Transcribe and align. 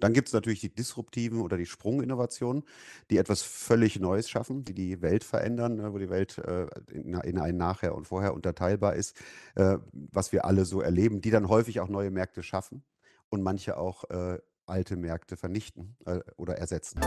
Dann 0.00 0.12
gibt 0.12 0.28
es 0.28 0.34
natürlich 0.34 0.60
die 0.60 0.74
disruptiven 0.74 1.40
oder 1.40 1.56
die 1.56 1.66
Sprunginnovationen, 1.66 2.64
die 3.10 3.18
etwas 3.18 3.42
völlig 3.42 4.00
Neues 4.00 4.28
schaffen, 4.28 4.64
die 4.64 4.74
die 4.74 5.02
Welt 5.02 5.24
verändern, 5.24 5.76
ne, 5.76 5.92
wo 5.92 5.98
die 5.98 6.10
Welt 6.10 6.38
äh, 6.38 6.66
in, 6.92 7.14
in 7.14 7.38
ein 7.38 7.56
Nachher 7.56 7.94
und 7.94 8.06
Vorher 8.06 8.34
unterteilbar 8.34 8.94
ist, 8.94 9.16
äh, 9.54 9.78
was 9.92 10.32
wir 10.32 10.44
alle 10.44 10.64
so 10.64 10.80
erleben, 10.80 11.20
die 11.20 11.30
dann 11.30 11.48
häufig 11.48 11.80
auch 11.80 11.88
neue 11.88 12.10
Märkte 12.10 12.42
schaffen 12.42 12.82
und 13.28 13.42
manche 13.42 13.76
auch 13.76 14.04
äh, 14.10 14.38
alte 14.66 14.96
Märkte 14.96 15.36
vernichten 15.36 15.96
oder 16.36 16.56
ersetzen 16.56 17.00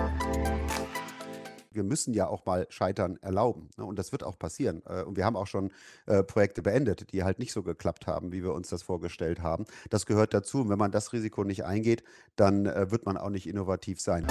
wir 1.74 1.84
müssen 1.84 2.14
ja 2.14 2.28
auch 2.28 2.46
mal 2.46 2.68
Scheitern 2.70 3.18
erlauben. 3.21 3.70
Ne? 3.78 3.86
Und 3.86 4.00
das 4.00 4.12
wird 4.12 4.24
auch 4.24 4.38
passieren. 4.38 4.82
Äh, 4.88 5.04
und 5.04 5.18
wir 5.18 5.26
haben 5.26 5.36
auch 5.36 5.48
schon 5.48 5.71
äh, 6.06 6.24
Projekte 6.24 6.62
beendet, 6.62 7.12
die 7.12 7.24
halt 7.24 7.39
nicht 7.39 7.52
so 7.54 7.64
geklappt 7.64 8.07
haben, 8.07 8.32
wie 8.32 8.44
wir 8.44 8.54
uns 8.54 8.70
das 8.70 8.84
vorgestellt 8.84 9.42
haben. 9.42 9.66
Das 9.89 10.06
gehört 10.06 10.34
dazu. 10.34 10.62
Und 10.62 10.70
wenn 10.70 10.80
man 10.80 10.92
das 10.92 11.14
Risiko 11.14 11.44
nicht 11.44 11.66
eingeht, 11.66 12.04
dann 12.36 12.66
äh, 12.66 12.92
wird 12.92 13.06
man 13.06 13.18
auch 13.18 13.30
nicht 13.30 13.48
innovativ 13.48 14.00
sein. 14.00 14.28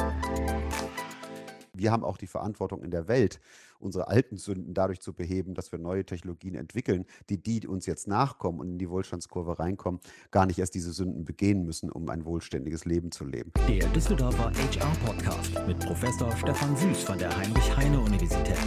Wir 1.75 1.91
haben 1.91 2.05
auch 2.05 2.19
die 2.19 2.27
Verantwortung 2.27 2.83
in 2.83 2.91
der 2.91 3.09
Welt, 3.09 3.41
unsere 3.83 4.09
alten 4.09 4.37
Sünden 4.37 4.75
dadurch 4.75 5.01
zu 5.01 5.13
beheben, 5.13 5.55
dass 5.55 5.73
wir 5.73 5.79
neue 5.79 6.05
Technologien 6.05 6.55
entwickeln, 6.55 7.05
die 7.29 7.43
die 7.43 7.67
uns 7.67 7.87
jetzt 7.87 8.09
nachkommen 8.09 8.61
und 8.61 8.69
in 8.69 8.79
die 8.79 8.89
Wohlstandskurve 8.89 9.59
reinkommen, 9.59 10.01
gar 10.31 10.47
nicht 10.47 10.59
erst 10.59 10.75
diese 10.75 10.93
Sünden 10.93 11.25
begehen 11.25 11.65
müssen, 11.65 11.91
um 11.91 12.09
ein 12.09 12.25
wohlständiges 12.25 12.85
Leben 12.85 13.13
zu 13.13 13.25
leben. 13.25 13.53
Der 13.69 13.87
Düsseldorfer 13.89 14.53
HR 14.53 14.93
Podcast 15.05 15.67
mit 15.67 15.79
Professor 15.81 16.35
Stefan 16.37 16.77
Süß 16.77 17.03
von 17.03 17.19
der 17.19 17.37
Heinrich-Heine-Universität. 17.37 18.59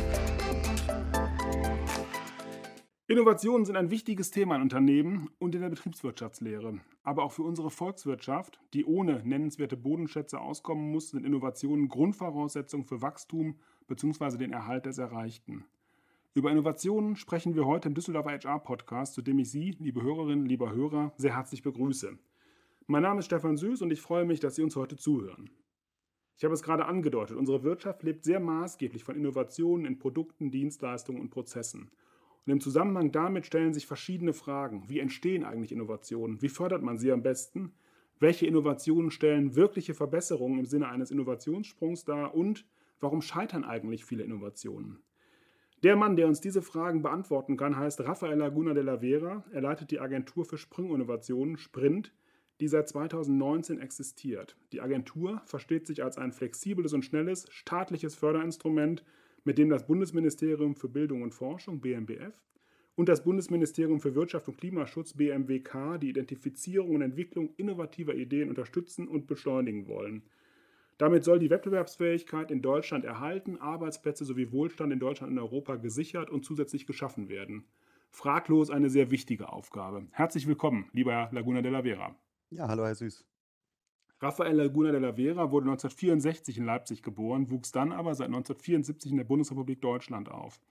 Innovationen 3.07 3.65
sind 3.65 3.75
ein 3.75 3.91
wichtiges 3.91 4.31
Thema 4.31 4.55
in 4.55 4.63
Unternehmen 4.63 5.29
und 5.37 5.53
in 5.53 5.61
der 5.61 5.69
Betriebswirtschaftslehre. 5.69 6.79
Aber 7.03 7.23
auch 7.23 7.31
für 7.31 7.43
unsere 7.43 7.69
Volkswirtschaft, 7.69 8.59
die 8.73 8.83
ohne 8.83 9.21
nennenswerte 9.23 9.77
Bodenschätze 9.77 10.41
auskommen 10.41 10.91
muss, 10.91 11.11
sind 11.11 11.23
Innovationen 11.23 11.87
Grundvoraussetzung 11.87 12.83
für 12.83 13.03
Wachstum 13.03 13.59
bzw. 13.87 14.37
den 14.37 14.51
Erhalt 14.51 14.85
des 14.85 14.97
Erreichten. 14.97 15.65
Über 16.33 16.51
Innovationen 16.51 17.15
sprechen 17.15 17.55
wir 17.55 17.65
heute 17.65 17.87
im 17.87 17.95
Düsseldorfer 17.95 18.31
HR-Podcast, 18.31 19.13
zu 19.13 19.21
dem 19.21 19.39
ich 19.39 19.49
Sie, 19.51 19.71
liebe 19.79 20.01
Hörerinnen, 20.01 20.45
lieber 20.45 20.73
Hörer, 20.73 21.13
sehr 21.17 21.35
herzlich 21.35 21.63
begrüße. 21.63 22.17
Mein 22.87 23.03
Name 23.03 23.19
ist 23.19 23.25
Stefan 23.25 23.57
Süß 23.57 23.81
und 23.81 23.91
ich 23.91 24.01
freue 24.01 24.25
mich, 24.25 24.39
dass 24.39 24.55
Sie 24.55 24.61
uns 24.61 24.75
heute 24.75 24.97
zuhören. 24.97 25.49
Ich 26.37 26.43
habe 26.43 26.53
es 26.53 26.61
gerade 26.61 26.85
angedeutet, 26.85 27.37
unsere 27.37 27.63
Wirtschaft 27.63 28.03
lebt 28.03 28.25
sehr 28.25 28.41
maßgeblich 28.41 29.03
von 29.05 29.15
Innovationen 29.15 29.85
in 29.85 29.97
Produkten, 29.97 30.51
Dienstleistungen 30.51 31.21
und 31.21 31.29
Prozessen. 31.29 31.89
Und 32.45 32.51
im 32.51 32.59
Zusammenhang 32.59 33.11
damit 33.11 33.45
stellen 33.45 33.73
sich 33.73 33.87
verschiedene 33.87 34.33
Fragen. 34.33 34.89
Wie 34.89 34.99
entstehen 34.99 35.45
eigentlich 35.45 35.71
Innovationen? 35.71 36.41
Wie 36.41 36.49
fördert 36.49 36.83
man 36.83 36.97
sie 36.97 37.11
am 37.11 37.23
besten? 37.23 37.71
Welche 38.19 38.45
Innovationen 38.45 39.09
stellen 39.09 39.55
wirkliche 39.55 39.93
Verbesserungen 39.93 40.59
im 40.59 40.65
Sinne 40.65 40.89
eines 40.89 41.09
Innovationssprungs 41.09 42.03
dar? 42.05 42.35
Und 42.35 42.65
warum 43.05 43.21
scheitern 43.21 43.63
eigentlich 43.63 44.03
viele 44.03 44.23
Innovationen? 44.23 44.97
Der 45.83 45.95
Mann, 45.95 46.15
der 46.15 46.25
uns 46.25 46.41
diese 46.41 46.63
Fragen 46.63 47.03
beantworten 47.03 47.55
kann, 47.55 47.77
heißt 47.77 48.01
Rafael 48.01 48.39
Laguna 48.39 48.73
de 48.73 48.81
la 48.81 48.97
Vera. 48.97 49.45
Er 49.51 49.61
leitet 49.61 49.91
die 49.91 49.99
Agentur 49.99 50.43
für 50.43 50.57
Sprunginnovationen, 50.57 51.57
Sprint, 51.57 52.11
die 52.59 52.67
seit 52.67 52.89
2019 52.89 53.79
existiert. 53.79 54.57
Die 54.71 54.81
Agentur 54.81 55.43
versteht 55.45 55.85
sich 55.85 56.03
als 56.03 56.17
ein 56.17 56.31
flexibles 56.31 56.93
und 56.93 57.05
schnelles 57.05 57.45
staatliches 57.51 58.15
Förderinstrument 58.15 59.03
mit 59.43 59.59
dem 59.59 59.69
das 59.69 59.85
Bundesministerium 59.85 60.75
für 60.75 60.89
Bildung 60.89 61.21
und 61.21 61.35
Forschung 61.35 61.81
BMBF 61.81 62.33
und 62.95 63.07
das 63.07 63.23
Bundesministerium 63.23 63.99
für 63.99 64.15
Wirtschaft 64.15 64.47
und 64.47 64.57
Klimaschutz 64.57 65.13
BMWK 65.13 65.99
die 65.99 66.09
Identifizierung 66.09 66.95
und 66.95 67.03
Entwicklung 67.03 67.53
innovativer 67.57 68.15
Ideen 68.15 68.49
unterstützen 68.49 69.07
und 69.07 69.27
beschleunigen 69.27 69.87
wollen. 69.87 70.23
Damit 70.97 71.25
soll 71.25 71.39
die 71.39 71.49
Wettbewerbsfähigkeit 71.49 72.51
in 72.51 72.61
Deutschland 72.61 73.03
erhalten, 73.03 73.57
Arbeitsplätze 73.57 74.23
sowie 74.23 74.51
Wohlstand 74.53 74.93
in 74.93 74.99
Deutschland 74.99 75.33
und 75.33 75.39
Europa 75.39 75.75
gesichert 75.75 76.29
und 76.29 76.45
zusätzlich 76.45 76.87
geschaffen 76.87 77.27
werden. 77.27 77.65
Fraglos 78.11 78.69
eine 78.69 78.89
sehr 78.89 79.11
wichtige 79.11 79.51
Aufgabe. 79.51 80.07
Herzlich 80.11 80.47
willkommen, 80.47 80.89
lieber 80.93 81.11
Herr 81.11 81.29
Laguna 81.33 81.61
de 81.61 81.71
la 81.71 81.81
Vera. 81.81 82.15
Ja, 82.49 82.69
hallo 82.69 82.85
Herr 82.85 82.95
Süß. 82.95 83.25
Rafael 84.21 84.55
Laguna 84.55 84.93
de 84.93 85.01
la 85.01 85.11
Vera 85.11 85.51
wurde 85.51 85.65
1964 85.65 86.59
in 86.59 86.63
Leipzig 86.63 87.03
geboren, 87.03 87.51
wuchs 87.51 87.73
dann 87.73 87.91
aber 87.91 88.15
seit 88.15 88.27
1974 88.27 89.11
in 89.11 89.17
der 89.17 89.25
Bundesrepublik 89.25 89.81
Deutschland 89.81 90.31
auf. 90.31 90.61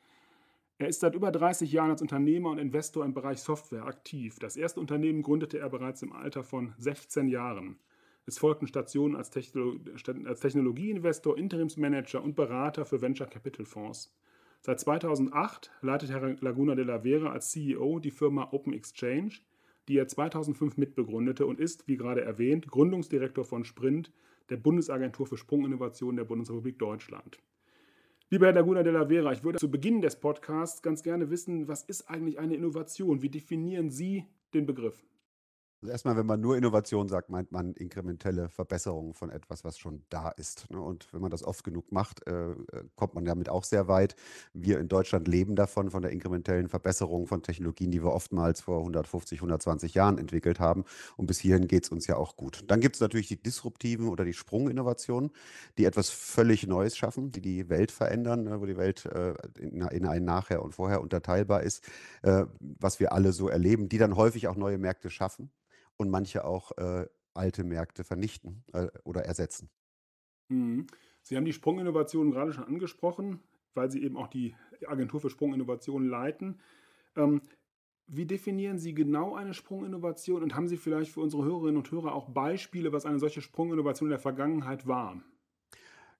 Er 0.78 0.88
ist 0.88 1.00
seit 1.00 1.14
über 1.14 1.30
30 1.32 1.70
Jahren 1.70 1.90
als 1.90 2.00
Unternehmer 2.00 2.48
und 2.50 2.58
Investor 2.58 3.04
im 3.04 3.12
Bereich 3.12 3.40
Software 3.40 3.84
aktiv. 3.84 4.38
Das 4.38 4.56
erste 4.56 4.80
Unternehmen 4.80 5.22
gründete 5.22 5.58
er 5.58 5.68
bereits 5.68 6.00
im 6.00 6.14
Alter 6.14 6.42
von 6.42 6.72
16 6.78 7.28
Jahren. 7.28 7.78
Es 8.26 8.38
folgten 8.38 8.66
Stationen 8.66 9.16
als, 9.16 9.30
Techno 9.30 9.74
als 10.24 10.40
Technologieinvestor, 10.40 11.36
Interimsmanager 11.36 12.22
und 12.22 12.34
Berater 12.34 12.86
für 12.86 13.02
Venture 13.02 13.26
Capital 13.26 13.66
Fonds. 13.66 14.14
Seit 14.62 14.80
2008 14.80 15.70
leitet 15.82 16.10
Herr 16.10 16.34
Laguna 16.40 16.74
de 16.74 16.86
la 16.86 17.00
Vera 17.00 17.32
als 17.32 17.50
CEO 17.50 17.98
die 17.98 18.10
Firma 18.10 18.48
Open 18.52 18.72
Exchange, 18.72 19.40
die 19.88 19.98
er 19.98 20.08
2005 20.08 20.78
mitbegründete 20.78 21.44
und 21.44 21.60
ist, 21.60 21.86
wie 21.86 21.98
gerade 21.98 22.22
erwähnt, 22.22 22.68
Gründungsdirektor 22.68 23.44
von 23.44 23.64
Sprint, 23.64 24.10
der 24.48 24.56
Bundesagentur 24.56 25.26
für 25.26 25.36
Sprunginnovation 25.36 26.16
der 26.16 26.24
Bundesrepublik 26.24 26.78
Deutschland. 26.78 27.38
Lieber 28.30 28.46
Herr 28.46 28.54
Laguna 28.54 28.82
de 28.82 28.92
la 28.92 29.06
Vera, 29.06 29.32
ich 29.32 29.44
würde 29.44 29.58
zu 29.58 29.70
Beginn 29.70 30.00
des 30.00 30.18
Podcasts 30.18 30.80
ganz 30.80 31.02
gerne 31.02 31.28
wissen, 31.28 31.68
was 31.68 31.82
ist 31.82 32.08
eigentlich 32.08 32.38
eine 32.38 32.54
Innovation? 32.54 33.20
Wie 33.20 33.28
definieren 33.28 33.90
Sie 33.90 34.24
den 34.54 34.64
Begriff? 34.64 35.04
Also 35.84 35.92
erstmal, 35.92 36.16
wenn 36.16 36.24
man 36.24 36.40
nur 36.40 36.56
Innovation 36.56 37.08
sagt, 37.08 37.28
meint 37.28 37.52
man 37.52 37.74
inkrementelle 37.74 38.48
Verbesserungen 38.48 39.12
von 39.12 39.28
etwas, 39.28 39.64
was 39.64 39.76
schon 39.78 40.02
da 40.08 40.30
ist. 40.30 40.70
Ne? 40.70 40.80
Und 40.80 41.12
wenn 41.12 41.20
man 41.20 41.30
das 41.30 41.44
oft 41.44 41.62
genug 41.62 41.92
macht, 41.92 42.26
äh, 42.26 42.52
äh, 42.52 42.54
kommt 42.96 43.14
man 43.14 43.26
damit 43.26 43.50
auch 43.50 43.64
sehr 43.64 43.86
weit. 43.86 44.16
Wir 44.54 44.78
in 44.78 44.88
Deutschland 44.88 45.28
leben 45.28 45.56
davon, 45.56 45.90
von 45.90 46.00
der 46.00 46.10
inkrementellen 46.10 46.70
Verbesserung 46.70 47.26
von 47.26 47.42
Technologien, 47.42 47.90
die 47.90 48.02
wir 48.02 48.14
oftmals 48.14 48.62
vor 48.62 48.78
150, 48.78 49.40
120 49.40 49.92
Jahren 49.92 50.16
entwickelt 50.16 50.58
haben. 50.58 50.86
Und 51.18 51.26
bis 51.26 51.38
hierhin 51.38 51.68
geht 51.68 51.84
es 51.84 51.90
uns 51.90 52.06
ja 52.06 52.16
auch 52.16 52.36
gut. 52.36 52.64
Dann 52.68 52.80
gibt 52.80 52.94
es 52.94 53.02
natürlich 53.02 53.28
die 53.28 53.42
disruptiven 53.42 54.08
oder 54.08 54.24
die 54.24 54.32
Sprunginnovationen, 54.32 55.32
die 55.76 55.84
etwas 55.84 56.08
völlig 56.08 56.66
Neues 56.66 56.96
schaffen, 56.96 57.30
die 57.30 57.42
die 57.42 57.68
Welt 57.68 57.92
verändern, 57.92 58.44
ne? 58.44 58.58
wo 58.58 58.64
die 58.64 58.78
Welt 58.78 59.04
äh, 59.04 59.34
in, 59.58 59.82
in 59.82 60.06
ein 60.06 60.24
Nachher 60.24 60.62
und 60.62 60.72
Vorher 60.72 61.02
unterteilbar 61.02 61.62
ist, 61.62 61.84
was 62.22 63.00
wir 63.00 63.12
alle 63.12 63.32
so 63.32 63.48
erleben, 63.48 63.90
die 63.90 63.98
dann 63.98 64.16
häufig 64.16 64.48
auch 64.48 64.56
neue 64.56 64.78
Märkte 64.78 65.10
schaffen 65.10 65.50
und 65.96 66.10
manche 66.10 66.44
auch 66.44 66.72
äh, 66.78 67.06
alte 67.34 67.64
Märkte 67.64 68.04
vernichten 68.04 68.64
äh, 68.72 68.88
oder 69.04 69.24
ersetzen. 69.24 69.70
Mhm. 70.48 70.86
Sie 71.22 71.36
haben 71.36 71.44
die 71.44 71.52
Sprunginnovation 71.52 72.30
gerade 72.30 72.52
schon 72.52 72.64
angesprochen, 72.64 73.40
weil 73.74 73.90
Sie 73.90 74.02
eben 74.02 74.16
auch 74.16 74.28
die 74.28 74.54
Agentur 74.86 75.20
für 75.20 75.30
Sprunginnovation 75.30 76.06
leiten. 76.06 76.60
Ähm, 77.16 77.40
wie 78.06 78.26
definieren 78.26 78.78
Sie 78.78 78.94
genau 78.94 79.34
eine 79.34 79.54
Sprunginnovation 79.54 80.42
und 80.42 80.54
haben 80.54 80.68
Sie 80.68 80.76
vielleicht 80.76 81.12
für 81.12 81.20
unsere 81.20 81.44
Hörerinnen 81.44 81.78
und 81.78 81.90
Hörer 81.90 82.14
auch 82.14 82.28
Beispiele, 82.28 82.92
was 82.92 83.06
eine 83.06 83.18
solche 83.18 83.40
Sprunginnovation 83.40 84.08
in 84.08 84.10
der 84.10 84.18
Vergangenheit 84.18 84.86
war? 84.86 85.22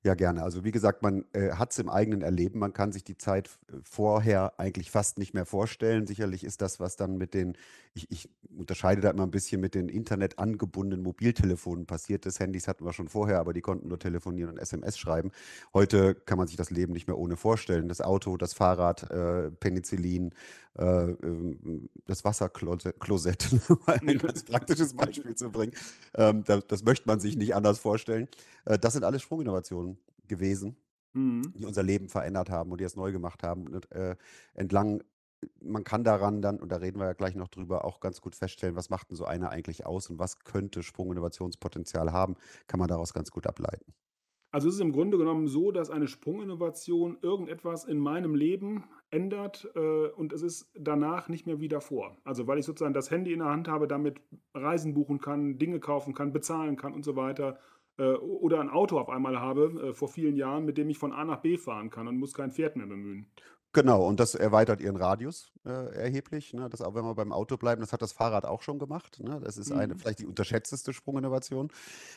Ja, 0.07 0.13
gerne. 0.15 0.43
Also 0.43 0.65
wie 0.65 0.71
gesagt, 0.71 1.03
man 1.03 1.25
äh, 1.33 1.53
hat 1.53 1.73
es 1.73 1.79
im 1.79 1.89
eigenen 1.89 2.21
Erleben. 2.21 2.59
Man 2.59 2.75
kann 2.75 2.93
sich 2.93 3.05
die 3.05 3.17
Zeit 3.17 3.49
äh, 3.73 3.77
vorher 3.85 4.53
eigentlich 4.61 4.91
fast 4.91 5.17
nicht 5.19 5.33
mehr 5.33 5.47
vorstellen. 5.47 6.07
Sicherlich 6.07 6.45
ist 6.45 6.61
das, 6.61 6.79
was 6.79 6.97
dann 6.97 7.17
mit 7.17 7.33
den, 7.33 7.57
ich, 7.95 8.11
ich 8.11 8.29
unterscheide 8.55 9.01
da 9.01 9.09
immer 9.09 9.23
ein 9.23 9.31
bisschen 9.31 9.63
mit 9.63 9.75
den 9.75 9.89
Internet 9.89 10.39
angebundenen 10.39 11.03
Mobiltelefonen 11.03 11.87
passiert 11.87 12.27
ist. 12.27 12.39
Handys 12.39 12.69
hatten 12.69 12.85
wir 12.85 12.93
schon 12.93 13.09
vorher, 13.09 13.39
aber 13.41 13.55
die 13.55 13.63
konnten 13.63 13.89
nur 13.89 13.99
telefonieren 13.99 14.51
und 14.51 14.59
SMS 14.59 14.99
schreiben. 14.99 15.31
Heute 15.73 16.15
kann 16.15 16.37
man 16.37 16.49
sich 16.49 16.57
das 16.57 16.71
Leben 16.71 16.93
nicht 16.93 17.07
mehr 17.09 17.17
ohne 17.17 17.39
vorstellen. 17.39 17.89
Das 17.89 18.03
Auto, 18.03 18.37
das 18.37 18.53
Fahrrad, 18.53 19.11
äh, 19.11 19.51
Penicillin, 19.53 20.35
äh, 20.79 20.85
ähm, 20.85 21.89
das 22.07 22.25
Wasserklosett, 22.27 23.49
um 23.71 23.79
ein 23.87 24.19
ganz 24.19 24.45
praktisches 24.45 24.93
Beispiel 24.95 25.35
zu 25.35 25.51
bringen. 25.51 25.73
Ähm, 26.15 26.45
das, 26.45 26.67
das 26.67 26.85
möchte 26.85 27.07
man 27.09 27.21
sich 27.21 27.37
nicht 27.37 27.55
anders 27.55 27.79
vorstellen. 27.79 28.29
Äh, 28.67 28.79
das 28.79 28.93
sind 28.93 29.05
alles 29.05 29.23
Sprunginnovationen 29.23 29.94
gewesen, 30.29 30.77
mhm. 31.13 31.53
die 31.57 31.65
unser 31.65 31.83
Leben 31.83 32.09
verändert 32.09 32.51
haben 32.51 32.71
und 32.73 32.81
die 32.81 32.85
es 32.85 32.97
neu 32.97 33.13
gemacht 33.13 33.43
haben. 33.43 33.69
Und, 33.69 33.91
äh, 33.93 34.17
entlang, 34.55 35.03
man 35.61 35.85
kann 35.85 36.05
daran 36.05 36.43
dann, 36.43 36.59
und 36.59 36.71
da 36.73 36.77
reden 36.77 36.99
wir 36.99 37.07
ja 37.07 37.13
gleich 37.13 37.35
noch 37.35 37.49
drüber, 37.49 37.85
auch 37.85 38.01
ganz 38.01 38.21
gut 38.21 38.35
feststellen, 38.35 38.77
was 38.77 38.91
macht 38.91 39.11
denn 39.11 39.17
so 39.17 39.25
einer 39.25 39.51
eigentlich 39.51 39.87
aus 39.87 40.09
und 40.11 40.19
was 40.19 40.41
könnte 40.41 40.83
Sprunginnovationspotenzial 40.83 42.13
haben, 42.13 42.37
kann 42.67 42.79
man 42.79 42.89
daraus 42.89 43.13
ganz 43.13 43.31
gut 43.31 43.47
ableiten. 43.47 43.95
Also 44.55 44.69
es 44.69 44.77
ist 44.77 44.81
im 44.81 44.93
Grunde 44.93 45.19
genommen 45.19 45.49
so, 45.49 45.73
dass 45.73 45.91
eine 45.91 46.07
Sprunginnovation 46.07 47.19
irgendetwas 47.23 47.85
in 47.85 47.99
meinem 47.99 48.37
Leben 48.37 48.85
ändert 49.11 49.69
äh, 49.75 50.07
und 50.11 50.33
es 50.33 50.43
ist 50.43 50.71
danach 50.79 51.29
nicht 51.29 51.45
mehr 51.45 51.59
wie 51.59 51.67
davor. 51.67 52.17
Also 52.23 52.47
weil 52.47 52.61
ich 52.61 52.65
sozusagen 52.65 52.95
das 52.95 53.11
Handy 53.11 53.33
in 53.33 53.41
der 53.41 53.49
Hand 53.49 53.67
habe, 53.67 53.89
damit 53.89 54.21
Reisen 54.55 54.95
buchen 54.95 55.21
kann, 55.21 55.59
Dinge 55.59 55.81
kaufen 55.81 56.15
kann, 56.15 56.33
bezahlen 56.33 56.77
kann 56.77 56.95
und 56.95 57.05
so 57.05 57.17
weiter 57.17 57.59
oder 58.03 58.61
ein 58.61 58.71
Auto 58.71 58.99
auf 58.99 59.09
einmal 59.09 59.41
habe 59.41 59.91
äh, 59.91 59.95
vor 59.95 60.09
vielen 60.09 60.37
Jahren, 60.37 60.65
mit 60.65 60.79
dem 60.79 60.91
ich 60.91 60.99
von 60.99 61.13
A 61.13 61.25
nach 61.25 61.41
B 61.43 61.57
fahren 61.59 61.91
kann 61.91 62.09
und 62.09 62.19
muss 62.19 62.35
kein 62.35 62.51
Pferd 62.53 62.77
mehr 62.77 62.87
bemühen. 62.87 63.31
Genau, 63.77 64.07
und 64.07 64.21
das 64.21 64.37
erweitert 64.37 64.81
ihren 64.81 64.95
Radius 64.95 65.51
äh, 65.67 65.71
erheblich. 65.71 66.53
Ne? 66.55 66.69
Das 66.71 66.81
auch 66.81 66.95
wenn 66.95 67.05
wir 67.05 67.17
beim 67.17 67.33
Auto 67.33 67.57
bleiben, 67.57 67.81
das 67.81 67.93
hat 67.93 68.03
das 68.03 68.13
Fahrrad 68.13 68.45
auch 68.47 68.63
schon 68.63 68.79
gemacht. 68.79 69.19
Ne? 69.21 69.41
Das 69.43 69.57
ist 69.59 69.73
eine 69.73 69.95
Mhm. 69.95 69.99
vielleicht 69.99 70.21
die 70.21 70.27
unterschätzteste 70.27 70.93
Sprunginnovation, 70.93 71.73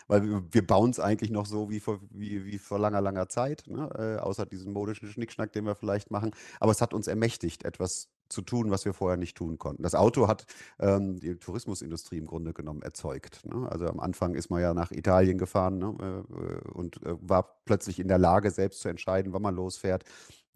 weil 0.07 0.23
wir, 0.23 0.43
wir 0.51 0.67
bauen 0.67 0.91
es 0.91 0.99
eigentlich 0.99 1.31
noch 1.31 1.47
so 1.47 1.71
wie 1.71 1.79
vor, 1.79 1.99
wie, 2.11 2.45
wie 2.45 2.59
vor 2.59 2.77
langer, 2.77 3.01
langer 3.01 3.27
Zeit, 3.29 3.63
ne? 3.67 3.89
Äh, 3.97 4.21
außer 4.21 4.45
diesen 4.45 4.71
modischen 4.71 5.09
Schnickschnack, 5.09 5.51
den 5.51 5.65
wir 5.65 5.73
vielleicht 5.75 6.11
machen. 6.11 6.31
Aber 6.59 6.71
es 6.71 6.81
hat 6.81 6.93
uns 6.93 7.07
ermächtigt, 7.07 7.65
etwas 7.65 8.09
zu 8.29 8.41
tun, 8.41 8.71
was 8.71 8.85
wir 8.85 8.93
vorher 8.93 9.17
nicht 9.17 9.37
tun 9.37 9.57
konnten. 9.57 9.83
Das 9.83 9.95
Auto 9.95 10.27
hat 10.27 10.45
ähm, 10.79 11.19
die 11.19 11.35
Tourismusindustrie 11.35 12.17
im 12.17 12.27
Grunde 12.27 12.53
genommen 12.53 12.81
erzeugt. 12.81 13.45
Ne? 13.45 13.67
Also 13.69 13.87
am 13.87 13.99
Anfang 13.99 14.35
ist 14.35 14.49
man 14.49 14.61
ja 14.61 14.73
nach 14.73 14.91
Italien 14.91 15.37
gefahren 15.37 15.77
ne? 15.77 15.95
äh, 15.99 16.69
und 16.69 17.01
äh, 17.03 17.15
war 17.21 17.61
plötzlich 17.65 17.99
in 17.99 18.07
der 18.07 18.17
Lage, 18.17 18.51
selbst 18.51 18.81
zu 18.81 18.89
entscheiden, 18.89 19.33
wann 19.33 19.41
man 19.41 19.55
losfährt 19.55 20.03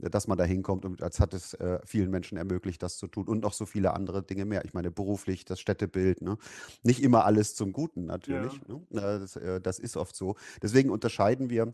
dass 0.09 0.27
man 0.27 0.38
da 0.38 0.44
hinkommt 0.44 0.85
und 0.85 1.03
als 1.03 1.19
hat 1.19 1.33
es 1.33 1.53
äh, 1.53 1.79
vielen 1.85 2.09
Menschen 2.09 2.38
ermöglicht, 2.38 2.81
das 2.81 2.97
zu 2.97 3.07
tun 3.07 3.27
und 3.27 3.41
noch 3.41 3.53
so 3.53 3.65
viele 3.65 3.94
andere 3.94 4.23
Dinge 4.23 4.45
mehr. 4.45 4.65
Ich 4.65 4.73
meine, 4.73 4.89
beruflich, 4.89 5.45
das 5.45 5.59
Städtebild, 5.59 6.21
ne? 6.21 6.38
Nicht 6.81 7.03
immer 7.03 7.25
alles 7.25 7.56
zum 7.56 7.71
Guten 7.71 8.01
Ja. 8.01 8.07
natürlich. 8.07 8.62
Ne? 8.68 8.81
Äh, 8.94 9.19
Das, 9.19 9.35
äh, 9.35 9.62
das 9.62 9.79
ist 9.79 9.97
oft 9.97 10.15
so. 10.15 10.35
Deswegen 10.62 10.89
unterscheiden 10.89 11.50
wir 11.50 11.73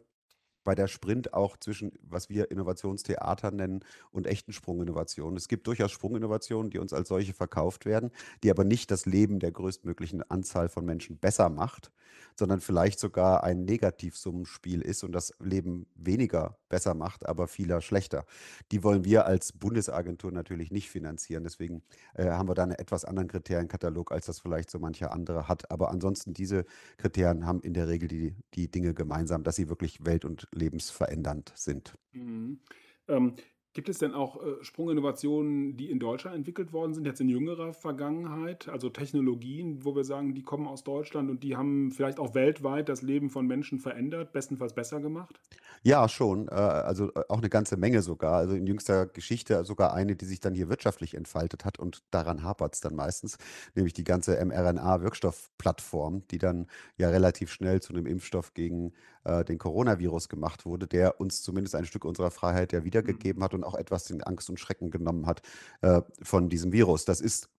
bei 0.68 0.76
der 0.76 0.90
Sprint 0.90 1.34
auch 1.34 1.56
zwischen, 1.56 1.94
was 2.02 2.28
wir 2.28 2.52
Innovationstheater 2.52 3.52
nennen, 3.52 3.86
und 4.12 4.28
echten 4.28 4.52
Sprunginnovationen. 4.52 5.38
Es 5.38 5.48
gibt 5.48 5.66
durchaus 5.66 5.94
Sprunginnovationen, 5.94 6.72
die 6.72 6.80
uns 6.80 6.92
als 6.92 7.08
solche 7.08 7.34
verkauft 7.34 7.86
werden, 7.86 8.12
die 8.44 8.52
aber 8.52 8.66
nicht 8.66 8.92
das 8.92 9.06
Leben 9.06 9.40
der 9.40 9.54
größtmöglichen 9.54 10.30
Anzahl 10.30 10.68
von 10.68 10.84
Menschen 10.84 11.20
besser 11.20 11.48
macht, 11.48 11.94
sondern 12.36 12.60
vielleicht 12.60 13.00
sogar 13.00 13.44
ein 13.44 13.64
Negativsummenspiel 13.64 14.82
ist 14.82 15.04
und 15.04 15.12
das 15.12 15.34
Leben 15.40 15.88
weniger 15.96 16.58
besser 16.70 16.94
macht, 16.94 17.26
aber 17.26 17.48
vieler 17.48 17.82
schlechter. 17.82 18.26
Die 18.72 18.84
wollen 18.84 19.06
wir 19.06 19.26
als 19.26 19.54
Bundesagentur 19.54 20.32
natürlich 20.32 20.72
nicht 20.72 20.90
finanzieren. 20.90 21.44
Deswegen 21.44 21.82
äh, 22.14 22.30
haben 22.30 22.48
wir 22.48 22.56
da 22.56 22.64
einen 22.64 22.74
etwas 22.74 23.06
anderen 23.06 23.28
Kriterienkatalog, 23.28 24.12
als 24.12 24.26
das 24.28 24.40
vielleicht 24.40 24.70
so 24.70 24.80
mancher 24.80 25.12
andere 25.12 25.48
hat. 25.48 25.72
Aber 25.72 25.90
ansonsten, 25.92 26.34
diese 26.34 26.66
Kriterien 26.98 27.46
haben 27.46 27.62
in 27.62 27.74
der 27.74 27.88
Regel 27.88 28.08
die, 28.08 28.36
die 28.54 28.70
Dinge 28.70 28.94
gemeinsam, 28.94 29.44
dass 29.44 29.56
sie 29.56 29.70
wirklich 29.70 30.06
welt- 30.06 30.26
und 30.26 30.48
lebensverändernd 30.58 31.54
sind. 31.56 31.94
Mhm. 32.12 32.60
Ähm, 33.08 33.36
gibt 33.78 33.90
es 33.90 34.00
denn 34.00 34.16
auch 34.16 34.44
äh, 34.44 34.64
Sprunginnovationen, 34.64 35.78
die 35.78 35.92
in 35.92 36.00
Deutschland 36.00 36.36
entwickelt 36.36 36.74
worden 36.74 36.96
sind, 36.96 37.06
jetzt 37.06 37.22
in 37.22 37.30
jüngerer 37.30 37.74
Vergangenheit? 37.76 38.68
Also 38.68 38.90
Technologien, 38.90 39.86
wo 39.86 39.96
wir 39.96 40.04
sagen, 40.04 40.34
die 40.34 40.42
kommen 40.42 40.66
aus 40.68 40.84
Deutschland 40.84 41.30
und 41.30 41.44
die 41.44 41.56
haben 41.56 41.92
vielleicht 41.92 42.20
auch 42.20 42.34
weltweit 42.34 42.90
das 42.90 43.04
Leben 43.04 43.30
von 43.30 43.46
Menschen 43.46 43.78
verändert, 43.80 44.32
bestenfalls 44.34 44.74
besser 44.74 45.00
gemacht? 45.00 45.40
Ja, 45.84 46.08
schon. 46.10 46.48
Äh, 46.50 46.52
also 46.54 47.12
äh, 47.14 47.24
auch 47.30 47.38
eine 47.38 47.50
ganze 47.50 47.78
Menge 47.78 48.02
sogar. 48.02 48.34
Also 48.36 48.56
in 48.56 48.68
jüngster 48.68 49.06
Geschichte 49.08 49.64
sogar 49.66 49.94
eine, 49.94 50.16
die 50.16 50.26
sich 50.26 50.40
dann 50.40 50.54
hier 50.54 50.70
wirtschaftlich 50.70 51.14
entfaltet 51.14 51.66
hat 51.66 51.80
und 51.80 52.04
daran 52.12 52.44
hapert 52.44 52.74
es 52.76 52.82
dann 52.82 52.96
meistens, 52.96 53.38
nämlich 53.76 53.94
die 53.94 54.04
ganze 54.04 54.38
mRNA-Wirkstoffplattform, 54.44 56.24
die 56.32 56.38
dann 56.40 56.68
ja 56.98 57.10
relativ 57.10 57.52
schnell 57.52 57.82
zu 57.82 57.94
einem 57.94 58.06
Impfstoff 58.06 58.54
gegen 58.54 58.94
äh, 59.24 59.44
den 59.46 59.58
Coronavirus 59.58 60.30
gemacht 60.30 60.66
wurde, 60.66 60.88
der 60.88 61.20
uns 61.22 61.42
zumindest 61.42 61.76
ein 61.76 61.86
Stück 61.86 62.06
unserer 62.06 62.32
Freiheit 62.32 62.74
ja 62.74 62.84
wiedergegeben 62.84 63.42
Mhm. 63.42 63.44
hat 63.44 63.54
und 63.54 63.64
auch 63.68 63.76
etwas 63.76 64.06
den 64.06 64.24
Angst 64.24 64.50
und 64.50 64.60
Schrecken 64.60 64.90
genommen 64.92 65.26
hat 65.28 65.42
äh, 65.82 66.02
von 66.22 66.50
diesem 66.50 66.72
Virus. 66.72 67.06
Das 67.06 67.22
ist 67.22 67.50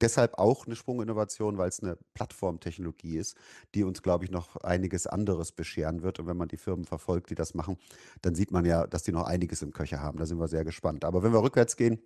deshalb 0.00 0.38
auch 0.38 0.66
eine 0.66 0.76
Sprunginnovation, 0.76 1.58
weil 1.58 1.68
es 1.68 1.80
eine 1.80 1.98
Plattformtechnologie 2.14 3.18
ist, 3.18 3.36
die 3.74 3.84
uns, 3.84 4.02
glaube 4.02 4.24
ich, 4.24 4.30
noch 4.30 4.56
einiges 4.56 5.06
anderes 5.06 5.52
bescheren 5.52 6.02
wird. 6.02 6.18
Und 6.18 6.26
wenn 6.26 6.36
man 6.36 6.48
die 6.48 6.56
Firmen 6.56 6.84
verfolgt, 6.84 7.30
die 7.30 7.34
das 7.34 7.54
machen, 7.54 7.76
dann 8.22 8.34
sieht 8.34 8.50
man 8.50 8.64
ja, 8.64 8.86
dass 8.86 9.02
die 9.02 9.12
noch 9.12 9.24
einiges 9.24 9.62
im 9.62 9.72
Köcher 9.72 10.00
haben. 10.00 10.18
Da 10.18 10.26
sind 10.26 10.38
wir 10.38 10.48
sehr 10.48 10.64
gespannt. 10.64 11.04
Aber 11.04 11.22
wenn 11.22 11.32
wir 11.32 11.42
rückwärts 11.42 11.76
gehen, 11.76 12.00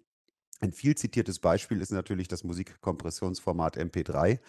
ein 0.60 0.72
viel 0.72 0.94
zitiertes 0.94 1.38
Beispiel 1.38 1.80
ist 1.80 1.90
natürlich 1.90 2.28
das 2.28 2.44
Musikkompressionsformat 2.44 3.78
MP3. 3.78 4.40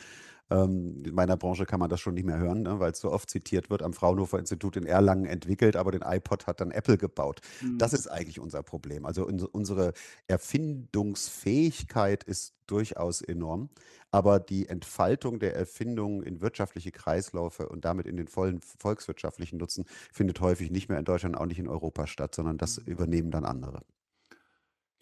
Ähm, 0.50 1.04
in 1.06 1.14
meiner 1.16 1.38
Branche 1.38 1.66
kann 1.66 1.80
man 1.80 1.90
das 1.90 2.00
schon 2.02 2.14
nicht 2.16 2.26
mehr 2.26 2.38
hören, 2.40 2.64
ne, 2.64 2.80
weil 2.80 2.92
es 2.92 3.00
so 3.00 3.12
oft 3.12 3.30
zitiert 3.30 3.70
wird. 3.70 3.82
Am 3.84 3.94
Fraunhofer 3.94 4.40
Institut 4.40 4.76
in 4.78 4.86
Erlangen 4.86 5.26
entwickelt, 5.26 5.76
aber 5.76 5.92
den 5.92 6.02
iPod 6.02 6.48
hat 6.48 6.60
dann 6.62 6.72
Apple 6.72 6.98
gebaut. 6.98 7.42
Das 7.78 7.94
Mhm. 7.94 7.98
ist 7.98 8.08
eigentlich 8.08 8.40
unser 8.40 8.64
Problem. 8.64 9.06
Also 9.06 9.26
uns- 9.26 9.44
unsere 9.46 9.94
Erfindungsfähigkeit 10.28 12.24
ist 12.24 12.56
durchaus 12.68 13.22
enorm, 13.22 13.70
aber 14.12 14.40
die 14.40 14.68
Entfaltung 14.70 15.40
der 15.40 15.56
Erfindungen 15.56 16.24
in 16.24 16.42
wirtschaftliche 16.42 16.92
Kreisläufe 16.92 17.68
und 17.70 17.86
damit 17.86 18.08
in 18.08 18.18
den 18.18 18.28
vollen 18.28 18.62
volkswirtschaftlichen 18.62 19.58
Nutzen 19.58 19.86
findet 20.12 20.40
häufig 20.42 20.72
nicht 20.72 20.90
mehr 20.90 21.00
in 21.00 21.06
Deutschland, 21.06 21.38
auch 21.38 21.46
nicht 21.46 21.60
in 21.60 21.68
Europa 21.68 22.08
statt, 22.08 22.34
sondern 22.36 22.58
das 22.58 22.78
Mhm. 22.78 22.86
übernehmen 22.86 23.32
dann 23.32 23.46
andere. 23.46 23.82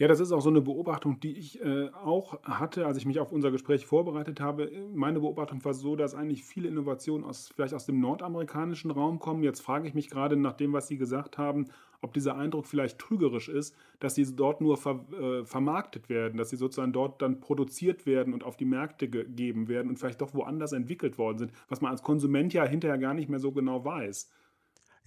Ja, 0.02 0.08
das 0.08 0.22
ist 0.22 0.32
auch 0.32 0.40
so 0.40 0.50
'ne 0.50 0.62
Beobachtung, 0.62 1.20
die 1.20 1.34
ich, 1.38 1.60
äh, 1.62 1.90
auch 1.90 2.42
hatte, 2.44 2.86
als 2.86 2.96
ich 2.98 3.06
mich 3.06 3.20
auf 3.20 3.34
unser 3.34 3.52
Gespräch 3.52 3.86
vorbereitet 3.86 4.40
habe. 4.40 4.72
Meine 4.94 5.20
Beobachtung 5.20 5.64
war 5.66 5.74
so, 5.74 5.98
dass 5.98 6.16
eigentlich 6.16 6.46
viele 6.46 6.70
Innovationen 6.70 7.26
aus 7.28 7.50
vielleicht 7.54 7.74
aus 7.74 7.86
dem 7.86 8.00
nordamerikanischen 8.00 8.92
Raum 8.92 9.20
kommen. 9.20 9.44
Jetzt 9.44 9.60
frage 9.60 9.90
ich 9.90 9.94
mich 9.94 10.10
grade 10.10 10.38
nach 10.38 10.54
dem, 10.54 10.72
was 10.72 10.88
Sie 10.88 10.96
gesagt 10.98 11.38
haben, 11.38 11.66
ob 12.02 12.14
dieser 12.14 12.38
Eindruck 12.38 12.66
vielleicht 12.66 12.98
trügerisch 12.98 13.50
ist, 13.50 13.76
dass 14.00 14.16
sie 14.16 14.26
dort 14.34 14.62
nur 14.62 14.78
ver 14.78 15.06
äh, 15.20 15.44
vermarktet 15.44 16.08
werden, 16.08 16.38
dass 16.38 16.50
sie 16.50 16.56
sozusagen 16.56 16.94
dort 16.94 17.22
dann 17.22 17.42
produziert 17.42 18.06
werden 18.06 18.34
und 18.34 18.46
auf 18.46 18.56
die 18.56 18.64
Märkte 18.64 19.10
gegeben 19.10 19.68
werden 19.68 19.90
und 19.90 20.00
vielleicht 20.00 20.22
doch 20.22 20.34
woanders 20.34 20.72
entwickelt 20.72 21.18
worden 21.18 21.40
sind, 21.40 21.52
was 21.68 21.82
man 21.82 21.92
als 21.92 22.02
Konsument 22.04 22.54
ja 22.54 22.64
hinterher 22.64 22.98
gar 23.00 23.14
nicht 23.14 23.28
mehr 23.28 23.40
so 23.40 23.52
genau 23.52 23.84
weiß. 23.84 24.30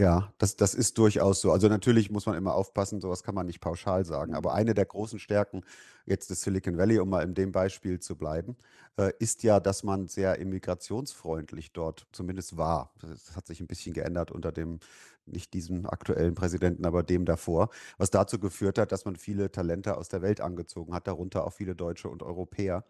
Ja, 0.02 0.32
das 0.38 0.56
das 0.56 0.74
ist 0.74 0.96
durchaus 0.98 1.42
so. 1.42 1.52
Also, 1.52 1.68
natürlich 1.68 2.10
muss 2.10 2.24
man 2.26 2.34
immer 2.36 2.54
aufpassen, 2.54 3.00
so 3.00 3.10
was 3.10 3.22
kann 3.22 3.34
man 3.34 3.46
nicht 3.46 3.60
pauschal 3.60 4.04
sagen. 4.06 4.34
Aber 4.34 4.54
eine 4.54 4.72
der 4.72 4.86
großen 4.86 5.18
Stärken 5.18 5.62
jetzt 6.06 6.30
des 6.30 6.40
Silicon 6.42 6.78
Valley, 6.78 6.98
um 6.98 7.10
mal 7.10 7.22
in 7.22 7.34
dem 7.34 7.52
Beispiel 7.52 8.00
zu 8.00 8.16
bleiben, 8.16 8.56
äh, 8.98 9.12
ist 9.18 9.42
ja, 9.42 9.60
dass 9.60 9.82
man 9.84 10.08
sehr 10.08 10.38
immigrationsfreundlich 10.38 11.72
dort 11.72 12.06
zumindest 12.12 12.56
war. 12.56 12.92
Das 13.02 13.36
hat 13.36 13.46
sich 13.46 13.60
ein 13.60 13.66
bisschen 13.66 13.92
geändert 13.92 14.30
unter 14.30 14.50
dem 14.50 14.80
nicht 15.26 15.52
diesem 15.54 15.86
aktuellen 15.86 16.34
Präsidenten, 16.34 16.84
aber 16.86 17.02
dem 17.02 17.24
davor, 17.26 17.68
was 17.98 18.10
dazu 18.10 18.38
geführt 18.40 18.78
hat, 18.78 18.92
dass 18.92 19.04
man 19.04 19.16
viele 19.16 19.52
Talente 19.52 19.96
aus 19.98 20.08
der 20.08 20.22
Welt 20.22 20.40
angezogen 20.40 20.94
hat, 20.94 21.06
darunter 21.06 21.46
auch 21.46 21.52
viele 21.52 21.76
Deutsche 21.76 22.08
und 22.08 22.22
Europäer, 22.22 22.84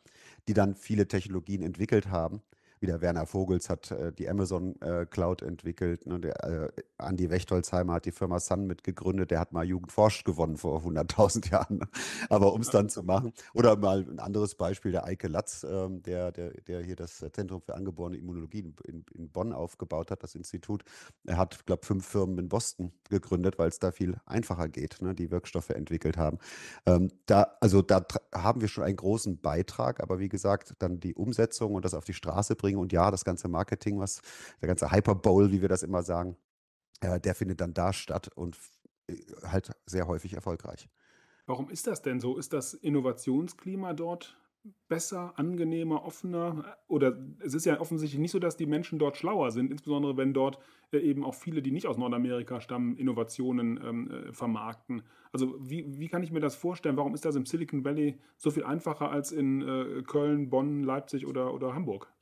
die 0.48 0.54
dann 0.54 0.74
viele 0.76 1.08
Technologien 1.08 1.62
entwickelt 1.62 2.08
haben. 2.10 2.42
Wie 2.82 2.86
der 2.86 3.00
Werner 3.00 3.26
Vogels 3.26 3.70
hat 3.70 3.92
äh, 3.92 4.12
die 4.12 4.28
Amazon 4.28 4.74
äh, 4.82 5.06
Cloud 5.06 5.40
entwickelt. 5.42 6.04
Ne? 6.04 6.18
Der 6.18 6.44
äh, 6.44 6.68
Andi 6.98 7.30
Wechtolzheimer 7.30 7.92
hat 7.92 8.06
die 8.06 8.10
Firma 8.10 8.40
Sun 8.40 8.66
mitgegründet. 8.66 9.30
Der 9.30 9.38
hat 9.38 9.52
mal 9.52 9.64
Jugend 9.64 9.92
forscht 9.92 10.24
gewonnen 10.24 10.56
vor 10.56 10.80
100.000 10.82 11.48
Jahren. 11.52 11.78
Ne? 11.78 11.88
Aber 12.28 12.52
um 12.52 12.60
es 12.60 12.70
dann 12.70 12.88
zu 12.88 13.04
machen. 13.04 13.34
Oder 13.54 13.76
mal 13.76 14.00
ein 14.00 14.18
anderes 14.18 14.56
Beispiel, 14.56 14.90
der 14.90 15.04
Eike 15.04 15.28
Latz, 15.28 15.64
ähm, 15.64 16.02
der, 16.02 16.32
der, 16.32 16.50
der 16.62 16.82
hier 16.82 16.96
das 16.96 17.24
Zentrum 17.32 17.62
für 17.62 17.76
angeborene 17.76 18.16
Immunologie 18.16 18.58
in, 18.58 18.74
in, 18.84 19.04
in 19.14 19.30
Bonn 19.30 19.52
aufgebaut 19.52 20.10
hat, 20.10 20.24
das 20.24 20.34
Institut. 20.34 20.82
Er 21.24 21.36
hat, 21.36 21.64
glaube 21.66 21.82
ich, 21.82 21.86
fünf 21.86 22.04
Firmen 22.04 22.36
in 22.38 22.48
Boston 22.48 22.90
gegründet, 23.10 23.60
weil 23.60 23.68
es 23.68 23.78
da 23.78 23.92
viel 23.92 24.16
einfacher 24.26 24.68
geht, 24.68 25.00
ne? 25.00 25.14
die 25.14 25.30
Wirkstoffe 25.30 25.70
entwickelt 25.70 26.16
haben. 26.16 26.38
Ähm, 26.86 27.12
da, 27.26 27.54
also 27.60 27.80
da 27.80 28.04
haben 28.34 28.60
wir 28.60 28.66
schon 28.66 28.82
einen 28.82 28.96
großen 28.96 29.40
Beitrag, 29.40 30.02
aber 30.02 30.18
wie 30.18 30.28
gesagt, 30.28 30.74
dann 30.80 30.98
die 30.98 31.14
Umsetzung 31.14 31.76
und 31.76 31.84
das 31.84 31.94
auf 31.94 32.04
die 32.04 32.14
Straße 32.14 32.56
bringen 32.56 32.71
und 32.78 32.92
ja, 32.92 33.10
das 33.10 33.24
ganze 33.24 33.48
Marketing, 33.48 33.98
was 33.98 34.22
der 34.60 34.68
ganze 34.68 34.90
Hyperbowl, 34.90 35.52
wie 35.52 35.62
wir 35.62 35.68
das 35.68 35.82
immer 35.82 36.02
sagen, 36.02 36.36
äh, 37.00 37.20
der 37.20 37.34
findet 37.34 37.60
dann 37.60 37.74
da 37.74 37.92
statt 37.92 38.28
und 38.34 38.56
äh, 39.08 39.16
halt 39.44 39.72
sehr 39.86 40.06
häufig 40.06 40.34
erfolgreich. 40.34 40.88
Warum 41.46 41.70
ist 41.70 41.86
das 41.86 42.02
denn 42.02 42.20
so? 42.20 42.38
Ist 42.38 42.52
das 42.52 42.74
Innovationsklima 42.74 43.94
dort 43.94 44.38
besser, 44.88 45.32
angenehmer, 45.36 46.04
offener? 46.04 46.76
Oder 46.86 47.18
es 47.40 47.54
ist 47.54 47.66
ja 47.66 47.80
offensichtlich 47.80 48.20
nicht 48.20 48.30
so, 48.30 48.38
dass 48.38 48.56
die 48.56 48.66
Menschen 48.66 48.98
dort 48.98 49.16
schlauer 49.16 49.50
sind, 49.50 49.70
insbesondere 49.70 50.16
wenn 50.16 50.32
dort 50.32 50.58
äh, 50.92 50.98
eben 50.98 51.24
auch 51.24 51.34
viele, 51.34 51.62
die 51.62 51.72
nicht 51.72 51.86
aus 51.86 51.98
Nordamerika 51.98 52.60
stammen, 52.60 52.96
Innovationen 52.96 53.80
ähm, 53.82 54.10
äh, 54.10 54.32
vermarkten. 54.32 55.02
Also 55.32 55.56
wie, 55.58 55.98
wie 55.98 56.08
kann 56.08 56.22
ich 56.22 56.30
mir 56.30 56.40
das 56.40 56.54
vorstellen? 56.54 56.96
Warum 56.96 57.14
ist 57.14 57.24
das 57.24 57.34
im 57.36 57.46
Silicon 57.46 57.84
Valley 57.84 58.18
so 58.36 58.50
viel 58.50 58.64
einfacher 58.64 59.10
als 59.10 59.32
in 59.32 59.62
äh, 59.62 60.02
Köln, 60.02 60.50
Bonn, 60.50 60.84
Leipzig 60.84 61.26
oder, 61.26 61.52
oder 61.52 61.74
Hamburg? 61.74 62.12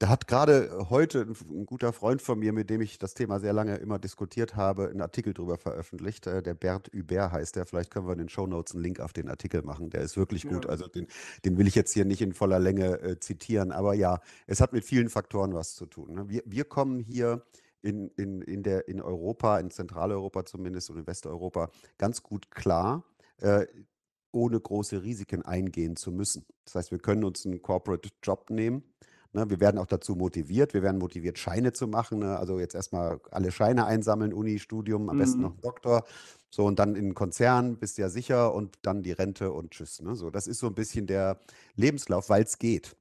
Da 0.00 0.08
hat 0.08 0.26
gerade 0.26 0.86
heute 0.88 1.20
ein, 1.20 1.36
ein 1.50 1.66
guter 1.66 1.92
Freund 1.92 2.22
von 2.22 2.38
mir, 2.38 2.54
mit 2.54 2.70
dem 2.70 2.80
ich 2.80 2.98
das 2.98 3.12
Thema 3.12 3.38
sehr 3.38 3.52
lange 3.52 3.76
immer 3.76 3.98
diskutiert 3.98 4.56
habe, 4.56 4.88
einen 4.88 5.02
Artikel 5.02 5.34
drüber 5.34 5.58
veröffentlicht. 5.58 6.26
Äh, 6.26 6.42
Der 6.42 6.54
Bert 6.54 6.90
Hubert 6.94 7.32
heißt 7.32 7.54
der. 7.54 7.66
Vielleicht 7.66 7.90
können 7.90 8.06
wir 8.06 8.14
in 8.14 8.18
den 8.18 8.30
Shownotes 8.30 8.72
einen 8.72 8.82
Link 8.82 8.98
auf 8.98 9.12
den 9.12 9.28
Artikel 9.28 9.60
machen. 9.60 9.90
Der 9.90 10.00
ist 10.00 10.16
wirklich 10.16 10.48
gut. 10.48 10.64
Ja. 10.64 10.70
Also 10.70 10.88
den, 10.88 11.06
den 11.44 11.58
will 11.58 11.66
ich 11.66 11.74
jetzt 11.74 11.92
hier 11.92 12.06
nicht 12.06 12.22
in 12.22 12.32
voller 12.32 12.58
Länge 12.58 12.98
äh, 13.02 13.20
zitieren. 13.20 13.72
Aber 13.72 13.92
ja, 13.92 14.20
es 14.46 14.62
hat 14.62 14.72
mit 14.72 14.86
vielen 14.86 15.10
Faktoren 15.10 15.52
was 15.52 15.74
zu 15.74 15.84
tun. 15.84 16.14
Ne? 16.14 16.28
Wir, 16.30 16.42
wir 16.46 16.64
kommen 16.64 17.00
hier 17.00 17.44
in, 17.82 18.08
in, 18.16 18.40
in, 18.40 18.62
der, 18.62 18.88
in 18.88 19.02
Europa, 19.02 19.58
in 19.58 19.70
Zentraleuropa 19.70 20.46
zumindest 20.46 20.88
und 20.88 20.96
in 20.96 21.06
Westeuropa 21.06 21.68
ganz 21.98 22.22
gut 22.22 22.50
klar. 22.50 23.04
Äh, 23.36 23.66
ohne 24.32 24.60
große 24.60 25.02
Risiken 25.02 25.42
eingehen 25.42 25.96
zu 25.96 26.10
müssen. 26.10 26.46
Das 26.64 26.76
heißt, 26.76 26.90
wir 26.92 27.00
können 27.00 27.24
uns 27.24 27.44
einen 27.44 27.60
Corporate 27.60 28.08
Job 28.22 28.48
nehmen 28.48 28.84
Ne, 29.32 29.48
wir 29.48 29.60
werden 29.60 29.78
auch 29.78 29.86
dazu 29.86 30.16
motiviert. 30.16 30.74
Wir 30.74 30.82
werden 30.82 30.98
motiviert, 30.98 31.38
Scheine 31.38 31.72
zu 31.72 31.86
machen. 31.86 32.18
Ne? 32.18 32.36
Also 32.36 32.58
jetzt 32.58 32.74
erstmal 32.74 33.20
alle 33.30 33.52
Scheine 33.52 33.86
einsammeln, 33.86 34.32
Uni, 34.32 34.58
Studium, 34.58 35.08
am 35.08 35.18
besten 35.18 35.40
noch 35.42 35.54
Mhm. 35.56 35.60
Doktor. 35.60 36.04
So, 36.50 36.64
und 36.66 36.80
dann 36.80 36.96
in 36.96 37.04
den 37.06 37.14
Konzern 37.14 37.76
bist 37.78 37.96
du 37.96 38.02
ja 38.02 38.08
sicher 38.08 38.52
und 38.52 38.76
dann 38.82 39.02
die 39.04 39.12
Rente 39.12 39.52
und 39.52 39.70
tschüss. 39.70 40.02
Ne? 40.02 40.16
So, 40.16 40.30
das 40.30 40.48
ist 40.48 40.58
so 40.58 40.66
ein 40.66 40.74
bisschen 40.74 41.06
der 41.06 41.38
Lebenslauf, 41.76 42.28
weil 42.28 42.42
es 42.42 42.58
geht. 42.58 42.96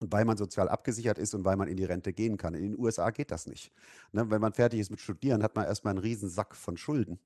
Und 0.00 0.10
weil 0.12 0.24
man 0.24 0.36
sozial 0.36 0.68
abgesichert 0.68 1.16
ist 1.16 1.32
und 1.32 1.44
weil 1.44 1.54
man 1.56 1.68
in 1.68 1.76
die 1.76 1.84
Rente 1.84 2.12
gehen 2.12 2.36
kann. 2.36 2.54
In 2.54 2.62
den 2.62 2.76
USA 2.78 3.10
geht 3.10 3.30
das 3.30 3.46
nicht. 3.46 3.70
Ne, 4.10 4.28
wenn 4.30 4.40
man 4.40 4.52
fertig 4.52 4.80
ist 4.80 4.90
mit 4.90 4.98
Studieren, 5.00 5.44
hat 5.44 5.54
man 5.54 5.64
erstmal 5.64 5.92
einen 5.92 6.00
riesen 6.00 6.28
Sack 6.28 6.56
von 6.56 6.76
Schulden. 6.76 7.20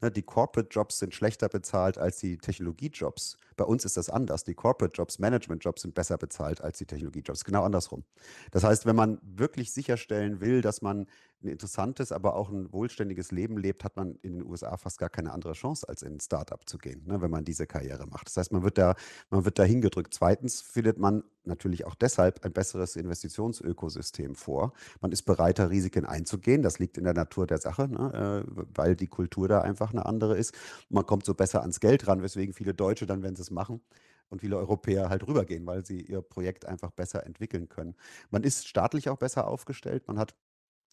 Ne, 0.00 0.10
die 0.10 0.22
Corporate-Jobs 0.22 0.98
sind 0.98 1.14
schlechter 1.14 1.50
bezahlt 1.50 1.98
als 1.98 2.20
die 2.20 2.38
Technologie-Jobs. 2.38 3.36
Bei 3.56 3.64
uns 3.64 3.84
ist 3.84 3.96
das 3.96 4.10
anders. 4.10 4.44
Die 4.44 4.54
Corporate-Jobs, 4.54 5.18
Management-Jobs 5.18 5.82
sind 5.82 5.94
besser 5.94 6.18
bezahlt 6.18 6.60
als 6.60 6.78
die 6.78 6.86
Technologie-Jobs. 6.86 7.44
Genau 7.44 7.62
andersrum. 7.64 8.04
Das 8.50 8.64
heißt, 8.64 8.86
wenn 8.86 8.96
man 8.96 9.18
wirklich 9.22 9.72
sicherstellen 9.72 10.40
will, 10.40 10.60
dass 10.60 10.82
man 10.82 11.06
ein 11.44 11.48
interessantes, 11.48 12.12
aber 12.12 12.36
auch 12.36 12.50
ein 12.50 12.72
wohlständiges 12.72 13.32
Leben 13.32 13.58
lebt, 13.58 13.84
hat 13.84 13.96
man 13.96 14.16
in 14.22 14.34
den 14.34 14.46
USA 14.46 14.76
fast 14.76 14.98
gar 14.98 15.08
keine 15.08 15.32
andere 15.32 15.52
Chance, 15.54 15.88
als 15.88 16.02
in 16.02 16.14
ein 16.14 16.20
Startup 16.20 16.60
zu 16.68 16.78
gehen, 16.78 17.02
ne, 17.06 17.20
wenn 17.20 17.30
man 17.30 17.44
diese 17.44 17.66
Karriere 17.66 18.06
macht. 18.06 18.28
Das 18.28 18.36
heißt, 18.36 18.52
man 18.52 18.62
wird 18.62 18.78
da, 18.78 18.94
man 19.30 19.44
wird 19.44 19.58
da 19.58 19.64
hingedrückt. 19.64 20.14
Zweitens 20.14 20.60
findet 20.60 20.98
man 20.98 21.24
natürlich 21.44 21.84
auch 21.84 21.94
deshalb 21.94 22.44
ein 22.44 22.52
besseres 22.52 22.96
Investitionsökosystem 22.96 24.34
vor. 24.34 24.72
Man 25.00 25.10
ist 25.10 25.22
bereiter, 25.22 25.70
Risiken 25.70 26.04
einzugehen. 26.04 26.62
Das 26.62 26.78
liegt 26.78 26.96
in 26.98 27.04
der 27.04 27.14
Natur 27.14 27.46
der 27.46 27.58
Sache, 27.58 27.88
ne, 27.88 28.44
äh, 28.46 28.64
weil 28.74 28.94
die 28.94 29.08
Kultur 29.08 29.48
da 29.48 29.60
einfach 29.60 29.92
eine 29.92 30.06
andere 30.06 30.36
ist. 30.36 30.54
Man 30.88 31.04
kommt 31.06 31.24
so 31.24 31.34
besser 31.34 31.62
ans 31.62 31.80
Geld 31.80 32.06
ran, 32.06 32.22
weswegen 32.22 32.54
viele 32.54 32.74
Deutsche 32.74 33.06
dann, 33.06 33.22
wenn 33.22 33.34
sie 33.34 33.41
es 33.42 33.50
machen, 33.50 33.82
und 34.30 34.40
viele 34.40 34.56
Europäer 34.56 35.10
halt 35.10 35.26
rübergehen, 35.26 35.66
weil 35.66 35.84
sie 35.84 36.00
ihr 36.00 36.22
Projekt 36.22 36.64
einfach 36.64 36.90
besser 36.90 37.26
entwickeln 37.26 37.68
können. 37.68 37.94
Man 38.30 38.42
ist 38.44 38.66
staatlich 38.66 39.10
auch 39.10 39.18
besser 39.18 39.46
aufgestellt. 39.46 40.08
Man 40.08 40.18
hat 40.18 40.34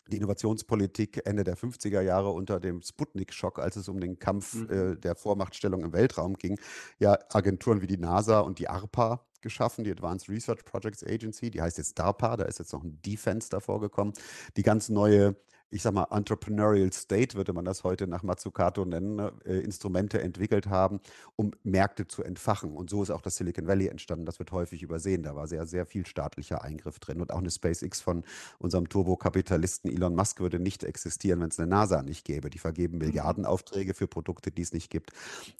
die 0.10 0.18
Innovationspolitik 0.18 1.22
Ende 1.26 1.44
der 1.44 1.56
50er 1.56 2.02
Jahre 2.02 2.32
unter 2.32 2.60
dem 2.60 2.82
Sputnik-Schock, 2.82 3.60
als 3.60 3.76
es 3.78 3.88
um 3.88 4.00
den 4.00 4.20
Kampf 4.20 4.56
Mhm. 4.56 4.70
äh, 4.70 4.96
der 4.98 5.16
Vormachtstellung 5.16 5.84
im 5.84 5.94
Weltraum 5.94 6.34
ging, 6.36 6.60
ja 7.00 7.18
Agenturen 7.30 7.82
wie 7.82 7.88
die 7.88 7.98
NASA 7.98 8.40
und 8.40 8.60
die 8.60 8.68
ARPA 8.70 9.26
geschaffen, 9.42 9.86
die 9.86 9.92
Advanced 9.92 10.28
Research 10.28 10.66
Projects 10.66 11.04
Agency, 11.04 11.50
die 11.50 11.62
heißt 11.62 11.78
jetzt 11.78 11.98
DARPA, 11.98 12.38
da 12.38 12.44
ist 12.46 12.60
jetzt 12.60 12.74
noch 12.74 12.84
ein 12.84 13.02
Defense 13.02 13.50
davor 13.50 13.80
gekommen, 13.80 14.14
die 14.58 14.64
ganz 14.64 14.90
neue 14.90 15.38
ich 15.72 15.82
sag 15.82 15.94
mal, 15.94 16.08
Entrepreneurial 16.12 16.92
State, 16.94 17.36
würde 17.36 17.54
man 17.54 17.66
das 17.66 17.84
heute 17.84 18.08
nach 18.08 18.24
Mazzucato 18.24 18.86
nennen, 18.86 19.16
ne, 19.16 19.32
äh, 19.46 19.60
Instrumente 19.60 20.22
entwickelt 20.22 20.68
haben, 20.68 21.00
um 21.36 21.52
Märkte 21.64 22.08
zu 22.08 22.24
entfachen. 22.24 22.76
Und 22.76 22.90
so 22.90 23.04
ist 23.04 23.12
auch 23.12 23.22
das 23.22 23.36
Silicon 23.38 23.68
Valley 23.68 23.88
entstanden. 23.88 24.26
Das 24.26 24.40
wird 24.40 24.52
häufig 24.52 24.82
übersehen. 24.84 25.24
Da 25.24 25.36
war 25.36 25.48
sehr, 25.48 25.66
sehr 25.66 25.86
viel 25.86 26.06
staatlicher 26.06 26.64
Eingriff 26.64 27.00
drin. 27.00 27.22
Und 27.22 27.32
auch 27.32 27.40
eine 27.40 27.52
SpaceX 27.52 28.02
von 28.02 28.24
unserem 28.58 28.90
Turbokapitalisten 28.90 29.92
Elon 29.92 30.16
Musk 30.16 30.40
würde 30.40 30.60
nicht 30.60 30.84
existieren, 30.84 31.40
wenn 31.42 31.50
es 31.50 31.60
eine 31.60 31.68
NASA 31.68 32.02
nicht 32.02 32.26
gäbe. 32.26 32.50
Die 32.50 32.60
vergeben 32.60 32.98
Mhm. 33.00 33.06
Milliardenaufträge 33.06 33.94
für 33.94 34.08
Produkte, 34.08 34.52
die 34.52 34.62
es 34.62 34.74
nicht 34.74 34.90
gibt. 34.90 35.12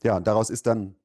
Ja, 0.04 0.18
und 0.18 0.28
daraus 0.28 0.50
ist 0.50 0.68
dann 0.68 0.96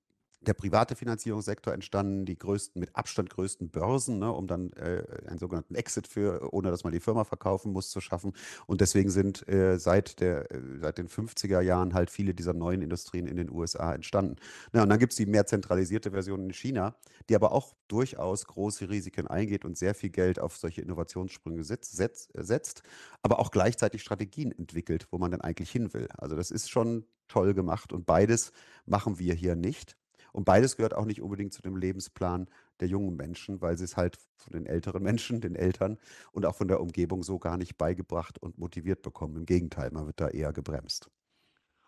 der 0.47 0.55
private 0.55 0.97
Finanzierungssektor 0.97 1.73
entstanden, 1.73 2.25
die 2.25 2.39
größten, 2.39 2.81
mit 2.81 2.95
Abstand 2.95 3.31
größten 3.31 3.71
Börsen, 3.71 4.19
ne, 4.19 4.33
um 4.33 4.47
dann 4.47 4.73
äh, 4.75 5.03
einen 5.27 5.39
sogenannten 5.39 5.75
Exit 5.75 6.07
für, 6.07 6.53
ohne 6.53 6.71
dass 6.71 6.85
man 6.85 6.93
die 6.93 7.01
Firma 7.01 7.25
verkaufen 7.25 7.73
muss, 7.73 7.91
zu 7.91 8.01
schaffen. 8.01 8.33
Und 8.67 8.81
deswegen 8.81 9.11
sind 9.11 9.47
äh, 9.49 9.79
seit, 9.79 10.21
der, 10.21 10.51
äh, 10.51 10.61
seit 10.81 10.99
den 10.99 11.09
50er 11.09 11.61
Jahren 11.61 11.95
halt 11.95 12.11
viele 12.11 12.35
dieser 12.35 12.55
neuen 12.55 12.83
Industrien 12.83 13.27
in 13.27 13.37
den 13.37 13.51
USA 13.51 13.95
entstanden. 13.95 14.37
Ja, 14.73 14.83
und 14.83 14.89
dann 14.89 14.99
gibt 14.99 15.13
es 15.13 15.17
die 15.17 15.27
mehr 15.27 15.47
zentralisierte 15.47 16.11
Version 16.11 16.45
in 16.45 16.53
China, 16.53 16.95
die 17.29 17.37
aber 17.37 17.53
auch 17.53 17.75
durchaus 17.89 18.47
große 18.47 18.89
Risiken 18.89 19.27
eingeht 19.27 19.65
und 19.65 19.77
sehr 19.77 19.95
viel 19.95 20.11
Geld 20.11 20.39
auf 20.39 20.57
solche 20.57 20.83
Innovationssprünge 20.83 21.65
setzt, 21.65 21.97
setzt, 21.97 22.31
setzt 22.35 22.83
aber 23.23 23.39
auch 23.39 23.51
gleichzeitig 23.51 24.03
Strategien 24.03 24.53
entwickelt, 24.53 25.09
wo 25.11 25.19
man 25.19 25.31
dann 25.31 25.41
eigentlich 25.41 25.71
hin 25.71 25.93
will. 25.95 26.09
Also 26.17 26.37
das 26.37 26.51
ist 26.51 26.71
schon 26.71 27.07
toll 27.29 27.55
gemacht 27.55 27.93
und 27.93 28.07
beides 28.07 28.53
machen 28.87 29.19
wir 29.19 29.35
hier 29.35 29.57
nicht. 29.57 29.97
Und 30.35 30.45
beides 30.45 30.77
gehört 30.77 30.95
auch 30.95 31.05
nicht 31.05 31.23
unbedingt 31.23 31.53
zu 31.53 31.63
dem 31.63 31.77
Lebensplan 31.77 32.49
der 32.81 32.89
jungen 32.89 33.17
Menschen, 33.17 33.63
weil 33.63 33.79
sie 33.79 33.85
es 33.85 33.97
halt 33.97 34.19
von 34.37 34.53
den 34.53 34.67
älteren 34.67 35.01
Menschen, 35.01 35.41
den 35.41 35.55
Eltern 35.55 35.97
und 36.33 36.45
auch 36.45 36.57
von 36.57 36.67
der 36.67 36.81
Umgebung 36.81 37.23
so 37.23 37.39
gar 37.39 37.57
nicht 37.57 37.79
beigebracht 37.79 38.43
und 38.43 38.59
motiviert 38.59 39.03
bekommen. 39.03 39.37
Im 39.37 39.47
Gegenteil, 39.47 39.91
man 39.93 40.07
wird 40.07 40.21
da 40.21 40.29
eher 40.29 40.53
gebremst. 40.53 41.09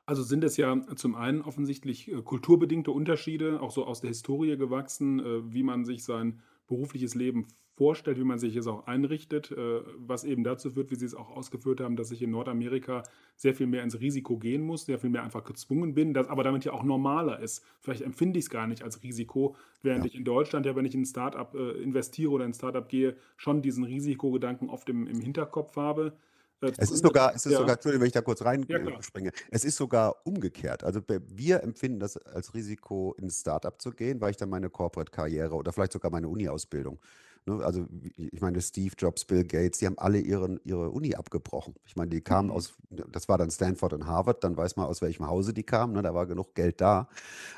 Also 0.06 0.22
sind 0.22 0.44
es 0.44 0.56
ja 0.56 0.80
zum 0.94 1.16
einen 1.16 1.42
offensichtlich 1.42 2.08
äh, 2.08 2.22
kulturbedingte 2.22 2.92
Unterschiede, 2.92 3.60
auch 3.60 3.72
so 3.72 3.84
aus 3.84 4.00
der 4.00 4.08
Historie 4.08 4.56
gewachsen, 4.56 5.18
äh, 5.18 5.52
wie 5.52 5.64
man 5.64 5.84
sich 5.84 6.04
sein 6.04 6.40
berufliches 6.66 7.14
Leben 7.14 7.46
vorstellt, 7.76 8.18
wie 8.18 8.24
man 8.24 8.38
sich 8.38 8.56
es 8.56 8.66
auch 8.66 8.86
einrichtet, 8.86 9.50
äh, 9.52 9.80
was 9.98 10.24
eben 10.24 10.44
dazu 10.44 10.70
führt, 10.70 10.90
wie 10.90 10.94
Sie 10.94 11.04
es 11.04 11.14
auch 11.14 11.30
ausgeführt 11.30 11.80
haben, 11.80 11.96
dass 11.96 12.10
ich 12.10 12.22
in 12.22 12.30
Nordamerika 12.30 13.02
sehr 13.36 13.54
viel 13.54 13.66
mehr 13.66 13.82
ins 13.82 14.00
Risiko 14.00 14.38
gehen 14.38 14.62
muss, 14.62 14.86
sehr 14.86 14.98
viel 14.98 15.10
mehr 15.10 15.22
einfach 15.22 15.44
gezwungen 15.44 15.94
bin, 15.94 16.14
das 16.14 16.28
aber 16.28 16.42
damit 16.42 16.64
ja 16.64 16.72
auch 16.72 16.84
normaler 16.84 17.38
ist. 17.40 17.62
Vielleicht 17.80 18.00
empfinde 18.00 18.38
ich 18.38 18.46
es 18.46 18.50
gar 18.50 18.66
nicht 18.66 18.82
als 18.82 19.02
Risiko, 19.02 19.56
während 19.82 20.04
Ja. 20.04 20.08
ich 20.08 20.14
in 20.16 20.24
Deutschland 20.24 20.64
ja, 20.64 20.74
wenn 20.74 20.86
ich 20.86 20.94
in 20.94 21.02
ein 21.02 21.06
Startup 21.06 21.54
äh, 21.54 21.82
investiere 21.82 22.30
oder 22.30 22.44
in 22.44 22.52
ein 22.52 22.54
Startup 22.54 22.88
gehe, 22.88 23.16
schon 23.36 23.60
diesen 23.60 23.84
Risikogedanken 23.84 24.70
oft 24.70 24.88
im, 24.88 25.06
im 25.06 25.20
Hinterkopf 25.20 25.76
habe. 25.76 26.16
Äh, 26.62 26.72
Es 26.78 26.90
ist 26.90 27.02
sogar, 27.04 27.34
es 27.34 27.44
ist 27.46 27.52
ja. 27.52 27.58
sogar, 27.58 27.74
Entschuldigung, 27.74 28.02
wenn 28.02 28.06
ich 28.08 28.12
da 28.12 28.22
kurz 28.22 28.40
Ja, 28.68 28.78
klar. 28.78 28.94
reinspringe, 28.94 29.30
es 29.50 29.64
ist 29.64 29.76
sogar 29.76 30.16
umgekehrt. 30.26 30.84
Also 30.84 31.00
wir 31.28 31.62
empfinden 31.62 32.00
das 32.00 32.16
als 32.16 32.54
Risiko, 32.54 33.14
in 33.18 33.24
ein 33.26 33.30
Startup 33.30 33.80
zu 33.80 33.90
gehen, 33.90 34.20
weil 34.20 34.30
ich 34.30 34.36
dann 34.36 34.48
meine 34.48 34.70
Corporate-Karriere 34.70 35.54
oder 35.54 35.72
vielleicht 35.72 35.92
sogar 35.92 36.10
meine 36.10 36.28
Uni-Ausbildung, 36.28 36.98
ne, 37.46 37.64
also 37.64 37.86
ich 38.16 38.40
meine 38.40 38.60
Steve 38.60 38.94
Jobs, 38.98 39.24
Bill 39.24 39.44
Gates, 39.44 39.78
die 39.78 39.86
haben 39.86 39.98
alle 39.98 40.18
ihren, 40.18 40.60
ihre 40.64 40.90
Uni 40.90 41.14
abgebrochen. 41.14 41.74
Ich 41.86 41.96
meine, 41.96 42.10
die 42.10 42.20
kamen 42.20 42.48
Mhm. 42.48 42.54
aus, 42.54 42.74
das 42.90 43.28
war 43.28 43.38
dann 43.38 43.50
Stanford 43.50 43.92
und 43.94 44.06
Harvard, 44.06 44.44
dann 44.44 44.56
weiß 44.56 44.76
man, 44.76 44.86
aus 44.86 45.02
welchem 45.02 45.26
Hause 45.26 45.54
die 45.54 45.62
kamen, 45.64 45.94
ne, 45.94 46.02
da 46.02 46.14
war 46.14 46.26
genug 46.26 46.54
Geld 46.54 46.80
da. 46.80 47.08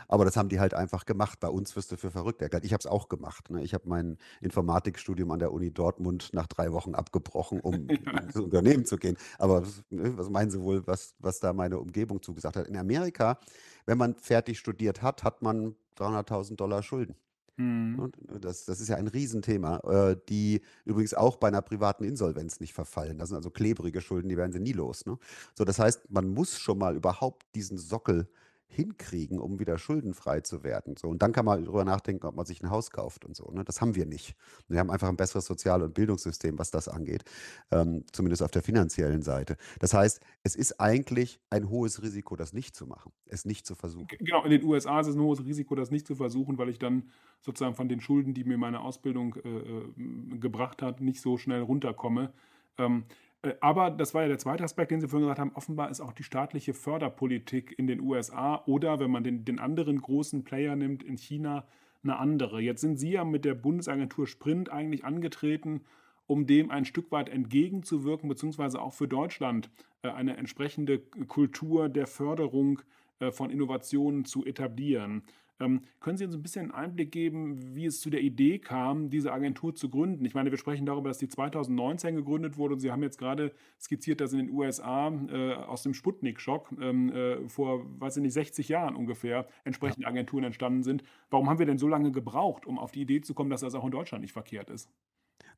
Aber 0.09 0.25
das 0.25 0.37
haben 0.37 0.49
die 0.49 0.61
halt 0.61 0.75
einfach 0.75 1.07
gemacht. 1.07 1.40
Bei 1.40 1.49
uns 1.49 1.76
wirst 1.76 1.92
du 1.92 1.97
für 1.97 2.11
verrückt 2.11 2.42
erklärt. 2.42 2.64
Ich 2.64 2.73
habe 2.73 2.80
es 2.80 2.87
auch 2.87 3.09
gemacht. 3.09 3.50
Ne? 3.50 3.62
Ich 3.62 3.75
habe 3.75 3.88
mein 3.88 4.18
Informatikstudium 4.40 5.30
an 5.30 5.38
der 5.38 5.52
Uni 5.52 5.71
Dortmund 5.73 6.30
nach 6.33 6.47
drei 6.47 6.73
Wochen 6.73 6.95
abgebrochen, 6.95 7.61
um 7.61 7.88
Ja. 8.07 8.18
ins 8.21 8.37
Unternehmen 8.37 8.85
zu 8.87 8.97
gehen. 8.97 9.16
Aber 9.38 9.62
was, 9.62 9.83
ne, 9.90 10.16
was 10.16 10.30
meinen 10.30 10.50
Sie 10.50 10.61
wohl, 10.61 10.87
was, 10.87 11.14
was 11.18 11.40
da 11.40 11.52
meine 11.52 11.78
Umgebung 11.78 12.23
zugesagt 12.23 12.57
hat? 12.57 12.66
In 12.68 12.76
Amerika, 12.76 13.38
wenn 13.87 13.99
man 13.99 14.14
fertig 14.16 14.59
studiert 14.59 15.02
hat, 15.02 15.25
hat 15.25 15.42
man 15.42 15.75
300.000 15.97 16.57
Dollar 16.57 16.83
Schulden. 16.83 17.16
Mhm. 17.59 17.99
Und 17.99 18.17
das, 18.41 18.65
das 18.65 18.81
ist 18.81 18.88
ja 18.88 18.97
ein 18.97 19.09
Riesenthema, 19.09 19.79
äh, 19.79 20.17
die 20.29 20.62
übrigens 20.85 21.12
auch 21.12 21.37
bei 21.37 21.49
einer 21.49 21.61
privaten 21.61 22.05
Insolvenz 22.05 22.61
nicht 22.61 22.73
verfallen. 22.73 23.19
Das 23.19 23.29
sind 23.29 23.37
also 23.37 23.50
klebrige 23.50 24.00
Schulden, 24.00 24.29
die 24.29 24.37
werden 24.37 24.53
sie 24.53 24.61
nie 24.61 24.73
los. 24.73 25.05
Ne? 25.05 25.19
So, 25.55 25.65
das 25.65 25.79
heißt, 25.79 26.11
man 26.11 26.29
muss 26.29 26.59
schon 26.59 26.79
mal 26.79 26.95
überhaupt 26.95 27.47
diesen 27.55 27.77
Sockel 27.77 28.29
hinkriegen, 28.69 29.39
um 29.39 29.59
wieder 29.59 29.79
schuldenfrei 29.79 30.41
zu 30.41 30.63
werden. 30.63 30.97
So, 30.97 31.09
und 31.09 31.23
dann 31.23 31.33
kann 31.33 31.45
man 31.45 31.65
darüber 31.65 31.85
nachdenken, 31.85 32.27
ob 32.27 32.37
man 32.37 32.47
sich 32.47 32.63
ein 32.63 32.71
Haus 32.71 32.91
kauft 32.91 33.25
und 33.25 33.35
so. 33.35 33.51
Ne? 33.51 33.65
Das 33.65 33.81
haben 33.81 33.95
wir 33.95 34.07
nicht. 34.07 34.35
Wir 34.69 34.79
haben 34.79 34.91
einfach 34.91 35.09
ein 35.09 35.17
besseres 35.17 35.47
Sozial- 35.47 35.83
und 35.83 35.95
Bildungssystem, 35.95 36.59
was 36.59 36.71
das 36.71 36.87
angeht, 36.87 37.25
ähm, 37.71 38.05
zumindest 38.13 38.43
auf 38.43 38.51
der 38.51 38.63
finanziellen 38.63 39.23
Seite. 39.23 39.57
Das 39.81 39.95
heißt, 39.95 40.21
es 40.43 40.55
ist 40.55 40.81
eigentlich 40.81 41.41
ein 41.51 41.71
hohes 41.71 42.03
Risiko, 42.03 42.37
das 42.37 42.53
nicht 42.53 42.77
zu 42.77 42.87
machen, 42.87 43.13
es 43.27 43.45
nicht 43.45 43.67
zu 43.67 43.75
versuchen. 43.75 44.07
Genau, 44.19 44.45
in 44.45 44.51
den 44.51 44.63
USA 44.65 45.01
ist 45.01 45.09
es 45.09 45.17
ein 45.17 45.23
hohes 45.23 45.45
Risiko, 45.45 45.75
das 45.75 45.91
nicht 45.91 46.07
zu 46.07 46.15
versuchen, 46.15 46.59
weil 46.59 46.69
ich 46.69 46.79
dann 46.79 47.11
sozusagen 47.41 47.75
von 47.75 47.89
den 47.89 48.01
Schulden, 48.01 48.35
die 48.35 48.45
mir 48.45 48.59
meine 48.59 48.81
Ausbildung 48.81 49.37
äh, 49.37 49.49
äh, 49.49 50.39
gebracht 50.39 50.83
hat, 50.83 51.01
nicht 51.01 51.21
so 51.21 51.39
schnell 51.39 51.63
runterkomme. 51.63 52.33
Ähm, 52.77 53.05
äh, 53.09 53.27
aber 53.61 53.90
das 53.90 54.14
war 54.14 54.23
ja 54.23 54.28
der 54.28 54.38
zweite 54.38 54.64
Aspekt, 54.64 54.90
den 54.90 55.00
Sie 55.00 55.09
vorhin 55.09 55.26
gesagt 55.26 55.38
haben. 55.38 55.52
Offenbar 55.54 55.90
ist 55.90 56.00
auch 56.00 56.12
die 56.12 56.25
staatliche 56.25 56.75
Förderpolitik 56.75 57.78
in 57.78 57.87
den 57.87 58.00
USA 58.00 58.62
oder, 58.66 58.99
wenn 58.99 59.11
man 59.11 59.23
den, 59.23 59.45
den 59.45 59.59
anderen 59.59 60.00
großen 60.00 60.45
Player 60.45 60.75
nimmt, 60.75 61.02
in 61.02 61.16
China 61.16 61.64
eine 62.02 62.18
andere. 62.18 62.61
Jetzt 62.61 62.80
sind 62.80 62.99
Sie 62.99 63.12
ja 63.12 63.25
mit 63.25 63.45
der 63.45 63.54
Bundesagentur 63.54 64.26
Sprint 64.26 64.71
eigentlich 64.71 65.04
angetreten, 65.04 65.83
um 66.26 66.47
dem 66.47 66.71
ein 66.71 66.85
Stück 66.85 67.11
weit 67.11 67.28
entgegenzuwirken, 67.28 68.28
beziehungsweise 68.28 68.80
auch 68.80 68.92
für 68.92 69.09
Deutschland 69.09 69.71
äh, 70.02 70.11
eine 70.11 70.37
entsprechende 70.37 70.99
Kultur 70.99 71.88
der 71.88 72.07
Förderung 72.07 72.80
äh, 73.21 73.30
von 73.30 73.50
Innovationen 73.50 74.25
zu 74.25 74.45
etablieren. 74.45 75.23
Ähm, 75.61 75.83
können 76.00 76.17
Sie 76.17 76.25
uns 76.25 76.35
ein 76.35 76.43
bisschen 76.43 76.71
einen 76.71 76.71
Einblick 76.71 77.12
geben, 77.12 77.75
wie 77.75 77.87
es 77.87 78.00
zu 78.00 78.11
der 78.11 78.21
Idee 78.21 78.59
kam, 78.59 79.11
diese 79.11 79.33
Agentur 79.33 79.75
zu 79.75 79.88
gründen? 79.88 80.25
Ich 80.25 80.35
meine, 80.35 80.50
wir 80.50 80.59
sprechen 80.59 80.87
darüber, 80.87 81.09
dass 81.09 81.19
die 81.19 81.29
2019 81.29 82.17
gegründet 82.17 82.57
wurde 82.57 82.75
und 82.75 82.81
Sie 82.81 82.93
haben 82.93 83.03
jetzt 83.03 83.19
gerade 83.19 83.53
skizziert, 83.81 84.21
dass 84.21 84.33
in 84.33 84.38
den 84.38 84.50
USA 84.50 85.09
äh, 85.09 85.55
aus 85.55 85.83
dem 85.83 85.95
Sputnik-Schock 85.95 86.73
ähm, 86.81 87.12
äh, 87.12 87.49
vor, 87.49 87.85
weiß 88.00 88.17
ich 88.19 88.23
nicht, 88.23 88.35
60 88.35 88.69
Jahren 88.69 88.95
ungefähr 88.95 89.49
entsprechende 89.65 90.07
Agenturen 90.07 90.45
entstanden 90.45 90.83
sind. 90.83 91.03
Warum 91.31 91.49
haben 91.49 91.59
wir 91.59 91.67
denn 91.67 91.79
so 91.79 91.88
lange 91.88 92.12
gebraucht, 92.12 92.67
um 92.67 92.79
auf 92.79 92.93
die 92.93 93.03
Idee 93.03 93.21
zu 93.21 93.35
kommen, 93.35 93.50
dass 93.50 93.61
das 93.62 93.75
auch 93.75 93.85
in 93.85 93.91
Deutschland 93.91 94.23
nicht 94.23 94.33
verkehrt 94.33 94.71
ist? 94.71 94.91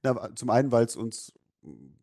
Na, 0.02 0.34
zum 0.34 0.50
einen, 0.50 0.72
weil 0.72 0.84
es 0.84 0.96
uns 0.96 1.34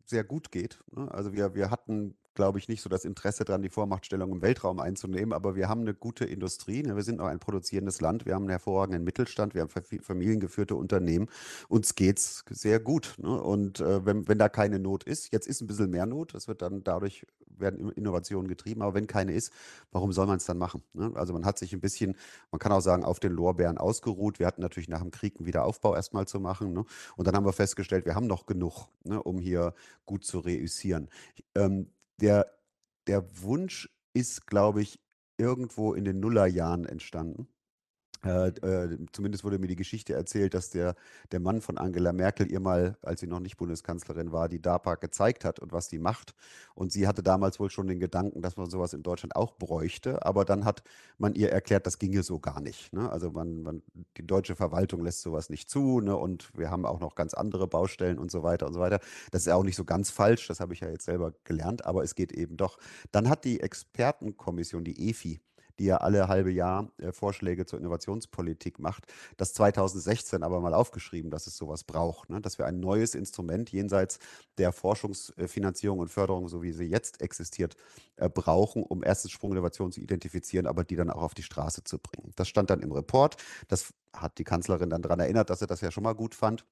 sehr 0.04 0.24
gut 0.24 0.52
geht. 0.52 0.82
Ne? 0.92 1.10
Also 1.10 1.32
wir, 1.32 1.54
wir 1.54 1.70
hatten 1.70 2.16
glaube 2.38 2.60
ich, 2.60 2.68
nicht 2.68 2.82
so 2.82 2.88
das 2.88 3.04
Interesse 3.04 3.44
daran, 3.44 3.62
die 3.62 3.68
Vormachtstellung 3.68 4.30
im 4.30 4.42
Weltraum 4.42 4.78
einzunehmen, 4.78 5.32
aber 5.32 5.56
wir 5.56 5.68
haben 5.68 5.80
eine 5.80 5.92
gute 5.92 6.24
Industrie, 6.24 6.84
ne? 6.84 6.94
wir 6.94 7.02
sind 7.02 7.20
auch 7.20 7.26
ein 7.26 7.40
produzierendes 7.40 8.00
Land, 8.00 8.26
wir 8.26 8.36
haben 8.36 8.44
einen 8.44 8.50
hervorragenden 8.50 9.02
Mittelstand, 9.02 9.56
wir 9.56 9.62
haben 9.62 9.70
familiengeführte 10.02 10.76
Unternehmen, 10.76 11.26
uns 11.68 11.96
geht 11.96 12.18
es 12.18 12.44
sehr 12.48 12.78
gut. 12.78 13.16
Ne? 13.18 13.42
Und 13.42 13.80
äh, 13.80 14.06
wenn, 14.06 14.28
wenn 14.28 14.38
da 14.38 14.48
keine 14.48 14.78
Not 14.78 15.02
ist, 15.02 15.32
jetzt 15.32 15.48
ist 15.48 15.60
ein 15.60 15.66
bisschen 15.66 15.90
mehr 15.90 16.06
Not, 16.06 16.32
das 16.32 16.46
wird 16.46 16.62
dann 16.62 16.84
dadurch, 16.84 17.26
werden 17.48 17.90
Innovationen 17.90 18.46
getrieben, 18.46 18.82
aber 18.82 18.94
wenn 18.94 19.08
keine 19.08 19.32
ist, 19.32 19.52
warum 19.90 20.12
soll 20.12 20.28
man 20.28 20.36
es 20.36 20.44
dann 20.44 20.58
machen? 20.58 20.84
Ne? 20.92 21.10
Also 21.16 21.32
man 21.32 21.44
hat 21.44 21.58
sich 21.58 21.72
ein 21.72 21.80
bisschen, 21.80 22.14
man 22.52 22.60
kann 22.60 22.70
auch 22.70 22.82
sagen, 22.82 23.02
auf 23.02 23.18
den 23.18 23.32
Lorbeeren 23.32 23.78
ausgeruht. 23.78 24.38
Wir 24.38 24.46
hatten 24.46 24.62
natürlich 24.62 24.88
nach 24.88 25.02
dem 25.02 25.10
Krieg 25.10 25.34
einen 25.38 25.46
Wiederaufbau 25.46 25.96
erstmal 25.96 26.28
zu 26.28 26.38
machen. 26.38 26.72
Ne? 26.72 26.84
Und 27.16 27.26
dann 27.26 27.34
haben 27.34 27.46
wir 27.46 27.52
festgestellt, 27.52 28.06
wir 28.06 28.14
haben 28.14 28.28
noch 28.28 28.46
genug, 28.46 28.86
ne, 29.02 29.20
um 29.20 29.40
hier 29.40 29.74
gut 30.06 30.24
zu 30.24 30.38
reüssieren. 30.38 31.08
Ähm, 31.56 31.88
der, 32.20 32.46
der 33.06 33.42
Wunsch 33.42 33.88
ist, 34.14 34.46
glaube 34.46 34.82
ich, 34.82 35.00
irgendwo 35.38 35.94
in 35.94 36.04
den 36.04 36.20
Nullerjahren 36.20 36.84
entstanden. 36.86 37.48
Äh, 38.24 38.48
äh, 38.48 38.98
zumindest 39.12 39.44
wurde 39.44 39.58
mir 39.58 39.68
die 39.68 39.76
Geschichte 39.76 40.14
erzählt, 40.14 40.54
dass 40.54 40.70
der, 40.70 40.96
der 41.30 41.40
Mann 41.40 41.60
von 41.60 41.78
Angela 41.78 42.12
Merkel 42.12 42.50
ihr 42.50 42.60
mal, 42.60 42.96
als 43.02 43.20
sie 43.20 43.26
noch 43.26 43.40
nicht 43.40 43.56
Bundeskanzlerin 43.56 44.32
war, 44.32 44.48
die 44.48 44.60
DARPA 44.60 44.96
gezeigt 44.96 45.44
hat 45.44 45.60
und 45.60 45.72
was 45.72 45.88
die 45.88 45.98
macht. 45.98 46.34
Und 46.74 46.92
sie 46.92 47.06
hatte 47.06 47.22
damals 47.22 47.60
wohl 47.60 47.70
schon 47.70 47.86
den 47.86 48.00
Gedanken, 48.00 48.42
dass 48.42 48.56
man 48.56 48.68
sowas 48.68 48.92
in 48.92 49.02
Deutschland 49.02 49.36
auch 49.36 49.52
bräuchte. 49.52 50.24
Aber 50.24 50.44
dann 50.44 50.64
hat 50.64 50.82
man 51.16 51.34
ihr 51.34 51.50
erklärt, 51.50 51.86
das 51.86 51.98
ginge 51.98 52.22
so 52.22 52.40
gar 52.40 52.60
nicht. 52.60 52.92
Ne? 52.92 53.10
Also 53.10 53.30
man, 53.30 53.62
man, 53.62 53.82
die 54.16 54.26
deutsche 54.26 54.56
Verwaltung 54.56 55.02
lässt 55.04 55.22
sowas 55.22 55.48
nicht 55.48 55.70
zu. 55.70 56.00
Ne? 56.00 56.16
Und 56.16 56.50
wir 56.56 56.70
haben 56.70 56.86
auch 56.86 57.00
noch 57.00 57.14
ganz 57.14 57.34
andere 57.34 57.68
Baustellen 57.68 58.18
und 58.18 58.30
so 58.30 58.42
weiter 58.42 58.66
und 58.66 58.74
so 58.74 58.80
weiter. 58.80 58.98
Das 59.30 59.42
ist 59.42 59.46
ja 59.46 59.54
auch 59.54 59.64
nicht 59.64 59.76
so 59.76 59.84
ganz 59.84 60.10
falsch. 60.10 60.48
Das 60.48 60.58
habe 60.60 60.74
ich 60.74 60.80
ja 60.80 60.88
jetzt 60.88 61.04
selber 61.04 61.34
gelernt. 61.44 61.84
Aber 61.84 62.02
es 62.02 62.16
geht 62.16 62.32
eben 62.32 62.56
doch. 62.56 62.78
Dann 63.12 63.28
hat 63.28 63.44
die 63.44 63.60
Expertenkommission, 63.60 64.82
die 64.82 65.08
EFI, 65.08 65.40
die 65.78 65.86
ja 65.86 65.98
alle 65.98 66.28
halbe 66.28 66.50
Jahr 66.50 66.90
äh, 66.98 67.12
Vorschläge 67.12 67.66
zur 67.66 67.78
Innovationspolitik 67.78 68.78
macht, 68.78 69.12
das 69.36 69.54
2016 69.54 70.42
aber 70.42 70.60
mal 70.60 70.74
aufgeschrieben, 70.74 71.30
dass 71.30 71.46
es 71.46 71.56
sowas 71.56 71.84
braucht, 71.84 72.30
ne? 72.30 72.40
dass 72.40 72.58
wir 72.58 72.66
ein 72.66 72.80
neues 72.80 73.14
Instrument 73.14 73.70
jenseits 73.70 74.18
der 74.58 74.72
Forschungsfinanzierung 74.72 75.98
und 75.98 76.08
Förderung, 76.08 76.48
so 76.48 76.62
wie 76.62 76.72
sie 76.72 76.84
jetzt 76.84 77.20
existiert, 77.22 77.76
äh, 78.16 78.28
brauchen, 78.28 78.82
um 78.82 79.02
erstens 79.04 79.32
Sprunginnovationen 79.32 79.92
zu 79.92 80.00
identifizieren, 80.00 80.66
aber 80.66 80.84
die 80.84 80.96
dann 80.96 81.10
auch 81.10 81.22
auf 81.22 81.34
die 81.34 81.42
Straße 81.42 81.84
zu 81.84 81.98
bringen. 81.98 82.32
Das 82.36 82.48
stand 82.48 82.70
dann 82.70 82.80
im 82.80 82.92
Report. 82.92 83.36
Das 83.68 83.92
hat 84.12 84.38
die 84.38 84.44
Kanzlerin 84.44 84.90
dann 84.90 85.02
daran 85.02 85.20
erinnert, 85.20 85.50
dass 85.50 85.60
sie 85.60 85.66
das 85.66 85.80
ja 85.80 85.90
schon 85.90 86.04
mal 86.04 86.14
gut 86.14 86.34
fand 86.34 86.64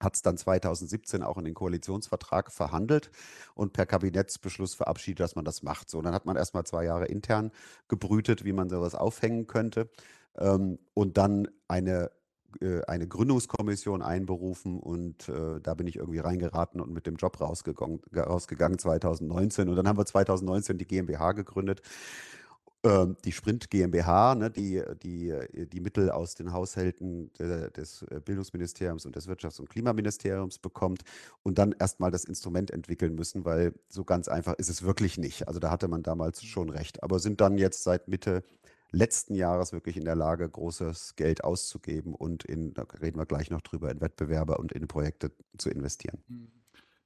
hat 0.00 0.14
es 0.14 0.22
dann 0.22 0.36
2017 0.36 1.22
auch 1.22 1.38
in 1.38 1.44
den 1.44 1.54
Koalitionsvertrag 1.54 2.52
verhandelt 2.52 3.10
und 3.54 3.72
per 3.72 3.86
Kabinettsbeschluss 3.86 4.74
verabschiedet, 4.74 5.20
dass 5.20 5.36
man 5.36 5.44
das 5.44 5.62
macht. 5.62 5.90
So, 5.90 6.00
dann 6.02 6.14
hat 6.14 6.26
man 6.26 6.36
erstmal 6.36 6.64
zwei 6.64 6.84
Jahre 6.84 7.06
intern 7.06 7.50
gebrütet, 7.88 8.44
wie 8.44 8.52
man 8.52 8.68
sowas 8.68 8.94
aufhängen 8.94 9.46
könnte 9.46 9.90
ähm, 10.36 10.78
und 10.94 11.16
dann 11.16 11.48
eine 11.66 12.10
äh, 12.60 12.80
eine 12.86 13.06
Gründungskommission 13.06 14.00
einberufen 14.00 14.80
und 14.80 15.28
äh, 15.28 15.60
da 15.60 15.74
bin 15.74 15.86
ich 15.86 15.96
irgendwie 15.96 16.20
reingeraten 16.20 16.80
und 16.80 16.90
mit 16.90 17.06
dem 17.06 17.16
Job 17.16 17.38
rausgegangen, 17.40 18.00
rausgegangen 18.16 18.78
2019 18.78 19.68
und 19.68 19.76
dann 19.76 19.86
haben 19.86 19.98
wir 19.98 20.06
2019 20.06 20.78
die 20.78 20.86
GmbH 20.86 21.32
gegründet 21.32 21.82
die 22.84 23.32
Sprint 23.32 23.70
GmbH, 23.70 24.36
ne, 24.36 24.50
die, 24.50 24.80
die, 25.02 25.34
die 25.68 25.80
Mittel 25.80 26.10
aus 26.10 26.36
den 26.36 26.52
Haushalten 26.52 27.32
des 27.34 28.02
äh, 28.02 28.20
Bildungsministeriums 28.24 29.04
und 29.04 29.16
des 29.16 29.28
Wirtschafts- 29.28 29.58
und 29.58 29.68
Klimaministeriums 29.68 30.58
bekommt 30.58 31.02
und 31.42 31.58
dann 31.58 31.72
erstmal 31.72 32.12
das 32.12 32.24
Instrument 32.24 32.70
entwickeln 32.70 33.16
müssen, 33.16 33.44
weil 33.44 33.74
so 33.88 34.04
ganz 34.04 34.28
einfach 34.28 34.54
ist 34.54 34.68
es 34.68 34.84
wirklich 34.84 35.18
nicht. 35.18 35.48
Also 35.48 35.58
da 35.58 35.70
hatte 35.70 35.88
man 35.88 36.04
damals 36.04 36.42
mhm. 36.42 36.46
schon 36.46 36.70
recht. 36.70 37.02
Aber 37.02 37.18
sind 37.18 37.40
dann 37.40 37.58
jetzt 37.58 37.82
seit 37.82 38.06
Mitte 38.06 38.44
letzten 38.92 39.34
Jahres 39.34 39.72
wirklich 39.72 39.96
in 39.96 40.04
der 40.04 40.16
Lage, 40.16 40.48
großes 40.48 41.16
Geld 41.16 41.42
auszugeben 41.44 42.14
und 42.14 42.44
in, 42.44 42.74
da 42.74 42.86
reden 43.02 43.18
wir 43.18 43.26
gleich 43.26 43.50
noch 43.50 43.60
drüber, 43.60 43.90
in 43.90 44.00
Wettbewerbe 44.00 44.56
und 44.56 44.72
in 44.72 44.86
Projekte 44.86 45.32
zu 45.56 45.68
investieren. 45.68 46.22
Mhm. 46.28 46.57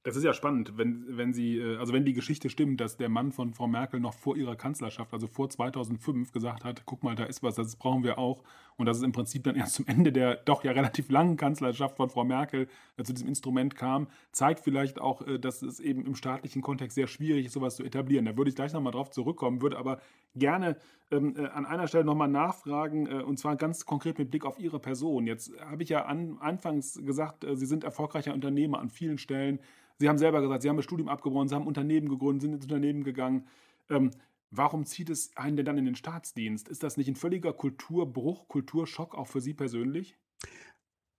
Das 0.03 0.17
ist 0.17 0.25
ja 0.25 0.33
spannend, 0.33 0.77
wenn, 0.77 1.05
wenn 1.07 1.33
sie, 1.33 1.57
äh, 1.57 1.77
also 1.77 1.93
wenn 1.93 2.03
die 2.03 2.13
Geschichte 2.13 2.49
stimmt, 2.49 2.81
dass 2.81 2.97
der 2.97 3.07
Mann 3.07 3.31
von 3.31 3.53
Frau 3.53 3.67
Merkel 3.67 4.01
noch 4.01 4.13
vor 4.13 4.35
ihrer 4.35 4.57
Kanzlerschaft, 4.57 5.13
also 5.13 5.27
vor 5.27 5.49
2005, 5.49 6.33
gesagt 6.33 6.65
hat, 6.65 6.83
guck 6.85 7.03
mal, 7.03 7.15
da 7.15 7.23
ist 7.23 7.41
was, 7.41 7.55
das 7.55 7.77
brauchen 7.77 8.03
wir 8.03 8.17
auch. 8.17 8.43
Und 8.75 8.85
dass 8.85 8.97
es 8.97 9.03
im 9.03 9.13
Prinzip 9.13 9.43
dann 9.45 9.55
erst 9.55 9.75
zum 9.75 9.87
Ende 9.87 10.11
der 10.11 10.35
doch 10.35 10.63
ja 10.65 10.71
relativ 10.73 11.09
langen 11.09 11.37
Kanzlerschaft 11.37 11.95
von 11.95 12.09
Frau 12.09 12.25
Merkel 12.25 12.67
äh, 12.97 13.03
zu 13.03 13.13
diesem 13.13 13.29
Instrument 13.29 13.75
kam, 13.75 14.07
zeigt 14.33 14.59
vielleicht 14.59 14.99
auch, 14.99 15.25
äh, 15.25 15.39
dass 15.39 15.61
es 15.61 15.79
eben 15.79 16.05
im 16.05 16.15
staatlichen 16.15 16.61
Kontext 16.61 16.95
sehr 16.95 17.07
schwierig 17.07 17.45
ist, 17.45 17.53
sowas 17.53 17.77
zu 17.77 17.83
etablieren. 17.83 18.25
Da 18.25 18.35
würde 18.35 18.49
ich 18.49 18.55
gleich 18.55 18.73
nochmal 18.73 18.91
drauf 18.91 19.09
zurückkommen, 19.09 19.61
würde 19.61 19.77
aber 19.77 20.01
gerne 20.35 20.75
ähm, 21.11 21.35
äh, 21.37 21.45
an 21.47 21.65
einer 21.65 21.87
Stelle 21.87 22.03
nochmal 22.03 22.27
nachfragen, 22.27 23.07
äh, 23.07 23.23
und 23.23 23.37
zwar 23.37 23.55
ganz 23.55 23.85
konkret 23.85 24.17
mit 24.17 24.31
Blick 24.31 24.45
auf 24.45 24.59
Ihre 24.59 24.79
Person. 24.79 25.27
Jetzt 25.27 25.51
habe 25.61 25.83
ich 25.83 25.89
ja 25.89 26.05
an, 26.05 26.37
anfangs 26.39 26.99
gesagt, 27.05 27.43
äh, 27.43 27.55
Sie 27.55 27.65
sind 27.65 27.83
erfolgreicher 27.83 28.33
Unternehmer 28.33 28.79
an 28.79 28.89
vielen 28.89 29.17
Stellen. 29.17 29.59
Sie 30.03 30.09
haben 30.09 30.17
selber 30.17 30.41
gesagt, 30.41 30.63
Sie 30.63 30.67
haben 30.67 30.75
das 30.75 30.83
Studium 30.83 31.07
abgebrochen, 31.07 31.47
Sie 31.47 31.55
haben 31.55 31.65
Unternehmen 31.65 32.09
gegründet, 32.09 32.41
sind 32.41 32.53
ins 32.55 32.65
Unternehmen 32.65 33.05
gegangen. 33.05 33.47
Ähm, 33.89 34.11
warum 34.51 34.85
zieht 34.85 35.09
es 35.09 35.31
einen 35.37 35.55
denn 35.55 35.65
dann 35.65 35.77
in 35.77 35.85
den 35.85 35.95
Staatsdienst? 35.95 36.67
Ist 36.67 36.83
das 36.83 36.97
nicht 36.97 37.07
ein 37.07 37.15
völliger 37.15 37.53
Kulturbruch, 37.53 38.49
Kulturschock 38.49 39.15
auch 39.15 39.27
für 39.27 39.39
Sie 39.39 39.53
persönlich? 39.53 40.17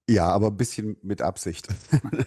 Ja, 0.09 0.29
aber 0.29 0.49
ein 0.49 0.57
bisschen 0.57 0.97
mit 1.03 1.23
Absicht. 1.23 1.69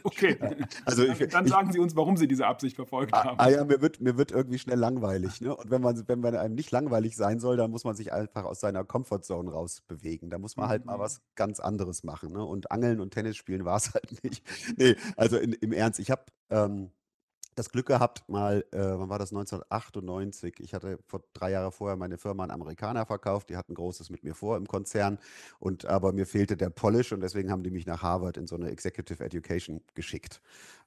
Okay. 0.04 0.38
Also 0.86 1.04
ich, 1.04 1.18
dann, 1.20 1.30
dann 1.30 1.46
ich, 1.46 1.52
sagen 1.52 1.72
Sie 1.72 1.80
uns, 1.80 1.96
warum 1.96 2.18
Sie 2.18 2.28
diese 2.28 2.48
Absicht 2.48 2.76
verfolgt 2.76 3.14
ah, 3.14 3.26
haben. 3.26 3.40
Ah 3.40 3.50
ja, 3.50 3.64
mir 3.66 3.82
wird, 3.82 4.02
mir 4.02 4.18
wird 4.18 4.32
irgendwie 4.32 4.58
schnell 4.58 4.80
langweilig. 4.80 5.42
Ne? 5.42 5.56
Und 5.56 5.70
wenn 5.70 5.82
man, 5.82 6.08
wenn 6.08 6.22
man 6.22 6.36
einem 6.36 6.56
nicht 6.56 6.72
langweilig 6.72 7.16
sein 7.16 7.40
soll, 7.40 7.58
dann 7.58 7.70
muss 7.70 7.84
man 7.84 7.96
sich 7.96 8.12
einfach 8.14 8.46
aus 8.46 8.60
seiner 8.60 8.84
Comfortzone 8.84 9.52
rausbewegen. 9.52 10.30
Da 10.30 10.40
muss 10.40 10.58
man 10.58 10.70
halt 10.70 10.86
mal 10.86 10.98
mhm. 10.98 11.02
was 11.02 11.22
ganz 11.36 11.60
anderes 11.60 12.04
machen. 12.04 12.32
Ne? 12.32 12.44
Und 12.44 12.72
Angeln 12.72 13.00
und 13.00 13.14
Tennis 13.14 13.38
spielen 13.38 13.66
war 13.66 13.78
es 13.78 13.94
halt 13.94 14.24
nicht. 14.24 14.44
Nee, 14.78 14.96
also 15.16 15.38
in, 15.38 15.54
im 15.54 15.72
Ernst, 15.72 16.00
ich 16.00 16.10
habe 16.10 16.24
ähm, 16.50 16.90
das 17.58 17.72
Glück 17.72 17.88
gehabt, 17.88 18.24
mal, 18.30 18.64
äh, 18.72 18.78
wann 18.78 19.10
war 19.10 19.18
das, 19.18 19.32
1998? 19.32 20.60
Ich 20.60 20.76
hatte 20.76 21.00
vor 21.08 21.24
drei 21.34 21.52
Jahre 21.52 21.72
vorher 21.72 21.98
meine 21.98 22.20
Firma 22.20 22.44
an 22.44 22.52
Amerikaner 22.52 23.06
verkauft. 23.08 23.50
Die 23.50 23.58
hatten 23.58 23.74
Großes 23.74 24.12
mit 24.12 24.24
mir 24.24 24.36
vor 24.36 24.58
im 24.58 24.68
Konzern. 24.68 25.18
Und 25.60 25.86
aber 25.86 26.14
mir 26.14 26.28
fehlte 26.28 26.56
der 26.56 26.70
Polish 26.70 27.12
und 27.12 27.22
deswegen 27.22 27.50
haben 27.50 27.64
die 27.64 27.72
mich 27.72 27.88
nach 27.88 28.04
Harvard 28.04 28.38
in 28.38 28.46
so 28.46 28.56
eine 28.56 28.70
Executive 28.70 29.24
Education 29.24 29.82
geschickt. 29.96 30.40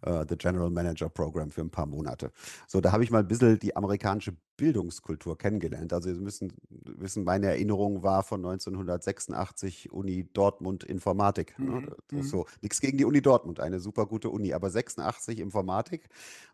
Uh, 0.06 0.24
the 0.26 0.36
General 0.36 0.70
Manager 0.70 1.10
Program 1.10 1.50
für 1.50 1.60
ein 1.60 1.70
paar 1.70 1.86
Monate. 1.86 2.30
So, 2.66 2.80
da 2.80 2.92
habe 2.92 3.04
ich 3.04 3.10
mal 3.10 3.18
ein 3.18 3.28
bisschen 3.28 3.58
die 3.58 3.76
amerikanische 3.76 4.34
Bildungskultur 4.60 5.38
kennengelernt. 5.38 5.90
Also 5.94 6.12
Sie 6.12 6.20
müssen 6.20 6.52
wissen, 6.68 7.24
meine 7.24 7.46
Erinnerung 7.46 8.02
war 8.02 8.22
von 8.22 8.44
1986 8.44 9.90
Uni 9.90 10.28
Dortmund 10.34 10.84
Informatik. 10.84 11.58
Ne? 11.58 11.70
Mhm. 11.70 11.94
Ne? 12.10 12.22
So, 12.22 12.44
nichts 12.60 12.82
gegen 12.82 12.98
die 12.98 13.06
Uni 13.06 13.22
Dortmund, 13.22 13.58
eine 13.58 13.80
super 13.80 14.04
gute 14.04 14.28
Uni, 14.28 14.52
aber 14.52 14.68
86 14.68 15.40
Informatik 15.40 16.10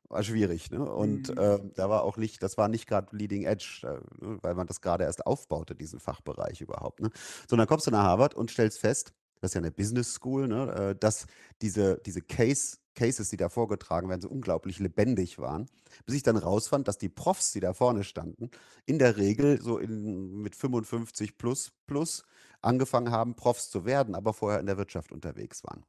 war 0.09 0.23
schwierig. 0.23 0.71
Ne? 0.71 0.89
Und 0.89 1.31
mhm. 1.31 1.39
äh, 1.39 1.59
da 1.75 1.91
war 1.91 2.05
auch 2.05 2.17
nicht, 2.17 2.45
das 2.45 2.57
war 2.57 2.69
nicht 2.69 2.87
gerade 2.87 3.15
Leading 3.17 3.43
Edge, 3.43 3.81
äh, 3.83 3.99
weil 4.41 4.55
man 4.55 4.69
das 4.69 4.81
gerade 4.81 5.03
erst 5.03 5.27
aufbaute, 5.27 5.75
diesen 5.75 5.99
Fachbereich 5.99 6.61
überhaupt. 6.61 7.01
Ne? 7.01 7.11
So, 7.51 7.57
dann 7.57 7.67
kommst 7.67 7.89
du 7.89 7.91
nach 7.91 8.05
Harvard 8.05 8.35
und 8.35 8.53
stellst 8.53 8.79
fest, 8.79 9.13
das 9.41 9.51
ist 9.51 9.55
ja 9.55 9.61
eine 9.63 9.73
Business 9.73 10.15
School, 10.15 10.47
ne, 10.47 10.73
äh, 10.73 10.95
dass 10.95 11.27
diese, 11.61 12.01
diese 12.07 12.23
Case, 12.23 12.79
Cases, 12.97 13.29
die 13.29 13.37
da 13.37 13.49
vorgetragen 13.49 14.09
werden, 14.09 14.23
so 14.23 14.29
unglaublich 14.29 14.81
lebendig 14.81 15.39
waren, 15.39 15.67
bis 16.05 16.17
ich 16.17 16.25
dann 16.25 16.37
rausfand, 16.37 16.89
dass 16.89 16.99
die 16.99 17.09
Profs, 17.09 17.53
die 17.53 17.61
da 17.61 17.73
vorne 17.73 18.03
standen, 18.03 18.51
in 18.87 18.99
der 18.99 19.17
Regel 19.17 19.63
so 19.63 19.79
in, 19.79 20.43
mit 20.43 20.57
55 20.57 21.39
plus 21.39 21.71
plus 21.87 22.25
angefangen 22.63 23.13
haben, 23.13 23.37
Profs 23.37 23.71
zu 23.71 23.85
werden, 23.85 24.17
aber 24.17 24.33
vorher 24.33 24.59
in 24.59 24.67
der 24.67 24.79
Wirtschaft 24.79 25.13
unterwegs 25.13 25.63
waren. 25.63 25.85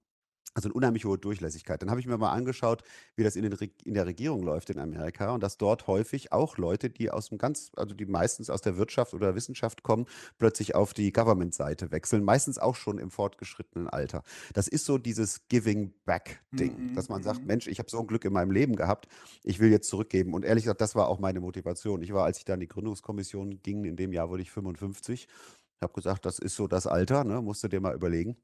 Also 0.57 0.69
eine 0.69 0.73
unheimlich 0.73 1.05
hohe 1.05 1.19
Durchlässigkeit. 1.19 1.83
Dann 1.83 1.91
habe 1.91 1.99
ich 1.99 2.07
mir 2.07 2.17
mal 2.17 2.31
angeschaut, 2.31 2.81
wie 3.15 3.23
das 3.23 3.35
in, 3.35 3.43
den, 3.43 3.55
in 3.85 3.93
der 3.93 4.07
Regierung 4.07 4.41
läuft 4.41 4.71
in 4.71 4.79
Amerika 4.79 5.31
und 5.35 5.43
dass 5.43 5.59
dort 5.59 5.85
häufig 5.85 6.31
auch 6.31 6.57
Leute, 6.57 6.89
die 6.89 7.11
aus 7.11 7.29
dem 7.29 7.37
ganz, 7.37 7.69
also 7.75 7.93
die 7.93 8.07
meistens 8.07 8.49
aus 8.49 8.61
der 8.61 8.75
Wirtschaft 8.75 9.13
oder 9.13 9.35
Wissenschaft 9.35 9.83
kommen, 9.83 10.07
plötzlich 10.39 10.73
auf 10.73 10.95
die 10.95 11.13
Government-Seite 11.13 11.91
wechseln, 11.91 12.23
meistens 12.23 12.57
auch 12.57 12.75
schon 12.75 12.97
im 12.97 13.11
fortgeschrittenen 13.11 13.87
Alter. 13.87 14.23
Das 14.53 14.67
ist 14.67 14.85
so 14.85 14.97
dieses 14.97 15.47
Giving 15.47 15.93
Back-Ding, 16.05 16.89
mhm. 16.89 16.95
dass 16.95 17.07
man 17.07 17.21
sagt, 17.21 17.41
mhm. 17.41 17.45
Mensch, 17.45 17.67
ich 17.67 17.77
habe 17.77 17.91
so 17.91 17.99
ein 17.99 18.07
Glück 18.07 18.25
in 18.25 18.33
meinem 18.33 18.49
Leben 18.49 18.75
gehabt, 18.75 19.07
ich 19.43 19.59
will 19.59 19.69
jetzt 19.69 19.87
zurückgeben. 19.87 20.33
Und 20.33 20.43
ehrlich 20.43 20.63
gesagt, 20.63 20.81
das 20.81 20.95
war 20.95 21.07
auch 21.07 21.19
meine 21.19 21.39
Motivation. 21.39 22.01
Ich 22.01 22.13
war, 22.13 22.25
als 22.25 22.39
ich 22.39 22.45
da 22.45 22.55
in 22.55 22.61
die 22.61 22.67
Gründungskommission 22.67 23.61
ging, 23.61 23.85
in 23.85 23.95
dem 23.95 24.11
Jahr 24.11 24.31
wurde 24.31 24.41
ich 24.41 24.49
55, 24.49 25.27
habe 25.83 25.93
gesagt, 25.93 26.25
das 26.25 26.39
ist 26.39 26.55
so 26.55 26.65
das 26.65 26.87
Alter, 26.87 27.23
ne, 27.23 27.43
musst 27.43 27.63
du 27.63 27.67
dir 27.67 27.79
mal 27.79 27.93
überlegen 27.93 28.37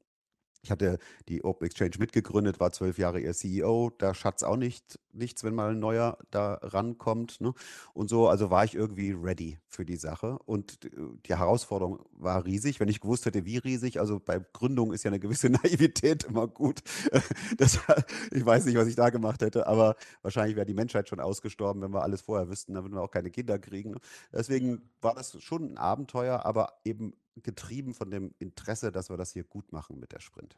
Ich 0.64 0.70
hatte 0.70 0.98
die 1.28 1.44
Open 1.44 1.66
Exchange 1.66 1.96
mitgegründet, 1.98 2.58
war 2.58 2.72
zwölf 2.72 2.96
Jahre 2.96 3.20
ihr 3.20 3.34
CEO. 3.34 3.92
Da 3.98 4.14
schatz 4.14 4.42
auch 4.42 4.56
nicht, 4.56 4.98
nichts, 5.12 5.44
wenn 5.44 5.54
mal 5.54 5.72
ein 5.72 5.78
neuer 5.78 6.16
da 6.30 6.54
rankommt. 6.62 7.42
Ne? 7.42 7.52
Und 7.92 8.08
so, 8.08 8.28
also 8.28 8.50
war 8.50 8.64
ich 8.64 8.74
irgendwie 8.74 9.12
ready 9.12 9.58
für 9.68 9.84
die 9.84 9.96
Sache. 9.96 10.38
Und 10.46 10.78
die 11.26 11.36
Herausforderung 11.36 12.00
war 12.12 12.46
riesig. 12.46 12.80
Wenn 12.80 12.88
ich 12.88 13.00
gewusst 13.00 13.26
hätte, 13.26 13.44
wie 13.44 13.58
riesig, 13.58 14.00
also 14.00 14.18
bei 14.18 14.40
Gründung 14.54 14.94
ist 14.94 15.04
ja 15.04 15.10
eine 15.10 15.20
gewisse 15.20 15.48
Naivität 15.50 16.24
immer 16.24 16.48
gut. 16.48 16.82
Das, 17.58 17.78
ich 18.32 18.44
weiß 18.44 18.64
nicht, 18.64 18.76
was 18.76 18.88
ich 18.88 18.96
da 18.96 19.10
gemacht 19.10 19.42
hätte, 19.42 19.66
aber 19.66 19.96
wahrscheinlich 20.22 20.56
wäre 20.56 20.66
die 20.66 20.74
Menschheit 20.74 21.08
schon 21.08 21.20
ausgestorben, 21.20 21.82
wenn 21.82 21.92
wir 21.92 22.02
alles 22.02 22.22
vorher 22.22 22.48
wüssten. 22.48 22.74
Dann 22.74 22.84
würden 22.84 22.94
wir 22.94 23.02
auch 23.02 23.10
keine 23.10 23.30
Kinder 23.30 23.58
kriegen. 23.58 23.92
Ne? 23.92 23.98
Deswegen 24.32 24.90
war 25.00 25.14
das 25.14 25.40
schon 25.42 25.72
ein 25.72 25.78
Abenteuer, 25.78 26.44
aber 26.44 26.80
eben 26.84 27.14
getrieben 27.42 27.94
von 27.94 28.10
dem 28.10 28.34
Interesse, 28.38 28.92
dass 28.92 29.10
wir 29.10 29.16
das 29.16 29.32
hier 29.32 29.44
gut 29.44 29.72
machen 29.72 29.98
mit 29.98 30.12
der 30.12 30.20
Sprint. 30.20 30.56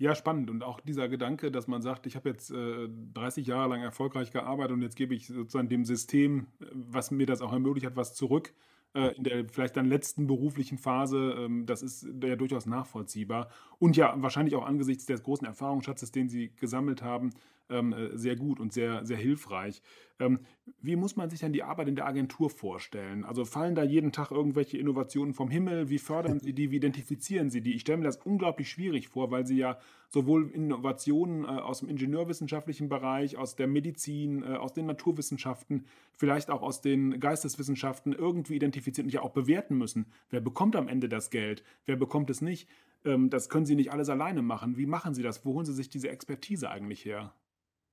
Ja, 0.00 0.14
spannend. 0.14 0.48
Und 0.48 0.62
auch 0.62 0.80
dieser 0.80 1.08
Gedanke, 1.08 1.50
dass 1.50 1.66
man 1.66 1.82
sagt, 1.82 2.06
ich 2.06 2.14
habe 2.14 2.28
jetzt 2.28 2.50
äh, 2.52 2.88
30 3.14 3.46
Jahre 3.48 3.68
lang 3.70 3.82
erfolgreich 3.82 4.30
gearbeitet 4.30 4.72
und 4.72 4.82
jetzt 4.82 4.94
gebe 4.94 5.14
ich 5.14 5.26
sozusagen 5.26 5.68
dem 5.68 5.84
System, 5.84 6.46
äh, 6.60 6.66
was 6.72 7.10
mir 7.10 7.26
das 7.26 7.40
auch 7.40 7.52
ermöglicht 7.52 7.86
hat, 7.86 7.96
was 7.96 8.14
zurück 8.14 8.54
äh, 8.94 9.14
in 9.16 9.24
der 9.24 9.48
vielleicht 9.48 9.76
dann 9.76 9.86
letzten 9.86 10.26
beruflichen 10.26 10.78
Phase, 10.78 11.34
ähm, 11.38 11.66
das 11.66 11.82
ist 11.82 12.06
ja 12.22 12.36
durchaus 12.36 12.66
nachvollziehbar. 12.66 13.48
Und 13.78 13.96
ja, 13.96 14.14
wahrscheinlich 14.16 14.54
auch 14.54 14.64
angesichts 14.64 15.06
des 15.06 15.22
großen 15.22 15.46
Erfahrungsschatzes, 15.46 16.12
den 16.12 16.28
Sie 16.28 16.54
gesammelt 16.56 17.02
haben, 17.02 17.30
ähm, 17.70 17.92
äh, 17.92 18.16
sehr 18.16 18.36
gut 18.36 18.60
und 18.60 18.72
sehr, 18.72 19.04
sehr 19.04 19.16
hilfreich. 19.16 19.82
Ähm, 20.20 20.40
wie 20.82 20.96
muss 20.96 21.16
man 21.16 21.30
sich 21.30 21.40
denn 21.40 21.52
die 21.52 21.62
Arbeit 21.62 21.88
in 21.88 21.94
der 21.94 22.06
Agentur 22.06 22.50
vorstellen? 22.50 23.24
Also 23.24 23.44
fallen 23.44 23.74
da 23.74 23.84
jeden 23.84 24.10
Tag 24.10 24.30
irgendwelche 24.30 24.76
Innovationen 24.76 25.32
vom 25.32 25.48
Himmel? 25.48 25.90
Wie 25.90 25.98
fördern 25.98 26.40
Sie 26.40 26.52
die? 26.52 26.70
Wie 26.70 26.76
identifizieren 26.76 27.50
Sie 27.50 27.60
die? 27.60 27.74
Ich 27.74 27.82
stelle 27.82 27.98
mir 27.98 28.04
das 28.04 28.16
unglaublich 28.16 28.68
schwierig 28.68 29.08
vor, 29.08 29.30
weil 29.30 29.46
Sie 29.46 29.56
ja 29.56 29.78
sowohl 30.08 30.50
Innovationen 30.50 31.44
äh, 31.44 31.48
aus 31.48 31.80
dem 31.80 31.88
ingenieurwissenschaftlichen 31.88 32.88
Bereich, 32.88 33.36
aus 33.36 33.54
der 33.54 33.68
Medizin, 33.68 34.42
äh, 34.42 34.56
aus 34.56 34.72
den 34.72 34.86
Naturwissenschaften, 34.86 35.84
vielleicht 36.12 36.50
auch 36.50 36.62
aus 36.62 36.80
den 36.80 37.20
Geisteswissenschaften 37.20 38.12
irgendwie 38.12 38.56
identifizieren 38.56 39.06
und 39.06 39.12
ja 39.12 39.22
auch 39.22 39.32
bewerten 39.32 39.76
müssen. 39.76 40.06
Wer 40.30 40.40
bekommt 40.40 40.74
am 40.74 40.88
Ende 40.88 41.08
das 41.08 41.30
Geld? 41.30 41.62
Wer 41.84 41.96
bekommt 41.96 42.30
es 42.30 42.40
nicht? 42.40 42.68
Ähm, 43.04 43.30
das 43.30 43.48
können 43.48 43.66
Sie 43.66 43.76
nicht 43.76 43.92
alles 43.92 44.08
alleine 44.08 44.42
machen. 44.42 44.76
Wie 44.76 44.86
machen 44.86 45.14
Sie 45.14 45.22
das? 45.22 45.44
Wo 45.44 45.54
holen 45.54 45.66
Sie 45.66 45.74
sich 45.74 45.88
diese 45.88 46.08
Expertise 46.08 46.70
eigentlich 46.70 47.04
her? 47.04 47.32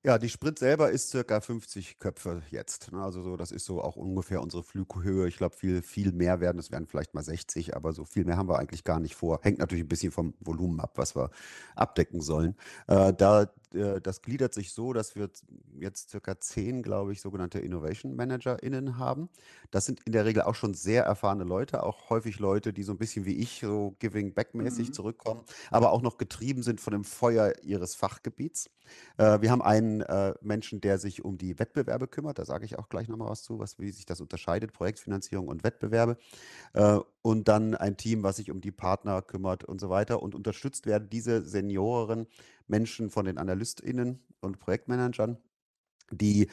Ja, 0.06 0.20
die 0.20 0.30
Sprint 0.30 0.60
selber 0.60 0.92
ist 0.92 1.10
circa 1.10 1.42
50 1.42 1.98
Köpfe 1.98 2.44
jetzt. 2.52 2.92
Ne? 2.92 3.02
Also 3.02 3.24
so, 3.24 3.36
das 3.38 3.52
ist 3.52 3.66
so 3.66 3.82
auch 3.82 3.96
ungefähr 3.96 4.40
unsere 4.40 4.62
Flughöhe. 4.62 5.28
Ich 5.28 5.38
glaube, 5.38 5.56
viel, 5.56 5.82
viel 5.82 6.12
mehr 6.12 6.40
werden, 6.42 6.60
es 6.60 6.72
werden 6.72 6.86
vielleicht 6.86 7.16
mal 7.16 7.24
60, 7.24 7.76
aber 7.76 7.92
so 7.92 8.06
viel 8.06 8.24
mehr 8.24 8.38
haben 8.38 8.48
wir 8.48 8.60
eigentlich 8.60 8.84
gar 8.84 9.00
nicht 9.00 9.16
vor. 9.16 9.40
Hängt 9.42 9.58
natürlich 9.58 9.84
ein 9.84 9.88
bisschen 9.88 10.12
vom 10.12 10.36
Volumen 10.40 10.80
ab, 10.80 10.92
was 10.98 11.16
wir 11.16 11.32
abdecken 11.76 12.22
sollen. 12.22 12.56
Äh, 12.86 13.14
da 13.14 13.50
äh, 13.76 14.02
das 14.02 14.22
gliedert 14.22 14.54
sich 14.54 14.74
so, 14.74 14.94
dass 14.94 15.16
wir 15.16 15.30
jetzt 15.80 16.10
circa 16.10 16.40
zehn, 16.40 16.82
glaube 16.82 17.14
ich, 17.14 17.22
sogenannte 17.22 17.60
Innovation 17.60 18.16
ManagerInnen 18.16 18.98
haben. 18.98 19.30
Das 19.72 19.86
sind 19.86 20.02
in 20.06 20.12
der 20.12 20.26
Regel 20.26 20.44
auch 20.44 20.56
schon 20.56 20.74
sehr 20.74 21.04
erfahrene 21.04 21.44
Leute, 21.44 21.84
auch 21.84 22.10
häufig 22.10 22.40
Leute, 22.40 22.74
die 22.74 22.84
so 22.84 22.94
ein 22.94 22.98
bisschen 22.98 23.26
wie 23.26 23.36
ich, 23.36 23.60
so 23.60 23.96
Giving 24.00 24.34
Back-mäßig 24.34 24.90
mhm. 24.90 24.94
zurückkommen, 24.94 25.42
aber 25.72 25.92
auch 25.92 26.02
noch 26.02 26.18
getrieben 26.18 26.64
sind 26.64 26.82
von 26.82 26.92
dem 26.92 27.04
Feuer 27.04 27.54
ihres 27.64 27.96
Fachgebiets. 27.96 28.70
Äh, 29.18 29.42
wir 29.42 29.52
haben 29.52 29.62
einen 29.62 30.02
äh, 30.02 30.34
Menschen, 30.42 30.82
der 30.82 30.98
sich 30.98 31.24
um 31.24 31.38
die 31.38 31.60
Wettbewerbe 31.60 32.08
kümmert. 32.08 32.40
Da 32.40 32.46
sage 32.46 32.66
ich 32.66 32.78
auch 32.80 32.90
gleich 32.90 33.08
nochmal 33.08 33.30
was 33.30 33.44
zu, 33.44 33.60
was, 33.60 33.80
wie 33.80 33.92
sich 33.92 34.06
das 34.06 34.22
unterscheidet, 34.22 34.74
Projektfinanzierung 34.74 35.48
und 35.48 35.64
Wettbewerbe. 35.64 36.18
Äh, 37.26 37.30
und 37.30 37.48
dann 37.48 37.76
ein 37.76 37.98
Team, 37.98 38.24
was 38.24 38.38
sich 38.38 38.52
um 38.52 38.62
die 38.62 38.72
Partner 38.72 39.22
kümmert 39.22 39.64
und 39.64 39.82
so 39.82 39.90
weiter. 39.90 40.22
Und 40.22 40.36
unterstützt 40.36 40.86
werden 40.86 41.10
diese 41.10 41.42
Senioren 41.42 42.28
Menschen 42.68 43.10
von 43.10 43.26
den 43.26 43.38
AnalystInnen 43.38 44.24
und 44.42 44.60
Projektmanagern, 44.60 45.38
die 46.12 46.50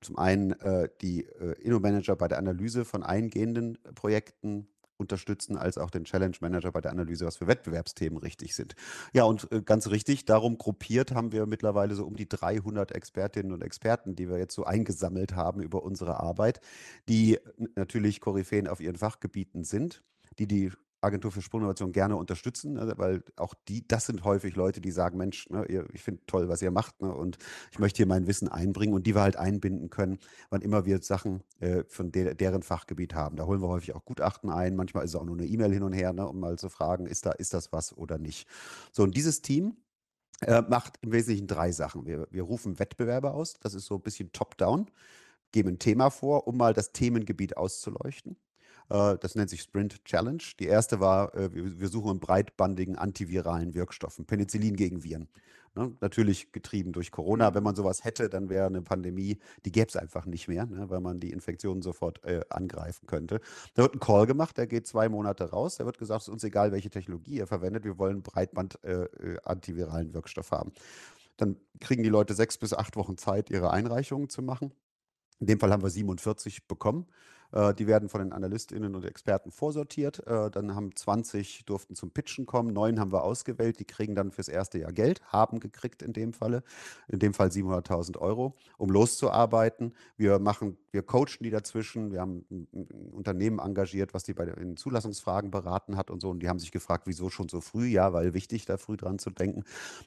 zum 0.00 0.18
einen 0.18 0.52
äh, 0.60 0.88
die 1.00 1.24
äh, 1.24 1.54
Inno-Manager 1.60 2.16
bei 2.16 2.28
der 2.28 2.38
Analyse 2.38 2.84
von 2.84 3.02
eingehenden 3.02 3.78
Projekten 3.94 4.68
unterstützen, 4.98 5.56
als 5.56 5.78
auch 5.78 5.90
den 5.90 6.04
Challenge 6.04 6.36
Manager 6.40 6.72
bei 6.72 6.80
der 6.80 6.90
Analyse, 6.90 7.24
was 7.24 7.36
für 7.36 7.46
Wettbewerbsthemen 7.46 8.18
richtig 8.18 8.54
sind. 8.54 8.74
Ja, 9.12 9.24
und 9.24 9.50
äh, 9.52 9.62
ganz 9.62 9.88
richtig, 9.88 10.24
darum 10.24 10.58
gruppiert 10.58 11.12
haben 11.12 11.32
wir 11.32 11.46
mittlerweile 11.46 11.94
so 11.94 12.04
um 12.04 12.16
die 12.16 12.28
300 12.28 12.92
Expertinnen 12.92 13.52
und 13.52 13.62
Experten, 13.62 14.14
die 14.14 14.28
wir 14.28 14.38
jetzt 14.38 14.54
so 14.54 14.64
eingesammelt 14.64 15.34
haben 15.34 15.62
über 15.62 15.82
unsere 15.82 16.20
Arbeit, 16.20 16.60
die 17.08 17.38
natürlich 17.76 18.20
Koryphäen 18.20 18.68
auf 18.68 18.80
ihren 18.80 18.96
Fachgebieten 18.96 19.64
sind, 19.64 20.02
die 20.38 20.46
die 20.46 20.72
Agentur 21.00 21.30
für 21.30 21.42
Sprunginnovation 21.42 21.92
gerne 21.92 22.16
unterstützen, 22.16 22.74
ne, 22.74 22.92
weil 22.96 23.22
auch 23.36 23.54
die, 23.68 23.86
das 23.86 24.06
sind 24.06 24.24
häufig 24.24 24.56
Leute, 24.56 24.80
die 24.80 24.90
sagen, 24.90 25.18
Mensch, 25.18 25.48
ne, 25.48 25.64
ihr, 25.66 25.86
ich 25.92 26.02
finde 26.02 26.22
toll, 26.26 26.48
was 26.48 26.60
ihr 26.62 26.70
macht 26.70 27.00
ne, 27.00 27.14
und 27.14 27.38
ich 27.70 27.78
möchte 27.78 27.98
hier 27.98 28.06
mein 28.06 28.26
Wissen 28.26 28.48
einbringen 28.48 28.94
und 28.94 29.06
die 29.06 29.14
wir 29.14 29.22
halt 29.22 29.36
einbinden 29.36 29.90
können, 29.90 30.18
wann 30.50 30.62
immer 30.62 30.86
wir 30.86 31.00
Sachen 31.02 31.42
äh, 31.60 31.84
von 31.88 32.10
de 32.10 32.34
deren 32.34 32.62
Fachgebiet 32.62 33.14
haben. 33.14 33.36
Da 33.36 33.46
holen 33.46 33.62
wir 33.62 33.68
häufig 33.68 33.94
auch 33.94 34.04
Gutachten 34.04 34.50
ein, 34.50 34.76
manchmal 34.76 35.04
ist 35.04 35.10
es 35.10 35.16
auch 35.16 35.24
nur 35.24 35.36
eine 35.36 35.46
E-Mail 35.46 35.72
hin 35.72 35.82
und 35.82 35.92
her, 35.92 36.12
ne, 36.12 36.26
um 36.26 36.40
mal 36.40 36.58
zu 36.58 36.68
fragen, 36.68 37.06
ist, 37.06 37.26
da, 37.26 37.32
ist 37.32 37.54
das 37.54 37.72
was 37.72 37.96
oder 37.96 38.18
nicht. 38.18 38.48
So, 38.92 39.04
und 39.04 39.16
dieses 39.16 39.42
Team 39.42 39.76
äh, 40.40 40.62
macht 40.62 40.98
im 41.02 41.12
Wesentlichen 41.12 41.46
drei 41.46 41.72
Sachen. 41.72 42.06
Wir, 42.06 42.26
wir 42.30 42.42
rufen 42.42 42.78
Wettbewerbe 42.78 43.32
aus, 43.32 43.58
das 43.60 43.74
ist 43.74 43.86
so 43.86 43.96
ein 43.96 44.02
bisschen 44.02 44.32
top-down, 44.32 44.90
geben 45.52 45.70
ein 45.70 45.78
Thema 45.78 46.10
vor, 46.10 46.46
um 46.46 46.56
mal 46.56 46.74
das 46.74 46.92
Themengebiet 46.92 47.56
auszuleuchten. 47.56 48.36
Äh, 48.90 49.16
das 49.18 49.34
nennt 49.34 49.50
sich 49.50 49.62
Sprint 49.62 50.04
Challenge. 50.04 50.42
Die 50.58 50.66
erste 50.66 51.00
war, 51.00 51.34
äh, 51.34 51.50
wir 51.52 51.88
suchen 51.88 52.10
einen 52.10 52.20
breitbandigen 52.20 52.96
antiviralen 52.96 53.74
Wirkstoffen, 53.74 54.26
Penicillin 54.26 54.76
gegen 54.76 55.04
Viren. 55.04 55.28
Ne? 55.74 55.94
Natürlich 56.00 56.52
getrieben 56.52 56.92
durch 56.92 57.10
Corona. 57.10 57.54
Wenn 57.54 57.62
man 57.62 57.76
sowas 57.76 58.04
hätte, 58.04 58.28
dann 58.28 58.48
wäre 58.48 58.66
eine 58.66 58.82
Pandemie, 58.82 59.38
die 59.64 59.72
gäbe 59.72 59.88
es 59.88 59.96
einfach 59.96 60.26
nicht 60.26 60.48
mehr, 60.48 60.66
ne? 60.66 60.90
weil 60.90 61.00
man 61.00 61.20
die 61.20 61.30
Infektionen 61.30 61.82
sofort 61.82 62.24
äh, 62.24 62.40
angreifen 62.50 63.06
könnte. 63.06 63.40
Da 63.74 63.82
wird 63.82 63.94
ein 63.94 64.00
Call 64.00 64.26
gemacht, 64.26 64.56
der 64.56 64.66
geht 64.66 64.86
zwei 64.86 65.08
Monate 65.08 65.50
raus. 65.50 65.76
Da 65.76 65.86
wird 65.86 65.98
gesagt, 65.98 66.22
es 66.22 66.28
ist 66.28 66.32
uns 66.32 66.44
egal, 66.44 66.72
welche 66.72 66.90
Technologie 66.90 67.36
ihr 67.36 67.46
verwendet, 67.46 67.84
wir 67.84 67.98
wollen 67.98 68.22
Breitband 68.22 68.82
äh, 68.84 69.06
antiviralen 69.44 70.14
Wirkstoff 70.14 70.50
haben. 70.50 70.72
Dann 71.36 71.56
kriegen 71.80 72.02
die 72.02 72.08
Leute 72.08 72.34
sechs 72.34 72.58
bis 72.58 72.74
acht 72.74 72.96
Wochen 72.96 73.16
Zeit, 73.16 73.48
ihre 73.50 73.70
Einreichungen 73.70 74.28
zu 74.28 74.42
machen. 74.42 74.72
In 75.38 75.46
dem 75.46 75.60
Fall 75.60 75.70
haben 75.70 75.82
wir 75.82 75.90
47 75.90 76.66
bekommen. 76.66 77.06
Äh, 77.52 77.74
die 77.74 77.86
werden 77.86 78.08
von 78.08 78.20
den 78.20 78.32
AnalystInnen 78.32 78.94
und 78.94 79.04
Experten 79.04 79.50
vorsortiert. 79.50 80.26
Äh, 80.26 80.50
dann 80.50 80.74
haben 80.74 80.94
20 80.94 81.64
durften 81.64 81.94
zum 81.94 82.10
Pitchen 82.10 82.46
kommen, 82.46 82.72
neun 82.72 83.00
haben 83.00 83.12
wir 83.12 83.22
ausgewählt, 83.22 83.78
die 83.78 83.84
kriegen 83.84 84.14
dann 84.14 84.30
fürs 84.30 84.48
erste 84.48 84.78
Jahr 84.78 84.92
Geld, 84.92 85.22
haben 85.32 85.60
gekriegt 85.60 86.02
in 86.02 86.12
dem 86.12 86.32
Falle, 86.32 86.62
in 87.08 87.18
dem 87.18 87.34
Fall 87.34 87.48
700.000 87.48 88.18
Euro, 88.18 88.54
um 88.76 88.90
loszuarbeiten. 88.90 89.94
Wir 90.16 90.38
machen, 90.38 90.76
wir 90.90 91.02
coachen 91.02 91.42
die 91.42 91.50
dazwischen, 91.50 92.12
wir 92.12 92.20
haben 92.20 92.44
ein, 92.50 92.68
ein 92.72 93.10
Unternehmen 93.12 93.58
engagiert, 93.58 94.14
was 94.14 94.24
die 94.24 94.34
bei 94.34 94.44
den 94.44 94.76
Zulassungsfragen 94.76 95.50
beraten 95.50 95.96
hat 95.96 96.10
und 96.10 96.20
so 96.20 96.30
und 96.30 96.40
die 96.40 96.48
haben 96.48 96.58
sich 96.58 96.72
gefragt, 96.72 97.06
wieso 97.06 97.30
schon 97.30 97.48
so 97.48 97.60
früh? 97.60 97.86
Ja, 97.86 98.12
weil 98.12 98.34
wichtig, 98.34 98.66
da 98.66 98.76
früh 98.76 98.96
dran 98.96 99.18
zu 99.18 99.30
denken. 99.30 99.64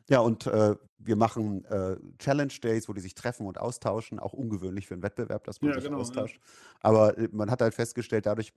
Ja, 0.09 0.19
und 0.19 0.47
äh, 0.47 0.75
wir 1.05 1.15
machen 1.15 1.65
äh, 1.65 1.95
Challenge 2.19 2.53
Days, 2.61 2.87
wo 2.87 2.93
die 2.93 3.01
sich 3.01 3.15
treffen 3.15 3.45
und 3.45 3.59
austauschen, 3.59 4.19
auch 4.19 4.33
ungewöhnlich 4.33 4.87
für 4.87 4.93
einen 4.93 5.03
Wettbewerb, 5.03 5.43
dass 5.45 5.61
man 5.61 5.71
ja, 5.71 5.75
sich 5.75 5.85
genau, 5.85 5.99
austauscht. 5.99 6.37
Ja. 6.37 6.79
Aber 6.81 7.17
äh, 7.17 7.29
man 7.31 7.51
hat 7.51 7.61
halt 7.61 7.73
festgestellt, 7.73 8.25
dadurch, 8.25 8.53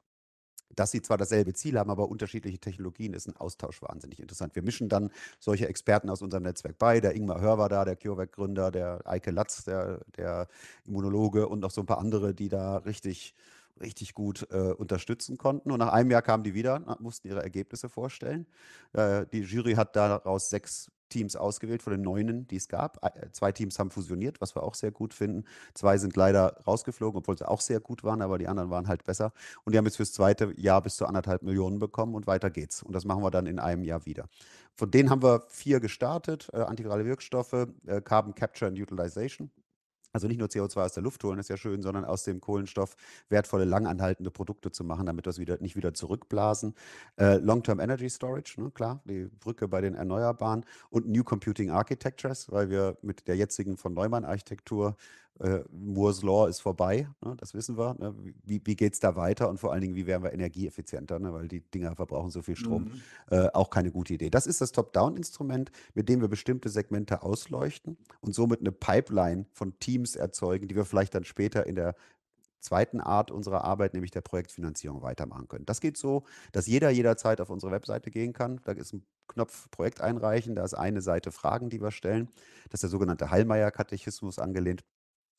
dass 0.75 0.91
sie 0.91 1.03
zwar 1.03 1.19
dasselbe 1.19 1.53
Ziel 1.53 1.79
haben, 1.79 1.91
aber 1.91 2.09
unterschiedliche 2.09 2.59
Technologien, 2.59 3.13
ist 3.15 3.29
ein 3.29 3.37
Austausch 3.37 3.81
wahnsinnig 3.83 4.21
interessant. 4.21 4.55
Wir 4.57 4.63
mischen 4.63 4.89
dann 4.89 5.11
solche 5.39 5.69
Experten 5.69 6.11
aus 6.11 6.23
unserem 6.23 6.43
Netzwerk 6.43 6.79
bei. 6.79 7.01
Der 7.01 7.15
Ingmar 7.15 7.41
Hör 7.41 7.59
war 7.59 7.69
da, 7.69 7.85
der 7.85 7.97
CureVac-Gründer, 7.97 8.71
der 8.71 9.01
Eike 9.05 9.31
Latz, 9.31 9.65
der, 9.65 10.01
der 10.17 10.49
Immunologe 10.85 11.49
und 11.49 11.61
noch 11.61 11.71
so 11.71 11.83
ein 11.83 11.87
paar 11.87 11.99
andere, 11.99 12.35
die 12.35 12.49
da 12.49 12.79
richtig 12.79 13.35
richtig 13.81 14.15
gut 14.15 14.47
äh, 14.51 14.73
unterstützen 14.73 15.39
konnten. 15.39 15.71
Und 15.71 15.79
nach 15.79 15.93
einem 15.93 16.11
Jahr 16.11 16.23
kamen 16.23 16.45
die 16.45 16.55
wieder, 16.55 16.97
mussten 17.01 17.29
ihre 17.29 17.43
Ergebnisse 17.43 17.89
vorstellen. 17.89 18.47
Äh, 18.93 19.27
die 19.33 19.41
Jury 19.41 19.75
hat 19.75 19.97
daraus 19.97 20.51
sechs 20.51 20.91
Teams 21.09 21.37
ausgewählt 21.37 21.83
von 21.83 21.93
den 21.93 22.03
neunen, 22.03 22.47
die 22.49 22.57
es 22.57 22.69
gab. 22.69 23.05
Äh, 23.05 23.31
zwei 23.33 23.53
Teams 23.53 23.79
haben 23.79 23.91
fusioniert, 23.91 24.41
was 24.41 24.57
wir 24.57 24.63
auch 24.63 24.75
sehr 24.75 24.91
gut 24.91 25.15
finden. 25.15 25.45
Zwei 25.75 25.99
sind 25.99 26.17
leider 26.17 26.57
rausgeflogen, 26.67 27.19
obwohl 27.19 27.39
sie 27.39 27.49
auch 27.49 27.61
sehr 27.61 27.81
gut 27.81 28.03
waren, 28.05 28.23
aber 28.23 28.39
die 28.39 28.49
anderen 28.49 28.71
waren 28.71 28.89
halt 28.89 29.05
besser. 29.05 29.33
Und 29.65 29.73
die 29.73 29.79
haben 29.79 29.85
jetzt 29.85 29.97
fürs 29.97 30.13
zweite 30.13 30.53
Jahr 30.57 30.83
bis 30.83 30.97
zu 30.97 31.07
anderthalb 31.07 31.43
Millionen 31.43 31.79
bekommen 31.79 32.15
und 32.15 32.27
weiter 32.27 32.51
geht's. 32.51 32.83
Und 32.83 32.95
das 32.95 33.05
machen 33.05 33.23
wir 33.23 33.31
dann 33.31 33.47
in 33.47 33.59
einem 33.59 33.85
Jahr 33.85 34.07
wieder. 34.07 34.29
Von 34.75 34.91
denen 34.91 35.11
haben 35.11 35.23
wir 35.23 35.45
vier 35.49 35.81
gestartet: 35.81 36.49
äh, 36.53 36.59
antivirale 36.59 37.05
Wirkstoffe, 37.05 37.69
äh, 37.87 38.01
Carbon 38.01 38.35
Capture 38.35 38.69
and 38.69 38.79
Utilization. 38.79 39.51
Also 40.15 40.29
nicht 40.29 40.39
nur 40.39 40.47
CO2 40.47 40.81
aus 40.81 40.93
der 40.93 41.03
Luft 41.03 41.25
holen, 41.25 41.41
ist 41.41 41.51
ja 41.51 41.57
schön, 41.57 41.83
sondern 41.83 42.05
aus 42.05 42.23
dem 42.23 42.41
Kohlenstoff 42.41 42.95
wertvolle, 43.31 43.65
langanhaltende 43.65 44.31
Produkte 44.31 44.71
zu 44.71 44.85
machen, 44.85 45.07
damit 45.07 45.27
wir 45.27 45.31
es 45.31 45.41
wieder, 45.41 45.59
nicht 45.61 45.75
wieder 45.75 45.93
zurückblasen. 45.93 46.77
Äh, 47.17 47.39
Long-Term 47.39 47.81
Energy 47.81 48.09
Storage, 48.09 48.63
ne, 48.63 48.71
klar, 48.71 49.03
die 49.07 49.25
Brücke 49.41 49.67
bei 49.67 49.81
den 49.81 49.97
Erneuerbaren 49.97 50.65
und 50.89 51.09
New 51.09 51.25
Computing 51.25 51.71
Architectures, 51.71 52.53
weil 52.53 52.71
wir 52.71 52.97
mit 53.03 53.27
der 53.27 53.35
jetzigen 53.35 53.77
von 53.77 53.93
Neumann 53.93 54.25
Architektur 54.25 54.97
äh, 55.41 55.61
Moore's 55.71 56.23
Law 56.23 56.47
ist 56.47 56.61
vorbei, 56.61 57.09
ne, 57.25 57.35
das 57.37 57.55
wissen 57.55 57.77
wir. 57.77 57.95
Ne? 57.99 58.15
Wie, 58.45 58.61
wie 58.65 58.77
geht 58.77 58.93
es 58.93 59.01
da 59.01 59.17
weiter 59.17 59.49
und 59.49 59.59
vor 59.59 59.73
allen 59.73 59.81
Dingen, 59.81 59.97
wie 59.97 60.07
werden 60.07 60.23
wir 60.23 60.33
energieeffizienter, 60.33 61.19
ne, 61.19 61.33
weil 61.33 61.49
die 61.49 61.61
Dinger 61.61 61.97
verbrauchen 61.97 62.31
so 62.31 62.43
viel 62.43 62.57
Strom. 62.57 62.85
Mhm. 62.85 63.01
Äh, 63.31 63.49
auch 63.53 63.71
keine 63.71 63.91
gute 63.91 64.15
Idee. 64.15 64.31
Das 64.31 64.47
ist 64.47 64.61
das 64.61 64.73
Top-Down-Instrument, 64.73 65.73
mit 65.95 66.09
dem 66.09 66.21
wir 66.21 66.29
bestimmte 66.29 66.69
Segmente 66.69 67.23
ausleuchten 67.23 67.97
und 68.21 68.35
somit 68.35 68.61
eine 68.61 68.71
Pipeline 68.71 69.47
von 69.53 69.79
Teams 69.81 70.15
erzeugen, 70.15 70.69
die 70.69 70.77
wir 70.77 70.85
vielleicht 70.85 71.15
dann 71.15 71.25
später 71.25 71.67
in 71.67 71.75
der 71.75 71.95
zweiten 72.61 73.01
Art 73.01 73.31
unserer 73.31 73.65
Arbeit, 73.65 73.93
nämlich 73.93 74.11
der 74.11 74.23
Projektfinanzierung, 74.23 75.03
weitermachen 75.03 75.49
können. 75.49 75.67
Das 75.67 75.81
geht 75.81 75.99
so, 75.99 76.25
dass 76.53 76.67
jeder 76.67 76.91
jederzeit 76.91 77.41
auf 77.41 77.51
unsere 77.51 77.73
Webseite 77.73 78.11
gehen 78.11 78.33
kann. 78.33 78.61
Da 78.65 78.73
ist 78.73 78.95
ein 78.95 79.05
Knopf 79.29 79.71
Projekt 79.71 80.01
einreichen, 80.01 80.55
da 80.55 80.65
ist 80.65 80.75
eine 80.75 81.03
Seite 81.03 81.31
Fragen, 81.31 81.71
die 81.71 81.81
wir 81.81 81.91
stellen. 81.91 82.29
Das 82.71 82.79
ist 82.79 82.85
der 82.85 82.91
sogenannte 82.91 83.31
Hallmeier-Katechismus 83.31 84.39
angelehnt 84.39 84.85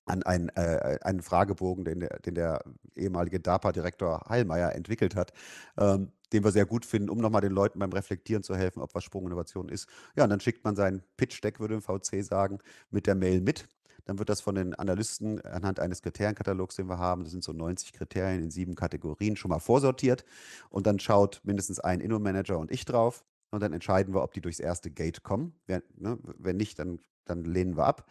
an 0.05 0.23
einen, 0.23 0.49
äh, 0.49 0.99
einen 1.01 1.21
Fragebogen, 1.21 1.83
den 1.83 1.99
der, 1.99 2.19
den 2.19 2.35
der 2.35 2.63
ehemalige 2.95 3.39
DARPA-Direktor 3.39 4.25
Heilmeier 4.29 4.73
entwickelt 4.73 5.15
hat, 5.15 5.33
ähm, 5.77 6.11
den 6.31 6.43
wir 6.43 6.51
sehr 6.51 6.65
gut 6.65 6.85
finden, 6.85 7.09
um 7.09 7.17
nochmal 7.17 7.41
den 7.41 7.51
Leuten 7.51 7.79
beim 7.79 7.91
Reflektieren 7.91 8.43
zu 8.43 8.55
helfen, 8.55 8.81
ob 8.81 8.93
was 8.93 9.03
Sprunginnovation 9.03 9.69
ist. 9.69 9.87
Ja, 10.15 10.23
und 10.23 10.29
dann 10.29 10.39
schickt 10.39 10.63
man 10.63 10.75
seinen 10.75 11.03
Pitch-Deck, 11.17 11.59
würde 11.59 11.75
im 11.75 11.81
VC 11.81 12.23
sagen, 12.23 12.59
mit 12.91 13.07
der 13.07 13.15
Mail 13.15 13.41
mit. 13.41 13.67
Dann 14.05 14.19
wird 14.19 14.29
das 14.29 14.41
von 14.41 14.53
den 14.53 14.75
Analysten 14.75 15.41
anhand 15.41 15.79
eines 15.79 16.03
Kriterienkatalogs, 16.03 16.75
den 16.75 16.87
wir 16.87 16.99
haben, 16.99 17.23
das 17.23 17.31
sind 17.31 17.43
so 17.43 17.53
90 17.53 17.93
Kriterien 17.93 18.43
in 18.43 18.51
sieben 18.51 18.75
Kategorien, 18.75 19.35
schon 19.35 19.49
mal 19.49 19.59
vorsortiert. 19.59 20.25
Und 20.69 20.85
dann 20.85 20.99
schaut 20.99 21.41
mindestens 21.43 21.79
ein 21.79 22.01
Inno-Manager 22.01 22.59
und 22.59 22.71
ich 22.71 22.85
drauf. 22.85 23.25
Und 23.49 23.61
dann 23.61 23.73
entscheiden 23.73 24.13
wir, 24.13 24.21
ob 24.21 24.33
die 24.33 24.41
durchs 24.41 24.59
erste 24.59 24.91
Gate 24.91 25.23
kommen. 25.23 25.55
Wenn, 25.65 25.81
ne, 25.95 26.19
wenn 26.37 26.57
nicht, 26.57 26.77
dann, 26.77 26.99
dann 27.25 27.43
lehnen 27.43 27.77
wir 27.77 27.85
ab. 27.85 28.05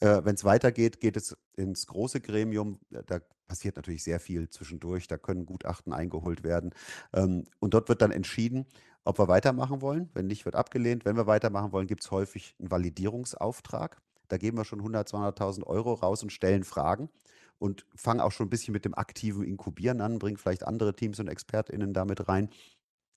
Äh, 0.00 0.24
Wenn 0.24 0.34
es 0.34 0.44
weitergeht, 0.44 1.00
geht 1.00 1.16
es 1.16 1.36
ins 1.56 1.86
große 1.86 2.20
Gremium. 2.20 2.80
Da 2.90 3.20
passiert 3.46 3.76
natürlich 3.76 4.02
sehr 4.04 4.20
viel 4.20 4.48
zwischendurch. 4.48 5.08
Da 5.08 5.18
können 5.18 5.46
Gutachten 5.46 5.92
eingeholt 5.92 6.42
werden. 6.44 6.74
Ähm, 7.12 7.44
und 7.58 7.74
dort 7.74 7.88
wird 7.88 8.02
dann 8.02 8.12
entschieden, 8.12 8.66
ob 9.04 9.18
wir 9.18 9.28
weitermachen 9.28 9.80
wollen. 9.82 10.08
Wenn 10.14 10.26
nicht, 10.26 10.44
wird 10.44 10.56
abgelehnt. 10.56 11.04
Wenn 11.04 11.16
wir 11.16 11.26
weitermachen 11.26 11.72
wollen, 11.72 11.86
gibt 11.86 12.02
es 12.02 12.10
häufig 12.10 12.54
einen 12.58 12.70
Validierungsauftrag. 12.70 14.00
Da 14.28 14.36
geben 14.38 14.56
wir 14.58 14.64
schon 14.64 14.78
100, 14.80 15.08
200.000 15.08 15.64
Euro 15.66 15.94
raus 15.94 16.22
und 16.22 16.30
stellen 16.30 16.64
Fragen 16.64 17.10
und 17.58 17.84
fangen 17.94 18.20
auch 18.20 18.32
schon 18.32 18.46
ein 18.46 18.50
bisschen 18.50 18.72
mit 18.72 18.84
dem 18.84 18.94
aktiven 18.94 19.42
Inkubieren 19.44 20.00
an, 20.00 20.18
bringen 20.18 20.36
vielleicht 20.36 20.66
andere 20.66 20.94
Teams 20.94 21.18
und 21.18 21.28
ExpertInnen 21.28 21.92
damit 21.92 22.28
rein 22.28 22.48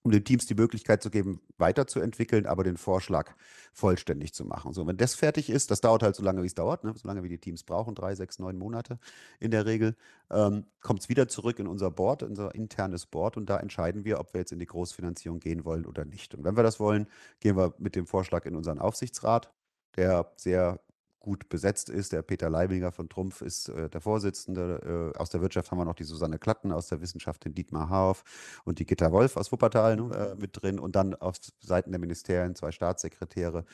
um 0.03 0.11
den 0.11 0.23
Teams 0.23 0.45
die 0.45 0.55
Möglichkeit 0.55 1.01
zu 1.01 1.09
geben, 1.09 1.41
weiterzuentwickeln, 1.57 2.45
aber 2.45 2.63
den 2.63 2.77
Vorschlag 2.77 3.31
vollständig 3.71 4.33
zu 4.33 4.45
machen. 4.45 4.73
So, 4.73 4.85
wenn 4.85 4.97
das 4.97 5.15
fertig 5.15 5.49
ist, 5.49 5.71
das 5.71 5.81
dauert 5.81 6.03
halt 6.03 6.15
so 6.15 6.23
lange, 6.23 6.43
wie 6.43 6.47
es 6.47 6.55
dauert, 6.55 6.83
ne? 6.83 6.93
so 6.95 7.07
lange 7.07 7.23
wie 7.23 7.29
die 7.29 7.37
Teams 7.37 7.63
brauchen, 7.63 7.95
drei, 7.95 8.13
sechs, 8.13 8.37
neun 8.37 8.57
Monate 8.57 8.99
in 9.39 9.51
der 9.51 9.65
Regel, 9.65 9.95
ähm, 10.29 10.65
kommt 10.81 10.99
es 10.99 11.09
wieder 11.09 11.27
zurück 11.29 11.57
in 11.59 11.67
unser 11.67 11.89
Board, 11.89 12.21
unser 12.21 12.53
internes 12.53 13.05
Board 13.05 13.37
und 13.37 13.49
da 13.49 13.57
entscheiden 13.57 14.03
wir, 14.03 14.19
ob 14.19 14.33
wir 14.33 14.41
jetzt 14.41 14.51
in 14.51 14.59
die 14.59 14.65
Großfinanzierung 14.65 15.39
gehen 15.39 15.63
wollen 15.63 15.85
oder 15.85 16.03
nicht. 16.05 16.35
Und 16.35 16.43
wenn 16.43 16.57
wir 16.57 16.63
das 16.63 16.79
wollen, 16.79 17.07
gehen 17.39 17.55
wir 17.55 17.73
mit 17.77 17.95
dem 17.95 18.05
Vorschlag 18.05 18.45
in 18.45 18.55
unseren 18.55 18.79
Aufsichtsrat, 18.79 19.53
der 19.95 20.31
sehr 20.35 20.79
gut 21.23 21.49
besetzt 21.49 21.89
ist. 21.89 22.11
Der 22.11 22.21
Peter 22.21 22.49
Leibinger 22.49 22.91
von 22.91 23.09
Trumpf 23.09 23.41
ist 23.41 23.69
äh, 23.69 23.89
der 23.89 24.01
Vorsitzende. 24.01 25.13
Äh, 25.15 25.17
aus 25.17 25.31
der 25.31 25.41
Wirtschaft 25.41 25.71
haben 25.71 25.79
wir 25.79 25.85
noch 25.85 25.95
die 25.95 26.03
Susanne 26.03 26.37
Klatten, 26.37 26.71
aus 26.71 26.89
der 26.89 27.01
Wissenschaft 27.01 27.45
den 27.45 27.55
Dietmar 27.55 27.89
Hauf 27.89 28.23
und 28.65 28.77
die 28.77 28.85
Gitta 28.85 29.11
Wolf 29.11 29.37
aus 29.37 29.51
Wuppertal 29.51 29.95
ne, 29.95 30.13
äh, 30.13 30.35
mit 30.35 30.61
drin. 30.61 30.79
Und 30.79 30.95
dann 30.95 31.15
auf 31.15 31.37
Seiten 31.61 31.91
der 31.91 31.99
Ministerien 31.99 32.55
zwei 32.55 32.71
Staatssekretäre 32.71 33.65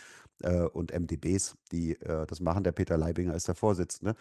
äh, 0.44 0.62
und 0.62 0.94
MDBs, 0.98 1.58
die 1.72 2.00
äh, 2.02 2.26
das 2.28 2.40
machen. 2.40 2.64
Der 2.64 2.72
Peter 2.72 2.98
Leibinger 2.98 3.34
ist 3.34 3.48
der 3.48 3.56
Vorsitzende. 3.56 4.16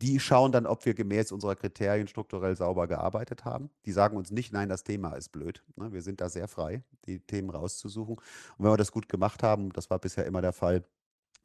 Die 0.00 0.18
schauen 0.18 0.50
dann, 0.50 0.66
ob 0.66 0.86
wir 0.86 0.94
gemäß 0.94 1.30
unserer 1.32 1.56
Kriterien 1.56 2.08
strukturell 2.08 2.56
sauber 2.56 2.88
gearbeitet 2.88 3.44
haben. 3.44 3.68
Die 3.84 3.92
sagen 3.92 4.16
uns 4.16 4.30
nicht, 4.30 4.54
nein, 4.54 4.70
das 4.70 4.84
Thema 4.84 5.12
ist 5.12 5.30
blöd. 5.32 5.62
Ne? 5.76 5.92
Wir 5.92 6.00
sind 6.00 6.22
da 6.22 6.30
sehr 6.30 6.48
frei, 6.48 6.82
die 7.04 7.20
Themen 7.20 7.50
rauszusuchen. 7.50 8.16
Und 8.16 8.64
wenn 8.64 8.72
wir 8.72 8.78
das 8.78 8.90
gut 8.90 9.10
gemacht 9.10 9.42
haben, 9.42 9.70
das 9.74 9.90
war 9.90 9.98
bisher 9.98 10.24
immer 10.24 10.40
der 10.40 10.54
Fall, 10.54 10.82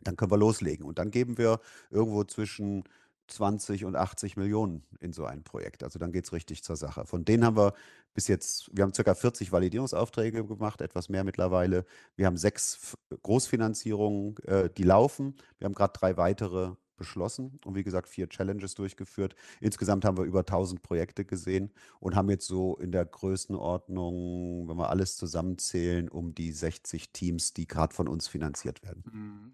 dann 0.01 0.15
können 0.15 0.31
wir 0.31 0.37
loslegen. 0.37 0.85
Und 0.85 0.99
dann 0.99 1.11
geben 1.11 1.37
wir 1.37 1.59
irgendwo 1.89 2.23
zwischen 2.23 2.83
20 3.27 3.85
und 3.85 3.95
80 3.95 4.37
Millionen 4.37 4.83
in 4.99 5.13
so 5.13 5.25
ein 5.25 5.43
Projekt. 5.43 5.83
Also 5.83 5.99
dann 5.99 6.11
geht 6.11 6.25
es 6.25 6.33
richtig 6.33 6.63
zur 6.63 6.75
Sache. 6.75 7.05
Von 7.05 7.25
denen 7.25 7.43
haben 7.43 7.57
wir 7.57 7.73
bis 8.13 8.27
jetzt, 8.27 8.69
wir 8.75 8.83
haben 8.83 8.91
ca. 8.93 9.13
40 9.15 9.51
Validierungsaufträge 9.51 10.45
gemacht, 10.45 10.81
etwas 10.81 11.09
mehr 11.09 11.23
mittlerweile. 11.23 11.85
Wir 12.15 12.27
haben 12.27 12.37
sechs 12.37 12.95
Großfinanzierungen, 13.23 14.37
äh, 14.43 14.69
die 14.69 14.83
laufen. 14.83 15.35
Wir 15.57 15.65
haben 15.65 15.73
gerade 15.73 15.93
drei 15.93 16.17
weitere 16.17 16.75
beschlossen 16.97 17.59
und 17.65 17.75
wie 17.75 17.83
gesagt 17.83 18.07
vier 18.07 18.29
Challenges 18.29 18.75
durchgeführt. 18.75 19.35
Insgesamt 19.59 20.05
haben 20.05 20.17
wir 20.17 20.23
über 20.23 20.39
1000 20.45 20.81
Projekte 20.81 21.25
gesehen 21.25 21.71
und 21.99 22.15
haben 22.15 22.29
jetzt 22.29 22.47
so 22.47 22.77
in 22.77 22.91
der 22.91 23.05
Größenordnung, 23.05 24.69
wenn 24.69 24.77
wir 24.77 24.89
alles 24.89 25.17
zusammenzählen, 25.17 26.07
um 26.07 26.33
die 26.33 26.51
60 26.51 27.11
Teams, 27.11 27.53
die 27.53 27.67
gerade 27.67 27.93
von 27.93 28.07
uns 28.07 28.27
finanziert 28.27 28.81
werden. 28.83 29.03
Mhm. 29.11 29.53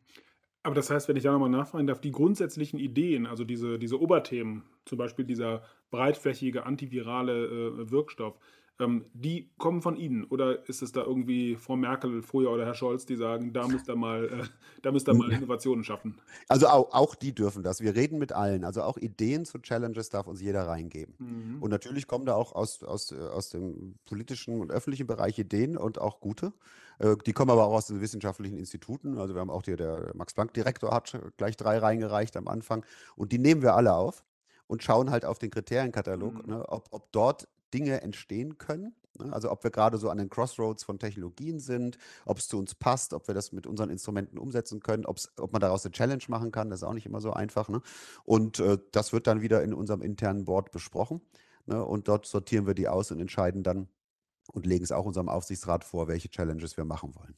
Aber 0.63 0.75
das 0.75 0.91
heißt, 0.91 1.07
wenn 1.07 1.15
ich 1.15 1.23
da 1.23 1.31
nochmal 1.31 1.49
nachfragen 1.49 1.87
darf, 1.87 2.01
die 2.01 2.11
grundsätzlichen 2.11 2.79
Ideen, 2.79 3.25
also 3.25 3.43
diese, 3.43 3.79
diese 3.79 3.99
Oberthemen, 3.99 4.63
zum 4.85 4.97
Beispiel 4.97 5.25
dieser 5.25 5.63
breitflächige 5.89 6.65
antivirale 6.65 7.45
äh, 7.45 7.91
Wirkstoff, 7.91 8.37
ähm, 8.81 9.05
die 9.13 9.49
kommen 9.57 9.81
von 9.81 9.95
Ihnen 9.95 10.23
oder 10.25 10.67
ist 10.67 10.81
es 10.81 10.91
da 10.91 11.01
irgendwie 11.01 11.55
Frau 11.55 11.75
Merkel 11.75 12.21
früher 12.21 12.51
oder 12.51 12.65
Herr 12.65 12.73
Scholz, 12.73 13.05
die 13.05 13.15
sagen, 13.15 13.53
da 13.53 13.67
müsst 13.67 13.87
ihr 13.87 13.95
mal, 13.95 14.25
äh, 14.25 14.43
da 14.81 14.91
müsst 14.91 15.07
ihr 15.07 15.13
mal 15.13 15.31
Innovationen 15.31 15.83
schaffen? 15.83 16.15
Also 16.47 16.67
auch, 16.67 16.93
auch 16.93 17.15
die 17.15 17.33
dürfen 17.33 17.63
das. 17.63 17.81
Wir 17.81 17.95
reden 17.95 18.17
mit 18.19 18.31
allen. 18.33 18.65
Also 18.65 18.81
auch 18.83 18.97
Ideen 18.97 19.45
zu 19.45 19.59
Challenges 19.59 20.09
darf 20.09 20.27
uns 20.27 20.41
jeder 20.41 20.67
reingeben. 20.67 21.15
Mhm. 21.19 21.61
Und 21.61 21.69
natürlich 21.69 22.07
kommen 22.07 22.25
da 22.25 22.35
auch 22.35 22.53
aus, 22.53 22.83
aus, 22.83 23.13
aus 23.13 23.49
dem 23.49 23.95
politischen 24.05 24.59
und 24.59 24.71
öffentlichen 24.71 25.07
Bereich 25.07 25.37
Ideen 25.37 25.77
und 25.77 26.01
auch 26.01 26.19
gute. 26.19 26.53
Äh, 26.99 27.15
die 27.25 27.33
kommen 27.33 27.51
aber 27.51 27.65
auch 27.65 27.73
aus 27.73 27.87
den 27.87 28.01
wissenschaftlichen 28.01 28.57
Instituten. 28.57 29.17
Also 29.17 29.33
wir 29.35 29.41
haben 29.41 29.49
auch 29.49 29.63
hier, 29.63 29.77
der 29.77 30.11
Max-Planck-Direktor 30.15 30.91
hat 30.91 31.17
gleich 31.37 31.55
drei 31.55 31.77
reingereicht 31.77 32.35
am 32.35 32.47
Anfang. 32.47 32.85
Und 33.15 33.31
die 33.31 33.39
nehmen 33.39 33.61
wir 33.61 33.75
alle 33.75 33.93
auf 33.93 34.25
und 34.67 34.83
schauen 34.83 35.11
halt 35.11 35.25
auf 35.25 35.37
den 35.37 35.51
Kriterienkatalog, 35.51 36.33
Mhm. 36.45 36.49
ne, 36.49 36.69
ob, 36.69 36.87
ob 36.91 37.11
dort 37.11 37.47
Dinge 37.73 38.01
entstehen 38.01 38.57
können. 38.57 38.95
Ne? 39.19 39.31
Also 39.33 39.51
ob 39.51 39.63
wir 39.63 39.71
gerade 39.71 39.97
so 39.97 40.09
an 40.09 40.17
den 40.17 40.29
Crossroads 40.29 40.83
von 40.83 40.99
Technologien 40.99 41.59
sind, 41.59 41.97
ob 42.25 42.37
es 42.37 42.47
zu 42.47 42.57
uns 42.57 42.75
passt, 42.75 43.13
ob 43.13 43.27
wir 43.27 43.35
das 43.35 43.51
mit 43.51 43.67
unseren 43.67 43.89
Instrumenten 43.89 44.37
umsetzen 44.37 44.81
können, 44.81 45.05
ob 45.05 45.51
man 45.51 45.61
daraus 45.61 45.85
eine 45.85 45.91
Challenge 45.91 46.23
machen 46.27 46.51
kann, 46.51 46.69
das 46.69 46.79
ist 46.81 46.87
auch 46.87 46.93
nicht 46.93 47.05
immer 47.05 47.21
so 47.21 47.31
einfach. 47.33 47.69
Ne? 47.69 47.81
Und 48.23 48.59
äh, 48.59 48.77
das 48.91 49.13
wird 49.13 49.27
dann 49.27 49.41
wieder 49.41 49.63
in 49.63 49.73
unserem 49.73 50.01
internen 50.01 50.45
Board 50.45 50.71
besprochen. 50.71 51.21
Ne? 51.65 51.83
Und 51.83 52.07
dort 52.07 52.25
sortieren 52.25 52.67
wir 52.67 52.73
die 52.73 52.87
aus 52.87 53.11
und 53.11 53.19
entscheiden 53.19 53.63
dann 53.63 53.87
und 54.51 54.65
legen 54.65 54.83
es 54.83 54.91
auch 54.91 55.05
unserem 55.05 55.29
Aufsichtsrat 55.29 55.83
vor, 55.83 56.07
welche 56.07 56.29
Challenges 56.29 56.77
wir 56.77 56.85
machen 56.85 57.15
wollen. 57.15 57.35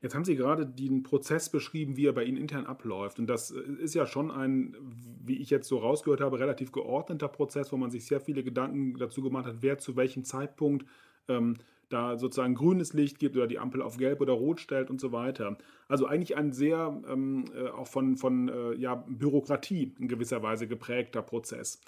Jetzt 0.00 0.14
haben 0.14 0.24
Sie 0.24 0.36
gerade 0.36 0.64
den 0.64 1.02
Prozess 1.02 1.48
beschrieben, 1.48 1.96
wie 1.96 2.06
er 2.06 2.12
bei 2.12 2.22
Ihnen 2.24 2.36
intern 2.36 2.66
abläuft. 2.66 3.18
Und 3.18 3.26
das 3.26 3.50
äh, 3.50 3.60
ist 3.82 3.94
ja 3.94 4.06
schon 4.06 4.30
ein, 4.30 4.76
wie 5.24 5.38
ich 5.38 5.50
jetzt 5.50 5.68
so 5.68 5.78
rausgehört 5.78 6.20
habe, 6.20 6.38
relativ 6.38 6.72
geordneter 6.72 7.28
Prozess, 7.28 7.72
wo 7.72 7.76
man 7.76 7.90
sich 7.90 8.06
sehr 8.06 8.20
viele 8.20 8.44
Gedanken 8.44 8.96
dazu 8.96 9.22
gemacht 9.22 9.46
hat, 9.46 9.56
wer 9.60 9.78
zu 9.78 9.96
welchem 9.96 10.24
Zeitpunkt 10.24 10.86
ähm, 11.26 11.56
da 11.88 12.18
sozusagen 12.18 12.54
grünes 12.54 12.92
Licht 12.92 13.18
gibt 13.18 13.36
oder 13.36 13.46
die 13.46 13.58
Ampel 13.58 13.82
auf 13.82 13.96
gelb 13.96 14.20
oder 14.20 14.34
rot 14.34 14.60
stellt 14.60 14.90
und 14.90 15.00
so 15.00 15.10
weiter. 15.10 15.56
Also 15.88 16.06
eigentlich 16.06 16.36
ein 16.36 16.52
sehr 16.52 17.00
ähm, 17.08 17.46
äh, 17.56 17.68
auch 17.70 17.86
von, 17.86 18.16
von 18.16 18.48
äh, 18.48 18.74
ja, 18.74 18.94
Bürokratie 18.94 19.94
in 19.98 20.06
gewisser 20.06 20.42
Weise 20.42 20.68
geprägter 20.68 21.22
Prozess. 21.22 21.80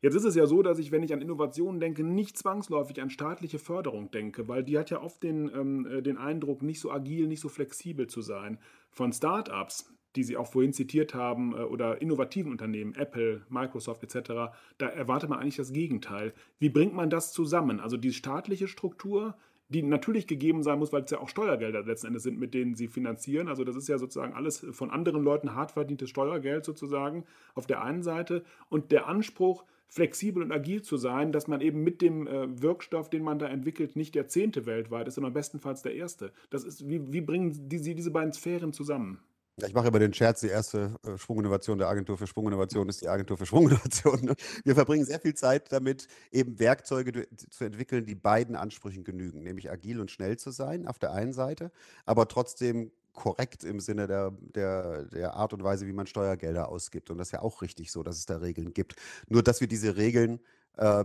Jetzt 0.00 0.14
ist 0.14 0.24
es 0.24 0.36
ja 0.36 0.46
so, 0.46 0.62
dass 0.62 0.78
ich, 0.78 0.92
wenn 0.92 1.02
ich 1.02 1.12
an 1.12 1.20
Innovationen 1.20 1.80
denke, 1.80 2.04
nicht 2.04 2.38
zwangsläufig 2.38 3.02
an 3.02 3.10
staatliche 3.10 3.58
Förderung 3.58 4.10
denke, 4.12 4.46
weil 4.46 4.62
die 4.62 4.78
hat 4.78 4.90
ja 4.90 5.02
oft 5.02 5.22
den, 5.22 5.50
ähm, 5.52 5.86
äh, 5.86 6.02
den 6.02 6.18
Eindruck, 6.18 6.62
nicht 6.62 6.80
so 6.80 6.92
agil, 6.92 7.26
nicht 7.26 7.40
so 7.40 7.48
flexibel 7.48 8.06
zu 8.06 8.22
sein. 8.22 8.58
Von 8.90 9.12
Startups, 9.12 9.92
die 10.14 10.22
Sie 10.22 10.36
auch 10.36 10.46
vorhin 10.46 10.72
zitiert 10.72 11.14
haben, 11.14 11.52
äh, 11.52 11.62
oder 11.62 12.00
innovativen 12.00 12.52
Unternehmen, 12.52 12.94
Apple, 12.94 13.42
Microsoft 13.48 14.04
etc., 14.04 14.54
da 14.78 14.86
erwartet 14.86 15.30
man 15.30 15.40
eigentlich 15.40 15.56
das 15.56 15.72
Gegenteil. 15.72 16.32
Wie 16.60 16.70
bringt 16.70 16.94
man 16.94 17.10
das 17.10 17.32
zusammen? 17.32 17.80
Also 17.80 17.96
die 17.96 18.12
staatliche 18.12 18.68
Struktur, 18.68 19.36
die 19.68 19.82
natürlich 19.82 20.28
gegeben 20.28 20.62
sein 20.62 20.78
muss, 20.78 20.92
weil 20.92 21.02
es 21.02 21.10
ja 21.10 21.18
auch 21.18 21.28
Steuergelder 21.28 21.82
letzten 21.82 22.06
Endes 22.06 22.22
sind, 22.22 22.38
mit 22.38 22.54
denen 22.54 22.76
sie 22.76 22.86
finanzieren. 22.86 23.48
Also 23.48 23.64
das 23.64 23.74
ist 23.74 23.88
ja 23.88 23.98
sozusagen 23.98 24.32
alles 24.32 24.64
von 24.70 24.90
anderen 24.90 25.22
Leuten 25.22 25.54
hart 25.54 25.72
verdientes 25.72 26.08
Steuergeld 26.08 26.64
sozusagen 26.64 27.24
auf 27.54 27.66
der 27.66 27.82
einen 27.82 28.02
Seite 28.02 28.44
und 28.70 28.92
der 28.92 29.08
Anspruch, 29.08 29.64
flexibel 29.88 30.42
und 30.42 30.52
agil 30.52 30.82
zu 30.82 30.96
sein, 30.96 31.32
dass 31.32 31.48
man 31.48 31.60
eben 31.60 31.82
mit 31.82 32.02
dem 32.02 32.26
äh, 32.26 32.62
Wirkstoff, 32.62 33.10
den 33.10 33.24
man 33.24 33.38
da 33.38 33.48
entwickelt, 33.48 33.96
nicht 33.96 34.14
der 34.14 34.28
zehnte 34.28 34.66
weltweit 34.66 35.08
ist, 35.08 35.14
sondern 35.14 35.32
bestenfalls 35.32 35.82
der 35.82 35.94
erste. 35.94 36.32
Das 36.50 36.64
ist, 36.64 36.88
wie, 36.88 37.12
wie 37.12 37.20
bringen 37.20 37.68
die, 37.68 37.94
diese 37.94 38.10
beiden 38.10 38.32
Sphären 38.32 38.72
zusammen? 38.72 39.20
Ich 39.66 39.74
mache 39.74 39.88
immer 39.88 39.98
den 39.98 40.14
Scherz, 40.14 40.40
die 40.40 40.48
erste 40.48 40.94
äh, 41.04 41.18
Sprunginnovation 41.18 41.78
der 41.78 41.88
Agentur 41.88 42.16
für 42.16 42.28
Sprunginnovation 42.28 42.88
ist 42.88 43.00
die 43.00 43.08
Agentur 43.08 43.36
für 43.36 43.46
Sprunginnovation. 43.46 44.20
Ne? 44.22 44.34
Wir 44.64 44.74
verbringen 44.74 45.04
sehr 45.04 45.18
viel 45.18 45.34
Zeit 45.34 45.72
damit, 45.72 46.06
eben 46.30 46.60
Werkzeuge 46.60 47.26
zu 47.50 47.64
entwickeln, 47.64 48.06
die 48.06 48.14
beiden 48.14 48.54
Ansprüchen 48.54 49.02
genügen, 49.02 49.42
nämlich 49.42 49.70
agil 49.70 50.00
und 50.00 50.10
schnell 50.10 50.36
zu 50.36 50.52
sein 50.52 50.86
auf 50.86 50.98
der 50.98 51.12
einen 51.12 51.32
Seite, 51.32 51.72
aber 52.04 52.28
trotzdem 52.28 52.92
korrekt 53.12 53.64
im 53.64 53.80
Sinne 53.80 54.06
der, 54.06 54.30
der, 54.54 55.04
der 55.04 55.34
Art 55.34 55.52
und 55.52 55.62
Weise, 55.62 55.86
wie 55.86 55.92
man 55.92 56.06
Steuergelder 56.06 56.68
ausgibt. 56.68 57.10
Und 57.10 57.18
das 57.18 57.28
ist 57.28 57.32
ja 57.32 57.42
auch 57.42 57.62
richtig 57.62 57.90
so, 57.90 58.02
dass 58.02 58.16
es 58.16 58.26
da 58.26 58.36
Regeln 58.38 58.72
gibt. 58.72 58.96
Nur, 59.28 59.42
dass 59.42 59.60
wir 59.60 59.68
diese 59.68 59.96
Regeln 59.96 60.40
äh, 60.76 61.04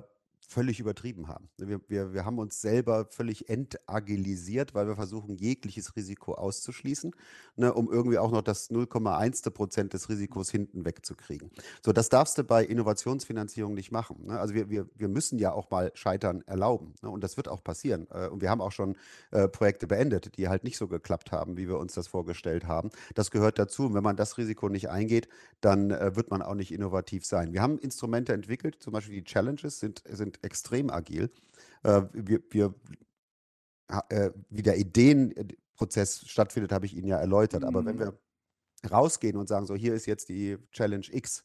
völlig 0.54 0.80
übertrieben 0.80 1.28
haben. 1.28 1.50
Wir, 1.58 1.82
wir, 1.88 2.13
wir 2.13 2.26
haben 2.26 2.38
uns 2.38 2.62
selber 2.62 3.08
völlig 3.10 3.50
entagilisiert, 3.50 4.76
weil 4.76 4.88
wir 4.88 4.96
versuchen, 4.96 5.36
jegliches 5.36 5.96
Risiko 5.96 6.36
auszuschließen, 6.36 7.12
ne, 7.56 7.74
um 7.74 7.92
irgendwie 7.92 8.20
auch 8.20 8.32
noch 8.32 8.44
das 8.44 8.70
0,1 8.70 9.50
Prozent 9.50 9.94
des 9.94 10.10
Risikos 10.10 10.52
hinten 10.52 10.86
wegzukriegen. 10.86 11.50
So, 11.84 11.92
das 11.92 12.10
darfst 12.10 12.38
du 12.38 12.44
bei 12.44 12.63
Innovationsfinanzierung 12.63 13.74
nicht 13.74 13.92
machen. 13.92 14.28
Ne? 14.28 14.39
Also 14.39 14.54
wir, 14.54 14.70
wir, 14.70 14.88
wir 14.96 15.08
müssen 15.08 15.39
ja 15.39 15.52
auch 15.52 15.72
mal 15.72 15.92
Scheitern 15.96 16.44
erlauben. 16.46 16.94
Ne? 17.02 17.10
Und 17.10 17.24
das 17.24 17.36
wird 17.36 17.48
auch 17.48 17.63
passieren. 17.63 18.08
Äh, 18.12 18.28
und 18.28 18.42
wir 18.42 18.52
haben 18.52 18.62
auch 18.62 18.72
schon 18.72 18.96
äh, 19.32 19.48
Projekte 19.48 19.88
beendet, 19.88 20.38
die 20.38 20.50
halt 20.50 20.63
nicht 20.63 20.78
so 20.78 20.88
geklappt 20.88 21.32
haben, 21.32 21.58
wie 21.58 21.68
wir 21.68 21.80
uns 21.80 21.94
das 21.94 22.08
vorgestellt 22.08 22.68
haben. 22.68 22.92
Das 23.16 23.32
gehört 23.32 23.58
dazu. 23.58 23.88
Und 23.88 23.96
wenn 23.96 24.04
man 24.04 24.18
das 24.18 24.38
Risiko 24.38 24.70
nicht 24.70 24.89
eingeht, 24.89 25.28
dann 25.62 25.89
äh, 25.89 26.16
wird 26.16 26.30
man 26.30 26.44
auch 26.44 26.56
nicht 26.56 26.72
innovativ 26.72 27.26
sein. 27.26 27.54
Wir 27.54 27.62
haben 27.63 27.80
Instrumente 27.80 28.34
entwickelt, 28.34 28.78
zum 28.80 28.94
Beispiel 28.94 29.16
die 29.16 29.24
Challenges 29.24 29.80
sind, 29.80 30.04
sind 30.08 30.42
extrem 30.43 30.89
agil. 30.89 31.32
Äh, 31.84 32.03
wir, 32.13 32.41
wir, 32.49 32.73
äh, 34.10 34.32
wie 34.49 34.62
der 34.62 34.77
Ideenprozess 34.77 36.27
stattfindet, 36.27 36.71
habe 36.71 36.86
ich 36.86 36.95
Ihnen 36.95 37.08
ja 37.08 37.17
erläutert. 37.17 37.63
Aber 37.63 37.86
wenn 37.86 37.95
mhm. 37.95 37.99
wir 37.99 38.19
rausgehen 38.89 39.38
und 39.38 39.47
sagen, 39.47 39.65
so 39.65 39.75
hier 39.75 39.93
ist 39.93 40.06
jetzt 40.06 40.29
die 40.29 40.58
Challenge 40.71 41.06
X, 41.10 41.43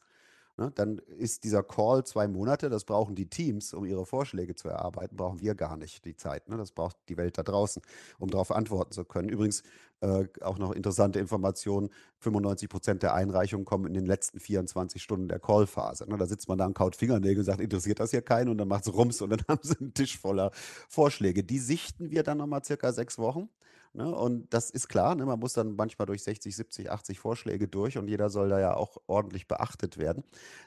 Ne, 0.59 0.73
dann 0.75 0.99
ist 0.99 1.45
dieser 1.45 1.63
Call 1.63 2.05
zwei 2.05 2.27
Monate, 2.27 2.69
das 2.69 2.85
brauchen 2.85 3.15
die 3.15 3.31
Teams, 3.31 3.73
um 3.73 3.85
ihre 3.85 4.05
Vorschläge 4.05 4.57
zu 4.57 4.69
erarbeiten, 4.69 5.17
brauchen 5.17 5.41
wir 5.41 5.55
gar 5.55 5.77
nicht 5.77 6.05
die 6.05 6.17
Zeit. 6.17 6.49
Ne? 6.49 6.57
Das 6.57 6.73
braucht 6.73 6.97
die 7.09 7.17
Welt 7.17 7.39
da 7.39 7.45
draußen, 7.45 7.81
um 8.19 8.29
darauf 8.29 8.51
antworten 8.51 8.91
zu 8.91 9.05
können. 9.05 9.29
Übrigens 9.29 9.63
äh, 10.01 10.25
auch 10.41 10.59
noch 10.59 10.73
interessante 10.73 11.21
Informationen, 11.21 11.91
95 12.19 12.69
Prozent 12.69 13.03
der 13.05 13.15
Einreichungen 13.15 13.65
kommen 13.65 13.87
in 13.87 13.95
den 13.95 14.07
letzten 14.07 14.41
24 14.41 15.01
Stunden 15.01 15.29
der 15.29 15.39
Callphase. 15.39 16.09
Ne? 16.11 16.19
Da 16.19 16.27
sitzt 16.27 16.49
man 16.49 16.59
da 16.59 16.67
und 16.67 16.75
kaut 16.75 16.97
Fingernägel 16.97 17.39
und 17.39 17.45
sagt, 17.45 17.61
interessiert 17.61 18.01
das 18.01 18.11
hier 18.11 18.23
keinen? 18.23 18.49
Und 18.49 18.59
dann 18.59 18.67
macht 18.67 18.85
es 18.85 18.93
Rums 18.93 19.23
und 19.23 19.31
dann 19.31 19.45
haben 19.49 19.61
sie 19.63 19.79
einen 19.79 19.95
Tisch 19.95 20.19
voller 20.19 20.51
Vorschläge. 20.89 21.45
Die 21.45 21.61
sichten 21.61 22.11
wir 22.11 22.25
dann 22.25 22.39
nochmal 22.39 22.65
circa 22.65 22.93
sechs 22.93 23.17
Wochen. 23.19 23.49
Ne? 23.93 24.15
Und 24.15 24.53
das 24.53 24.71
ist 24.71 24.89
klar, 24.89 25.15
ne? 25.15 25.27
man 25.27 25.39
muss 25.39 25.53
dann 25.55 25.77
manchmal 25.77 26.07
durch 26.07 26.23
60, 26.23 26.55
70, 26.55 26.91
80 26.91 27.19
Vorschläge 27.19 27.69
durch 27.69 27.99
und 27.99 28.09
jeder 28.09 28.31
soll 28.31 28.49
da 28.49 28.61
ja 28.61 28.75
auch 28.75 28.97
ordentlich 29.07 29.49
beachtet 29.49 29.99
werden. 29.99 30.25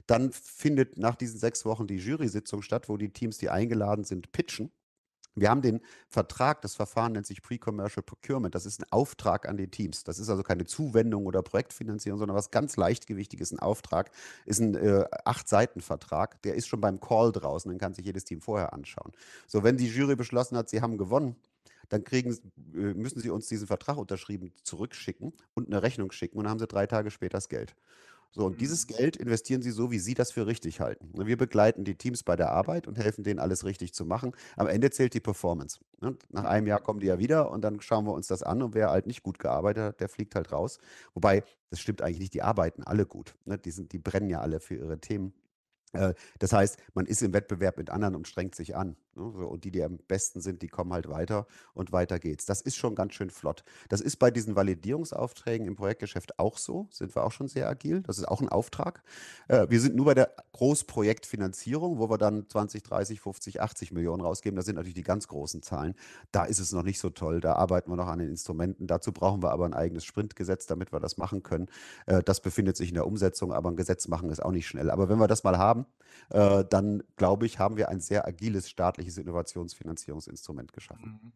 Dann 0.08 0.32
findet 0.32 0.98
nach 0.98 1.16
diesen 1.16 1.40
sechs 1.40 1.66
Wochen 1.66 1.88
die 1.88 1.98
Jury-Sitzung 1.98 2.62
statt, 2.62 2.90
wo 2.90 2.98
die 2.98 3.14
Teams, 3.14 3.38
die 3.38 3.50
eingeladen 3.50 4.04
sind, 4.04 4.32
pitchen. 4.32 4.72
Wir 5.36 5.50
haben 5.50 5.62
den 5.62 5.80
Vertrag, 6.10 6.62
das 6.62 6.76
Verfahren 6.76 7.14
nennt 7.14 7.26
sich 7.26 7.42
Pre-Commercial 7.42 8.04
Procurement. 8.04 8.54
Das 8.54 8.66
ist 8.66 8.82
ein 8.82 8.92
Auftrag 8.92 9.48
an 9.48 9.56
die 9.56 9.70
Teams. 9.70 10.04
Das 10.04 10.20
ist 10.20 10.30
also 10.30 10.44
keine 10.44 10.66
Zuwendung 10.66 11.26
oder 11.26 11.42
Projektfinanzierung, 11.42 12.20
sondern 12.20 12.36
was 12.36 12.52
ganz 12.52 12.76
leichtgewichtiges, 12.76 13.54
ein 13.54 13.60
Auftrag, 13.60 14.12
ist 14.46 14.60
ein 14.60 14.76
äh, 14.76 15.06
Acht-Seiten-Vertrag. 15.24 16.42
Der 16.42 16.56
ist 16.56 16.68
schon 16.68 16.82
beim 16.82 17.00
Call 17.00 17.32
draußen, 17.32 17.72
den 17.72 17.80
kann 17.80 17.94
sich 17.94 18.06
jedes 18.06 18.26
Team 18.26 18.42
vorher 18.42 18.74
anschauen. 18.74 19.14
So, 19.48 19.64
wenn 19.64 19.78
die 19.78 19.88
Jury 19.88 20.18
beschlossen 20.18 20.58
hat, 20.58 20.70
sie 20.70 20.82
haben 20.82 20.98
gewonnen, 20.98 21.38
dann 21.90 22.04
kriegen, 22.04 22.32
äh, 22.74 22.94
müssen 22.94 23.20
sie 23.20 23.30
uns 23.30 23.48
diesen 23.48 23.68
Vertrag 23.68 23.98
unterschrieben 23.98 24.54
zurückschicken 24.64 25.34
und 25.54 25.68
eine 25.68 25.84
Rechnung 25.84 26.12
schicken 26.12 26.38
und 26.38 26.46
dann 26.46 26.52
haben 26.52 26.60
sie 26.60 26.68
drei 26.68 26.88
Tage 26.88 27.12
später 27.12 27.38
das 27.38 27.50
Geld. 27.50 27.76
So, 28.34 28.46
und 28.46 28.62
dieses 28.62 28.88
mhm. 28.88 28.96
Geld 28.96 29.18
investieren 29.18 29.62
Sie 29.62 29.72
so, 29.72 29.92
wie 29.92 30.00
Sie 30.00 30.14
das 30.14 30.32
für 30.32 30.48
richtig 30.48 30.80
halten. 30.80 31.12
Wir 31.14 31.36
begleiten 31.36 31.84
die 31.84 31.96
Teams 31.96 32.24
bei 32.24 32.38
der 32.38 32.52
Arbeit 32.52 32.88
und 32.88 32.98
helfen 32.98 33.24
denen, 33.24 33.40
alles 33.40 33.66
richtig 33.66 33.94
zu 33.94 34.06
machen. 34.06 34.32
Am 34.56 34.68
Ende 34.68 34.90
zählt 34.90 35.14
die 35.14 35.20
Performance. 35.20 35.80
Ne, 36.00 36.16
nach 36.30 36.46
einem 36.46 36.66
Jahr 36.66 36.80
kommen 36.80 37.02
die 37.02 37.08
ja 37.08 37.20
wieder 37.20 37.52
und 37.52 37.62
dann 37.62 37.82
schauen 37.82 38.06
wir 38.06 38.14
uns 38.14 38.28
das 38.28 38.42
an 38.42 38.62
und 38.62 38.74
wer 38.74 38.90
halt 38.90 39.06
nicht 39.06 39.22
gut 39.22 39.38
gearbeitet 39.38 39.84
hat, 39.84 40.00
der 40.00 40.08
fliegt 40.08 40.36
halt 40.36 40.52
raus. 40.54 40.80
Wobei, 41.14 41.44
das 41.70 41.82
stimmt 41.82 42.02
eigentlich 42.02 42.20
nicht, 42.20 42.34
die 42.34 42.42
arbeiten 42.42 42.84
alle 42.84 43.06
gut. 43.06 43.36
Ne, 43.44 43.58
die, 43.58 43.72
sind, 43.72 43.92
die 43.92 44.00
brennen 44.00 44.30
ja 44.30 44.40
alle 44.40 44.62
für 44.62 44.76
ihre 44.76 45.00
Themen. 45.00 45.34
Äh, 45.92 46.14
das 46.40 46.54
heißt, 46.54 46.78
man 46.94 47.06
ist 47.06 47.22
im 47.22 47.34
Wettbewerb 47.34 47.78
mit 47.78 47.90
anderen 47.90 48.16
und 48.16 48.30
strengt 48.30 48.56
sich 48.56 48.78
an. 48.78 48.96
Ne? 49.16 49.24
Und 49.24 49.64
die, 49.64 49.72
die 49.72 49.84
am 49.84 49.98
besten 50.08 50.42
sind, 50.42 50.62
die 50.62 50.68
kommen 50.68 50.94
halt 50.94 51.10
weiter 51.10 51.48
und 51.74 51.92
weiter 51.92 52.20
geht's. 52.20 52.46
Das 52.46 52.62
ist 52.62 52.76
schon 52.76 52.96
ganz 52.96 53.14
schön 53.14 53.30
flott. 53.30 53.64
Das 53.90 54.02
ist 54.02 54.18
bei 54.18 54.32
diesen 54.32 54.56
Validierungsaufträgen 54.56 55.68
im 55.68 55.76
Projektgeschäft 55.76 56.40
auch 56.40 56.58
so. 56.58 56.88
Sind 56.92 57.16
wir 57.16 57.24
auch 57.24 57.32
schon 57.32 57.48
sehr 57.48 57.70
agil. 57.70 58.02
Das 58.02 58.18
ist 58.18 58.28
auch 58.28 58.42
ein 58.42 58.50
Auftrag. 58.50 59.04
Äh, 59.48 59.68
wir 59.70 59.80
sind 59.82 59.96
nur 59.96 60.06
bei 60.06 60.14
der 60.14 60.32
Großprojektfinanzierung, 60.54 61.98
wo 62.00 62.10
wir 62.10 62.18
dann 62.18 62.48
20, 62.48 62.84
30, 62.84 63.22
50, 63.22 63.62
80 63.62 63.92
Millionen 63.92 64.22
rausgeben. 64.22 64.56
Das 64.56 64.66
sind 64.66 64.76
natürlich 64.76 64.96
die 64.96 65.04
ganz 65.04 65.28
großen 65.28 65.62
Zahlen. 65.62 65.96
Da 66.32 66.46
ist 66.46 66.60
es 66.60 66.72
noch 66.72 66.84
nicht 66.84 67.00
so 67.00 67.10
toll. 67.10 67.42
Da 67.42 67.54
arbeiten 67.54 67.92
wir 67.92 67.96
noch 67.96 68.08
an 68.08 68.20
den 68.20 68.30
Instrumenten. 68.30 68.88
Dazu 68.88 69.12
brauchen 69.12 69.44
wir 69.44 69.52
aber 69.52 69.66
ein 69.66 69.74
eigenes 69.74 70.06
Sprintgesetz, 70.06 70.68
damit 70.68 70.94
wir 70.94 71.00
das 71.00 71.18
machen 71.18 71.44
können. 71.44 71.68
Äh, 72.06 72.24
das 72.24 72.42
befindet 72.42 72.78
sich 72.78 72.90
in 72.90 72.96
der 72.96 73.08
Umsetzung, 73.08 73.52
aber 73.54 73.70
ein 73.70 73.76
Gesetz 73.76 74.08
machen 74.08 74.30
ist 74.30 74.44
auch 74.44 74.52
nicht 74.52 74.68
schnell. 74.68 74.90
Aber 74.90 75.10
wenn 75.10 75.20
wir 75.20 75.28
das 75.28 75.44
mal 75.44 75.58
haben, 75.58 75.86
dann 76.30 77.04
glaube 77.16 77.46
ich, 77.46 77.60
haben 77.60 77.78
wir 77.78 77.90
ein 77.90 78.02
sehr 78.02 78.28
agiles 78.28 78.70
staatliches 78.70 79.01
staatliches 79.02 79.18
Innovationsfinanzierungsinstrument 79.18 80.74
geschaffen. 80.74 81.34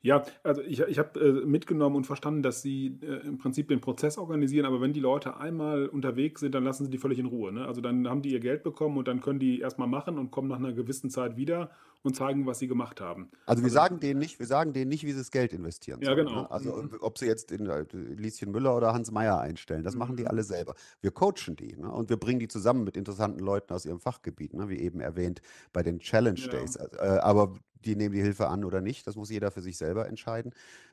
Ja, 0.00 0.22
also 0.44 0.62
ich, 0.62 0.80
ich 0.80 0.98
habe 0.98 1.18
äh, 1.20 1.44
mitgenommen 1.44 1.96
und 1.96 2.06
verstanden, 2.06 2.42
dass 2.42 2.62
Sie 2.62 2.98
äh, 3.02 3.26
im 3.26 3.38
Prinzip 3.38 3.68
den 3.68 3.80
Prozess 3.80 4.16
organisieren, 4.16 4.64
aber 4.64 4.80
wenn 4.80 4.92
die 4.92 5.00
Leute 5.00 5.38
einmal 5.38 5.88
unterwegs 5.88 6.40
sind, 6.40 6.54
dann 6.54 6.62
lassen 6.62 6.84
Sie 6.84 6.90
die 6.90 6.98
völlig 6.98 7.18
in 7.18 7.26
Ruhe. 7.26 7.52
Ne? 7.52 7.66
Also 7.66 7.80
dann 7.80 8.08
haben 8.08 8.22
die 8.22 8.32
ihr 8.32 8.40
Geld 8.40 8.62
bekommen 8.62 8.96
und 8.96 9.08
dann 9.08 9.20
können 9.20 9.40
die 9.40 9.60
erstmal 9.60 9.88
machen 9.88 10.18
und 10.18 10.30
kommen 10.30 10.48
nach 10.48 10.58
einer 10.58 10.72
gewissen 10.72 11.10
Zeit 11.10 11.36
wieder 11.36 11.70
und 12.02 12.14
zeigen, 12.14 12.46
was 12.46 12.58
sie 12.58 12.68
gemacht 12.68 13.00
haben. 13.00 13.28
Also 13.46 13.62
wir 13.62 13.66
also, 13.66 13.74
sagen 13.74 14.00
denen 14.00 14.20
nicht, 14.20 14.38
wir 14.38 14.46
sagen 14.46 14.72
denen 14.72 14.88
nicht, 14.88 15.04
wie 15.04 15.12
sie 15.12 15.18
das 15.18 15.30
Geld 15.30 15.52
investieren 15.52 16.00
ja, 16.00 16.14
genau. 16.14 16.42
Ne? 16.42 16.50
Also 16.50 16.76
mhm. 16.76 16.90
ob 17.00 17.18
sie 17.18 17.26
jetzt 17.26 17.50
in 17.50 17.66
äh, 17.66 17.84
Lieschen 17.92 18.50
Müller 18.50 18.76
oder 18.76 18.92
Hans 18.92 19.10
Meyer 19.10 19.40
einstellen, 19.40 19.82
das 19.82 19.94
mhm. 19.94 19.98
machen 19.98 20.16
die 20.16 20.22
mhm. 20.22 20.28
alle 20.28 20.42
selber. 20.44 20.74
Wir 21.00 21.10
coachen 21.10 21.56
die 21.56 21.76
ne? 21.76 21.90
und 21.90 22.08
wir 22.08 22.16
bringen 22.16 22.38
die 22.38 22.48
zusammen 22.48 22.84
mit 22.84 22.96
interessanten 22.96 23.40
Leuten 23.40 23.72
aus 23.72 23.84
ihrem 23.84 23.98
Fachgebiet, 23.98 24.54
ne? 24.54 24.68
wie 24.68 24.78
eben 24.78 25.00
erwähnt 25.00 25.40
bei 25.72 25.82
den 25.82 25.98
Challenge 25.98 26.38
ja. 26.38 26.48
Days. 26.48 26.76
Äh, 26.76 27.18
aber 27.20 27.54
die 27.84 27.96
nehmen 27.96 28.14
die 28.14 28.22
Hilfe 28.22 28.48
an 28.48 28.64
oder 28.64 28.80
nicht. 28.80 29.06
Das 29.06 29.16
muss 29.16 29.30
jeder 29.30 29.50
für 29.50 29.62
sich 29.62 29.76
selber 29.76 30.08
entscheiden. 30.08 30.52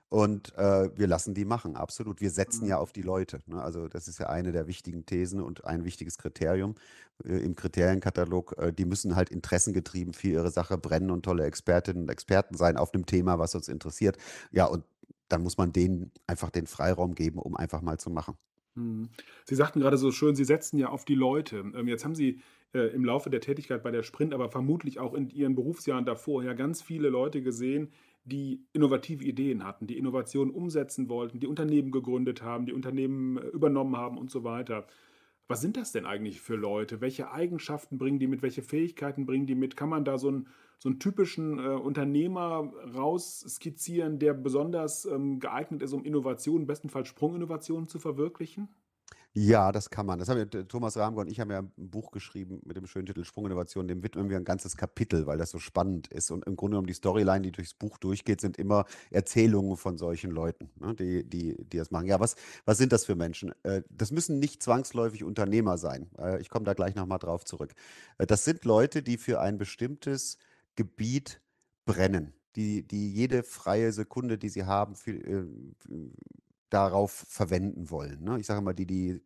Und 0.10 0.56
äh, 0.56 0.95
wir 0.95 1.08
lassen 1.08 1.34
die 1.34 1.45
machen, 1.45 1.76
absolut. 1.76 2.21
Wir 2.21 2.30
setzen 2.30 2.63
mhm. 2.63 2.69
ja 2.69 2.78
auf 2.78 2.93
die 2.93 3.02
Leute. 3.02 3.41
Ne? 3.48 3.62
Also 3.62 3.88
das 3.88 4.08
ist 4.08 4.19
ja 4.19 4.28
eine 4.30 4.52
der 4.52 4.67
wichtigen 4.67 5.06
Thesen 5.06 5.41
und 5.41 5.65
ein 5.65 5.84
wichtiges 5.84 6.17
Kriterium 6.17 6.76
äh, 7.24 7.38
im 7.38 7.56
Kriterienkatalog. 7.56 8.56
Äh, 8.58 8.71
die 8.71 8.86
müssen 8.86 9.15
halt 9.15 9.30
interessengetrieben 9.30 10.13
für 10.13 10.28
ihre 10.28 10.52
Sache 10.52 10.78
brennen 10.78 11.10
und 11.10 11.24
tolle 11.24 11.45
Expertinnen 11.45 12.04
und 12.04 12.12
Experten 12.12 12.56
sein 12.56 12.78
auf 12.78 12.93
einem 12.93 13.06
Thema, 13.08 13.39
was 13.39 13.56
uns 13.56 13.67
interessiert. 13.67 14.17
Ja, 14.52 14.65
und 14.65 14.86
dann 15.28 15.41
muss 15.41 15.58
man 15.58 15.71
denen 15.71 16.12
einfach 16.28 16.52
den 16.52 16.67
Freiraum 16.67 17.15
geben, 17.15 17.39
um 17.39 17.56
einfach 17.56 17.82
mal 17.82 17.98
zu 17.98 18.12
machen. 18.12 18.38
Mhm. 18.76 19.10
Sie 19.46 19.56
sagten 19.56 19.80
gerade 19.80 19.98
so 19.98 20.12
schön, 20.12 20.36
Sie 20.36 20.44
setzen 20.44 20.78
ja 20.78 20.90
auf 20.90 21.06
die 21.06 21.16
Leute. 21.16 21.58
Ähm, 21.76 21.88
jetzt 21.88 22.06
haben 22.06 22.16
Sie 22.16 22.42
äh, 22.74 22.94
im 22.94 23.06
Laufe 23.06 23.30
der 23.30 23.42
Tätigkeit 23.42 23.84
bei 23.84 23.92
der 23.92 24.04
Sprint, 24.04 24.34
aber 24.34 24.50
vermutlich 24.50 25.00
auch 25.00 25.14
in 25.14 25.30
ihren 25.30 25.56
Berufsjahren 25.56 26.06
davor 26.06 26.44
ja 26.44 26.54
ganz 26.54 26.82
viele 26.82 27.10
Leute 27.10 27.42
gesehen, 27.42 27.92
die 28.26 28.66
innovative 28.74 29.24
Ideen 29.24 29.64
hatten, 29.64 29.88
die 29.88 29.98
Innovationen 29.98 30.54
umsetzen 30.54 31.10
wollten, 31.10 31.40
die 31.40 31.48
Unternehmen 31.48 31.92
gegründet 31.92 32.42
haben, 32.42 32.66
die 32.66 32.74
Unternehmen 32.74 33.38
äh, 33.38 33.48
übernommen 33.48 33.96
haben 33.98 34.18
und 34.18 34.30
so 34.30 34.44
weiter. 34.44 34.88
Was 35.47 35.62
sind 35.62 35.77
das 35.77 35.91
denn 35.91 36.05
eigentlich 36.05 36.41
für 36.41 36.55
Leute? 36.55 37.01
Welche 37.01 37.31
Eigenschaften 37.31 37.99
bringen 37.99 38.17
die 38.17 38.27
mit? 38.27 38.41
Welche 38.41 38.63
Fähigkeiten 38.63 39.27
bringen 39.27 39.45
die 39.45 39.53
mit? 39.55 39.77
Kann 39.77 39.89
man 39.89 40.03
da 40.03 40.17
so 40.17 40.29
einen, 40.29 40.47
so 40.79 40.89
einen 40.89 40.99
typischen 40.99 41.60
äh, 41.60 41.67
Unternehmer 41.69 42.73
rausskizzieren, 42.95 44.17
der 44.17 44.34
besonders 44.34 45.05
ähm, 45.05 45.39
geeignet 45.39 45.84
ist, 45.84 45.93
um 45.93 46.03
Innovationen, 46.03 46.65
bestenfalls 46.65 47.10
Sprunginnovationen 47.10 47.88
zu 47.88 47.99
verwirklichen? 47.99 48.69
Ja, 49.38 49.74
das 49.74 49.89
kann 49.89 50.06
man. 50.06 50.17
Das 50.17 50.30
haben 50.30 50.38
wir, 50.38 50.67
Thomas 50.69 50.95
Ramger 50.95 51.19
und 51.19 51.28
ich 51.28 51.41
haben 51.41 51.52
ja 51.52 51.60
ein 51.60 51.89
Buch 51.89 52.12
geschrieben 52.12 52.62
mit 52.63 52.78
dem 52.78 52.88
schönen 52.88 53.06
Titel 53.06 53.26
Sprunginnovation. 53.26 53.86
Dem 53.86 54.02
widmen 54.02 54.30
wir 54.30 54.38
ein 54.38 54.45
ganzes 54.45 54.78
Kapitel, 54.78 55.28
weil 55.28 55.38
das 55.38 55.50
so 55.50 55.60
spannend 55.60 56.08
ist. 56.08 56.32
Und 56.32 56.45
im 56.45 56.56
Grunde 56.56 56.76
genommen 56.76 56.88
die 56.88 56.93
Storyline, 56.93 57.41
die 57.41 57.52
durchs 57.52 57.74
Buch 57.74 57.98
durchgeht, 57.98 58.39
sind 58.39 58.56
immer 58.56 58.86
Erzählungen 59.12 59.76
von 59.76 59.98
solchen 59.98 60.32
Leuten, 60.32 60.69
ne, 60.80 60.95
die, 60.95 61.26
die, 61.26 61.58
die 61.65 61.78
das 61.78 61.91
machen. 61.91 62.06
Ja, 62.08 62.21
was, 62.21 62.38
was 62.63 62.78
sind 62.78 62.93
das 62.93 63.04
für 63.04 63.15
Menschen? 63.15 63.52
Äh, 63.63 63.82
das 63.89 64.12
müssen 64.12 64.39
nicht 64.39 64.63
zwangsläufig 64.63 65.26
Unternehmer 65.26 65.78
sein. 65.78 66.10
Äh, 66.17 66.39
ich 66.39 66.50
komme 66.50 66.63
da 66.63 66.74
gleich 66.74 66.95
nochmal 66.95 67.19
drauf 67.19 67.43
zurück. 67.43 67.74
Äh, 68.17 68.28
das 68.28 68.45
sind 68.45 68.63
Leute, 68.63 69.04
die 69.04 69.17
für 69.17 69.41
ein 69.41 69.58
bestimmtes 69.58 70.38
Gebiet 70.78 71.41
brennen, 71.84 72.34
die, 72.56 72.88
die 72.88 73.12
jede 73.12 73.43
freie 73.43 73.91
Sekunde, 73.91 74.38
die 74.38 74.48
sie 74.50 74.63
haben, 74.63 74.95
für, 74.95 75.45
darauf 76.69 77.12
verwenden 77.12 77.89
wollen. 77.89 78.23
Ne? 78.23 78.39
Ich 78.39 78.47
sage 78.47 78.62
mal, 78.62 78.73
die, 78.73 78.86
die 78.86 79.21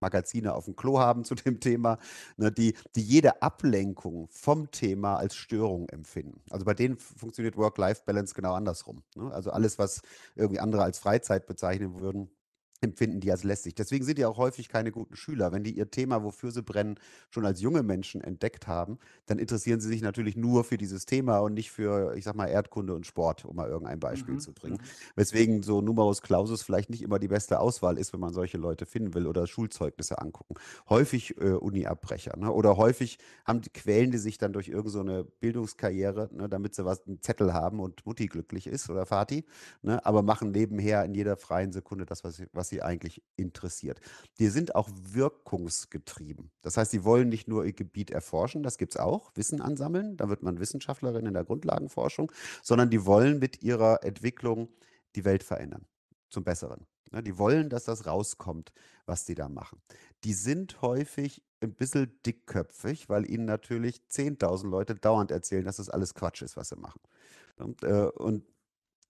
Magazine 0.00 0.54
auf 0.54 0.66
dem 0.66 0.76
Klo 0.76 0.98
haben 1.00 1.24
zu 1.24 1.34
dem 1.34 1.60
Thema, 1.60 1.98
ne, 2.36 2.52
die, 2.52 2.74
die 2.94 3.02
jede 3.02 3.42
Ablenkung 3.42 4.28
vom 4.30 4.70
Thema 4.70 5.16
als 5.16 5.34
Störung 5.34 5.88
empfinden. 5.88 6.42
Also 6.50 6.64
bei 6.64 6.74
denen 6.74 6.96
funktioniert 6.96 7.56
Work-Life-Balance 7.56 8.34
genau 8.34 8.54
andersrum. 8.54 9.02
Ne? 9.14 9.32
Also 9.32 9.50
alles, 9.50 9.78
was 9.78 10.02
irgendwie 10.34 10.60
andere 10.60 10.82
als 10.82 10.98
Freizeit 10.98 11.46
bezeichnen 11.46 12.00
würden, 12.00 12.30
empfinden 12.82 13.20
die 13.20 13.30
als 13.30 13.44
lästig. 13.44 13.74
Deswegen 13.74 14.04
sind 14.04 14.18
die 14.18 14.24
auch 14.24 14.36
häufig 14.38 14.68
keine 14.68 14.90
guten 14.92 15.16
Schüler. 15.16 15.52
Wenn 15.52 15.64
die 15.64 15.76
ihr 15.76 15.90
Thema, 15.90 16.22
wofür 16.22 16.50
sie 16.50 16.62
brennen, 16.62 16.96
schon 17.30 17.46
als 17.46 17.60
junge 17.60 17.82
Menschen 17.82 18.20
entdeckt 18.20 18.66
haben, 18.66 18.98
dann 19.26 19.38
interessieren 19.38 19.80
sie 19.80 19.88
sich 19.88 20.02
natürlich 20.02 20.36
nur 20.36 20.64
für 20.64 20.76
dieses 20.78 21.06
Thema 21.06 21.38
und 21.38 21.54
nicht 21.54 21.70
für, 21.70 22.14
ich 22.16 22.24
sag 22.24 22.34
mal, 22.34 22.46
Erdkunde 22.48 22.94
und 22.94 23.06
Sport, 23.06 23.44
um 23.44 23.56
mal 23.56 23.68
irgendein 23.68 24.00
Beispiel 24.00 24.34
Mhm, 24.34 24.38
zu 24.38 24.52
bringen. 24.52 24.78
mhm. 24.78 25.12
Weswegen 25.16 25.62
so 25.62 25.80
Numerus 25.80 26.22
Clausus 26.22 26.62
vielleicht 26.62 26.90
nicht 26.90 27.02
immer 27.02 27.18
die 27.18 27.28
beste 27.28 27.60
Auswahl 27.60 27.98
ist, 27.98 28.12
wenn 28.12 28.20
man 28.20 28.32
solche 28.34 28.58
Leute 28.58 28.86
finden 28.86 29.14
will 29.14 29.26
oder 29.26 29.46
Schulzeugnisse 29.46 30.20
angucken. 30.20 30.54
Häufig 30.88 31.36
äh, 31.40 31.52
Uni-Abbrecher 31.52 32.36
ne? 32.36 32.50
oder 32.52 32.76
häufig 32.76 33.18
haben 33.44 33.60
die, 33.60 33.70
quälen 33.70 34.10
die 34.10 34.18
sich 34.18 34.38
dann 34.38 34.52
durch 34.52 34.68
irgendeine 34.68 34.82
so 34.92 35.00
eine 35.00 35.24
Bildungskarriere, 35.24 36.28
ne? 36.32 36.48
damit 36.48 36.74
sie 36.74 36.84
was, 36.84 37.06
einen 37.06 37.20
Zettel 37.22 37.52
haben 37.54 37.80
und 37.80 38.04
Mutti 38.06 38.26
glücklich 38.26 38.66
ist 38.66 38.90
oder 38.90 39.06
Vati, 39.06 39.44
ne? 39.82 40.04
aber 40.04 40.22
machen 40.22 40.50
nebenher 40.50 41.04
in 41.04 41.14
jeder 41.14 41.36
freien 41.36 41.72
Sekunde 41.72 42.04
das, 42.06 42.24
was 42.24 42.36
sie, 42.36 42.46
was 42.52 42.71
sie 42.72 42.82
eigentlich 42.82 43.22
interessiert. 43.36 44.00
Die 44.38 44.48
sind 44.48 44.74
auch 44.74 44.88
wirkungsgetrieben. 44.92 46.50
Das 46.62 46.76
heißt, 46.76 46.90
sie 46.90 47.04
wollen 47.04 47.28
nicht 47.28 47.48
nur 47.48 47.64
ihr 47.64 47.72
Gebiet 47.72 48.10
erforschen, 48.10 48.62
das 48.62 48.78
gibt 48.78 48.94
es 48.94 49.00
auch, 49.00 49.30
Wissen 49.34 49.60
ansammeln, 49.60 50.16
da 50.16 50.28
wird 50.28 50.42
man 50.42 50.58
Wissenschaftlerin 50.58 51.26
in 51.26 51.34
der 51.34 51.44
Grundlagenforschung, 51.44 52.32
sondern 52.62 52.90
die 52.90 53.06
wollen 53.06 53.38
mit 53.38 53.62
ihrer 53.62 54.02
Entwicklung 54.02 54.68
die 55.14 55.24
Welt 55.24 55.42
verändern, 55.42 55.84
zum 56.30 56.44
Besseren. 56.44 56.86
Ne, 57.12 57.22
die 57.22 57.36
wollen, 57.36 57.68
dass 57.68 57.84
das 57.84 58.06
rauskommt, 58.06 58.72
was 59.04 59.26
die 59.26 59.34
da 59.34 59.48
machen. 59.50 59.82
Die 60.24 60.32
sind 60.32 60.80
häufig 60.80 61.42
ein 61.60 61.74
bisschen 61.74 62.18
dickköpfig, 62.24 63.08
weil 63.10 63.30
ihnen 63.30 63.44
natürlich 63.44 64.00
10.000 64.10 64.68
Leute 64.68 64.94
dauernd 64.94 65.30
erzählen, 65.30 65.64
dass 65.64 65.76
das 65.76 65.90
alles 65.90 66.14
Quatsch 66.14 66.42
ist, 66.42 66.56
was 66.56 66.70
sie 66.70 66.76
machen. 66.76 67.00
Und, 67.58 67.82
äh, 67.82 68.08
und 68.14 68.44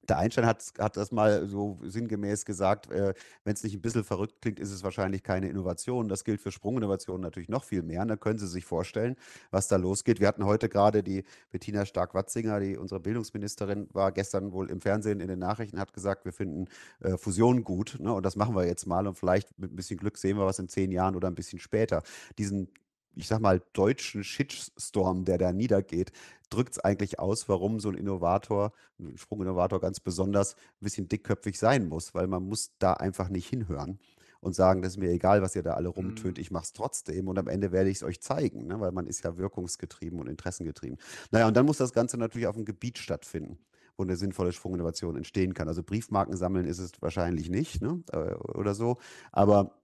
der 0.08 0.18
Einstein 0.18 0.46
hat, 0.46 0.64
hat 0.78 0.96
das 0.96 1.12
mal 1.12 1.46
so 1.46 1.78
sinngemäß 1.82 2.44
gesagt, 2.44 2.90
äh, 2.90 3.14
wenn 3.44 3.54
es 3.54 3.62
nicht 3.62 3.74
ein 3.74 3.80
bisschen 3.80 4.04
verrückt 4.04 4.40
klingt, 4.40 4.58
ist 4.58 4.72
es 4.72 4.82
wahrscheinlich 4.82 5.22
keine 5.22 5.48
Innovation. 5.48 6.08
Das 6.08 6.24
gilt 6.24 6.40
für 6.40 6.50
Sprunginnovationen 6.50 7.22
natürlich 7.22 7.48
noch 7.48 7.64
viel 7.64 7.82
mehr. 7.82 8.04
Da 8.04 8.16
können 8.16 8.38
Sie 8.38 8.48
sich 8.48 8.64
vorstellen, 8.64 9.16
was 9.50 9.68
da 9.68 9.76
losgeht. 9.76 10.18
Wir 10.18 10.28
hatten 10.28 10.44
heute 10.44 10.68
gerade 10.68 11.02
die 11.02 11.24
Bettina 11.50 11.86
Stark-Watzinger, 11.86 12.58
die 12.60 12.76
unsere 12.76 13.00
Bildungsministerin, 13.00 13.88
war 13.92 14.10
gestern 14.12 14.52
wohl 14.52 14.70
im 14.70 14.80
Fernsehen 14.80 15.20
in 15.20 15.28
den 15.28 15.38
Nachrichten, 15.38 15.78
hat 15.78 15.92
gesagt, 15.92 16.24
wir 16.24 16.32
finden 16.32 16.66
äh, 17.00 17.16
Fusion 17.16 17.62
gut. 17.62 17.96
Ne? 18.00 18.12
Und 18.12 18.26
das 18.26 18.34
machen 18.34 18.56
wir 18.56 18.66
jetzt 18.66 18.86
mal. 18.86 19.06
Und 19.06 19.16
vielleicht 19.16 19.56
mit 19.58 19.72
ein 19.72 19.76
bisschen 19.76 19.98
Glück 19.98 20.18
sehen 20.18 20.36
wir 20.36 20.46
was 20.46 20.58
in 20.58 20.68
zehn 20.68 20.90
Jahren 20.90 21.14
oder 21.14 21.28
ein 21.28 21.34
bisschen 21.36 21.60
später. 21.60 22.02
Diesen 22.38 22.68
ich 23.14 23.28
sag 23.28 23.40
mal, 23.40 23.62
deutschen 23.72 24.24
Shitstorm, 24.24 25.24
der 25.24 25.38
da 25.38 25.52
niedergeht, 25.52 26.12
drückt 26.50 26.72
es 26.72 26.78
eigentlich 26.78 27.18
aus, 27.18 27.48
warum 27.48 27.80
so 27.80 27.88
ein 27.88 27.94
Innovator, 27.94 28.72
ein 28.98 29.16
Sprunginnovator 29.16 29.80
ganz 29.80 30.00
besonders 30.00 30.54
ein 30.54 30.84
bisschen 30.84 31.08
dickköpfig 31.08 31.58
sein 31.58 31.88
muss, 31.88 32.14
weil 32.14 32.26
man 32.26 32.42
muss 32.44 32.72
da 32.78 32.94
einfach 32.94 33.28
nicht 33.28 33.48
hinhören 33.48 33.98
und 34.40 34.54
sagen, 34.54 34.82
das 34.82 34.94
ist 34.94 34.98
mir 34.98 35.10
egal, 35.10 35.40
was 35.40 35.54
ihr 35.54 35.62
da 35.62 35.74
alle 35.74 35.88
rumtönt, 35.88 36.36
Mhm. 36.36 36.42
ich 36.42 36.50
mache 36.50 36.64
es 36.64 36.72
trotzdem 36.72 37.28
und 37.28 37.38
am 37.38 37.48
Ende 37.48 37.70
werde 37.72 37.90
ich 37.90 37.98
es 37.98 38.02
euch 38.02 38.20
zeigen, 38.20 38.66
ne? 38.66 38.80
weil 38.80 38.92
man 38.92 39.06
ist 39.06 39.24
ja 39.24 39.36
wirkungsgetrieben 39.38 40.18
und 40.18 40.26
interessengetrieben. 40.26 40.98
Naja, 41.30 41.46
und 41.46 41.56
dann 41.56 41.64
muss 41.64 41.78
das 41.78 41.92
Ganze 41.92 42.18
natürlich 42.18 42.46
auf 42.48 42.56
einem 42.56 42.64
Gebiet 42.64 42.98
stattfinden 42.98 43.58
wo 43.98 44.04
eine 44.04 44.16
sinnvolle 44.16 44.52
Sprunginnovation 44.52 45.16
entstehen 45.16 45.52
kann. 45.52 45.68
Also 45.68 45.82
Briefmarken 45.82 46.34
sammeln 46.34 46.64
ist 46.64 46.78
es 46.78 46.92
wahrscheinlich 47.00 47.50
nicht 47.50 47.82
ne? 47.82 48.02
äh, 48.10 48.34
oder 48.34 48.74
so, 48.74 48.96
aber 49.32 49.81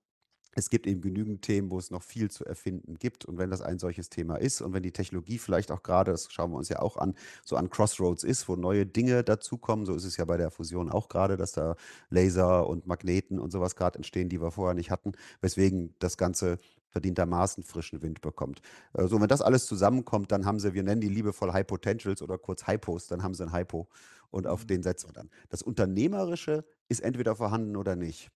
es 0.58 0.70
gibt 0.70 0.86
eben 0.86 1.00
genügend 1.00 1.42
Themen, 1.42 1.70
wo 1.70 1.78
es 1.78 1.90
noch 1.90 2.02
viel 2.02 2.30
zu 2.30 2.44
erfinden 2.44 2.96
gibt. 2.98 3.24
Und 3.24 3.38
wenn 3.38 3.50
das 3.50 3.62
ein 3.62 3.78
solches 3.78 4.10
Thema 4.10 4.36
ist 4.36 4.60
und 4.60 4.72
wenn 4.74 4.82
die 4.82 4.92
Technologie 4.92 5.38
vielleicht 5.38 5.70
auch 5.70 5.82
gerade, 5.82 6.10
das 6.10 6.30
schauen 6.32 6.50
wir 6.50 6.56
uns 6.58 6.68
ja 6.68 6.80
auch 6.80 6.96
an, 6.96 7.14
so 7.44 7.56
an 7.56 7.70
Crossroads 7.70 8.24
ist, 8.24 8.48
wo 8.48 8.56
neue 8.56 8.84
Dinge 8.84 9.22
dazukommen, 9.24 9.86
so 9.86 9.94
ist 9.94 10.04
es 10.04 10.16
ja 10.16 10.24
bei 10.24 10.36
der 10.36 10.50
Fusion 10.50 10.90
auch 10.90 11.08
gerade, 11.08 11.36
dass 11.36 11.52
da 11.52 11.76
Laser 12.10 12.66
und 12.66 12.86
Magneten 12.86 13.38
und 13.38 13.50
sowas 13.52 13.76
gerade 13.76 13.96
entstehen, 13.96 14.28
die 14.28 14.40
wir 14.40 14.50
vorher 14.50 14.74
nicht 14.74 14.90
hatten, 14.90 15.12
weswegen 15.40 15.94
das 16.00 16.16
Ganze 16.16 16.58
verdientermaßen 16.88 17.62
frischen 17.62 18.02
Wind 18.02 18.20
bekommt. 18.20 18.60
Äh, 18.94 19.06
So, 19.06 19.20
wenn 19.20 19.28
das 19.28 19.42
alles 19.42 19.66
zusammenkommt, 19.66 20.32
dann 20.32 20.44
haben 20.46 20.58
sie, 20.58 20.74
wir 20.74 20.82
nennen 20.82 21.00
die 21.00 21.08
liebevoll 21.08 21.52
High 21.52 21.66
Potentials 21.66 22.22
oder 22.22 22.38
kurz 22.38 22.66
Hypos, 22.66 23.06
dann 23.06 23.22
haben 23.22 23.34
sie 23.34 23.44
ein 23.44 23.52
Hypo 23.52 23.88
und 24.30 24.46
auf 24.46 24.64
Mhm. 24.64 24.66
den 24.66 24.82
setzen 24.82 25.08
wir 25.10 25.12
dann. 25.12 25.30
Das 25.50 25.62
Unternehmerische 25.62 26.64
ist 26.88 27.00
entweder 27.00 27.36
vorhanden 27.36 27.76
oder 27.76 27.94
nicht. 27.96 28.30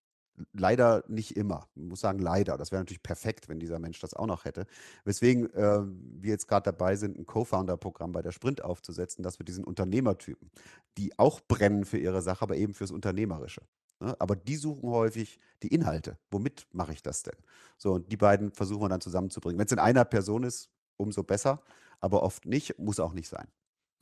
Leider 0.53 1.03
nicht 1.07 1.37
immer. 1.37 1.67
Ich 1.75 1.83
muss 1.83 1.99
sagen, 1.99 2.19
leider. 2.19 2.57
Das 2.57 2.71
wäre 2.71 2.81
natürlich 2.81 3.03
perfekt, 3.03 3.49
wenn 3.49 3.59
dieser 3.59 3.79
Mensch 3.79 3.99
das 3.99 4.13
auch 4.13 4.25
noch 4.25 4.45
hätte. 4.45 4.65
Weswegen 5.05 5.53
äh, 5.53 5.81
wir 5.83 6.31
jetzt 6.31 6.47
gerade 6.47 6.71
dabei 6.71 6.95
sind, 6.95 7.17
ein 7.17 7.25
Co-Founder-Programm 7.25 8.11
bei 8.11 8.21
der 8.21 8.31
Sprint 8.31 8.63
aufzusetzen, 8.63 9.23
dass 9.23 9.39
wir 9.39 9.45
diesen 9.45 9.63
Unternehmertypen, 9.63 10.49
die 10.97 11.17
auch 11.19 11.39
brennen 11.41 11.85
für 11.85 11.97
ihre 11.97 12.21
Sache, 12.21 12.41
aber 12.41 12.55
eben 12.55 12.73
fürs 12.73 12.91
Unternehmerische. 12.91 13.61
Ne? 13.99 14.15
Aber 14.19 14.35
die 14.35 14.55
suchen 14.55 14.89
häufig 14.89 15.39
die 15.61 15.69
Inhalte. 15.69 16.17
Womit 16.31 16.67
mache 16.71 16.93
ich 16.93 17.01
das 17.01 17.23
denn? 17.23 17.37
So, 17.77 17.93
und 17.93 18.11
die 18.11 18.17
beiden 18.17 18.51
versuchen 18.51 18.81
wir 18.81 18.89
dann 18.89 19.01
zusammenzubringen. 19.01 19.59
Wenn 19.59 19.65
es 19.65 19.71
in 19.71 19.79
einer 19.79 20.05
Person 20.05 20.43
ist, 20.43 20.69
umso 20.97 21.23
besser, 21.23 21.61
aber 21.99 22.23
oft 22.23 22.45
nicht, 22.45 22.77
muss 22.79 22.99
auch 22.99 23.13
nicht 23.13 23.29
sein. 23.29 23.47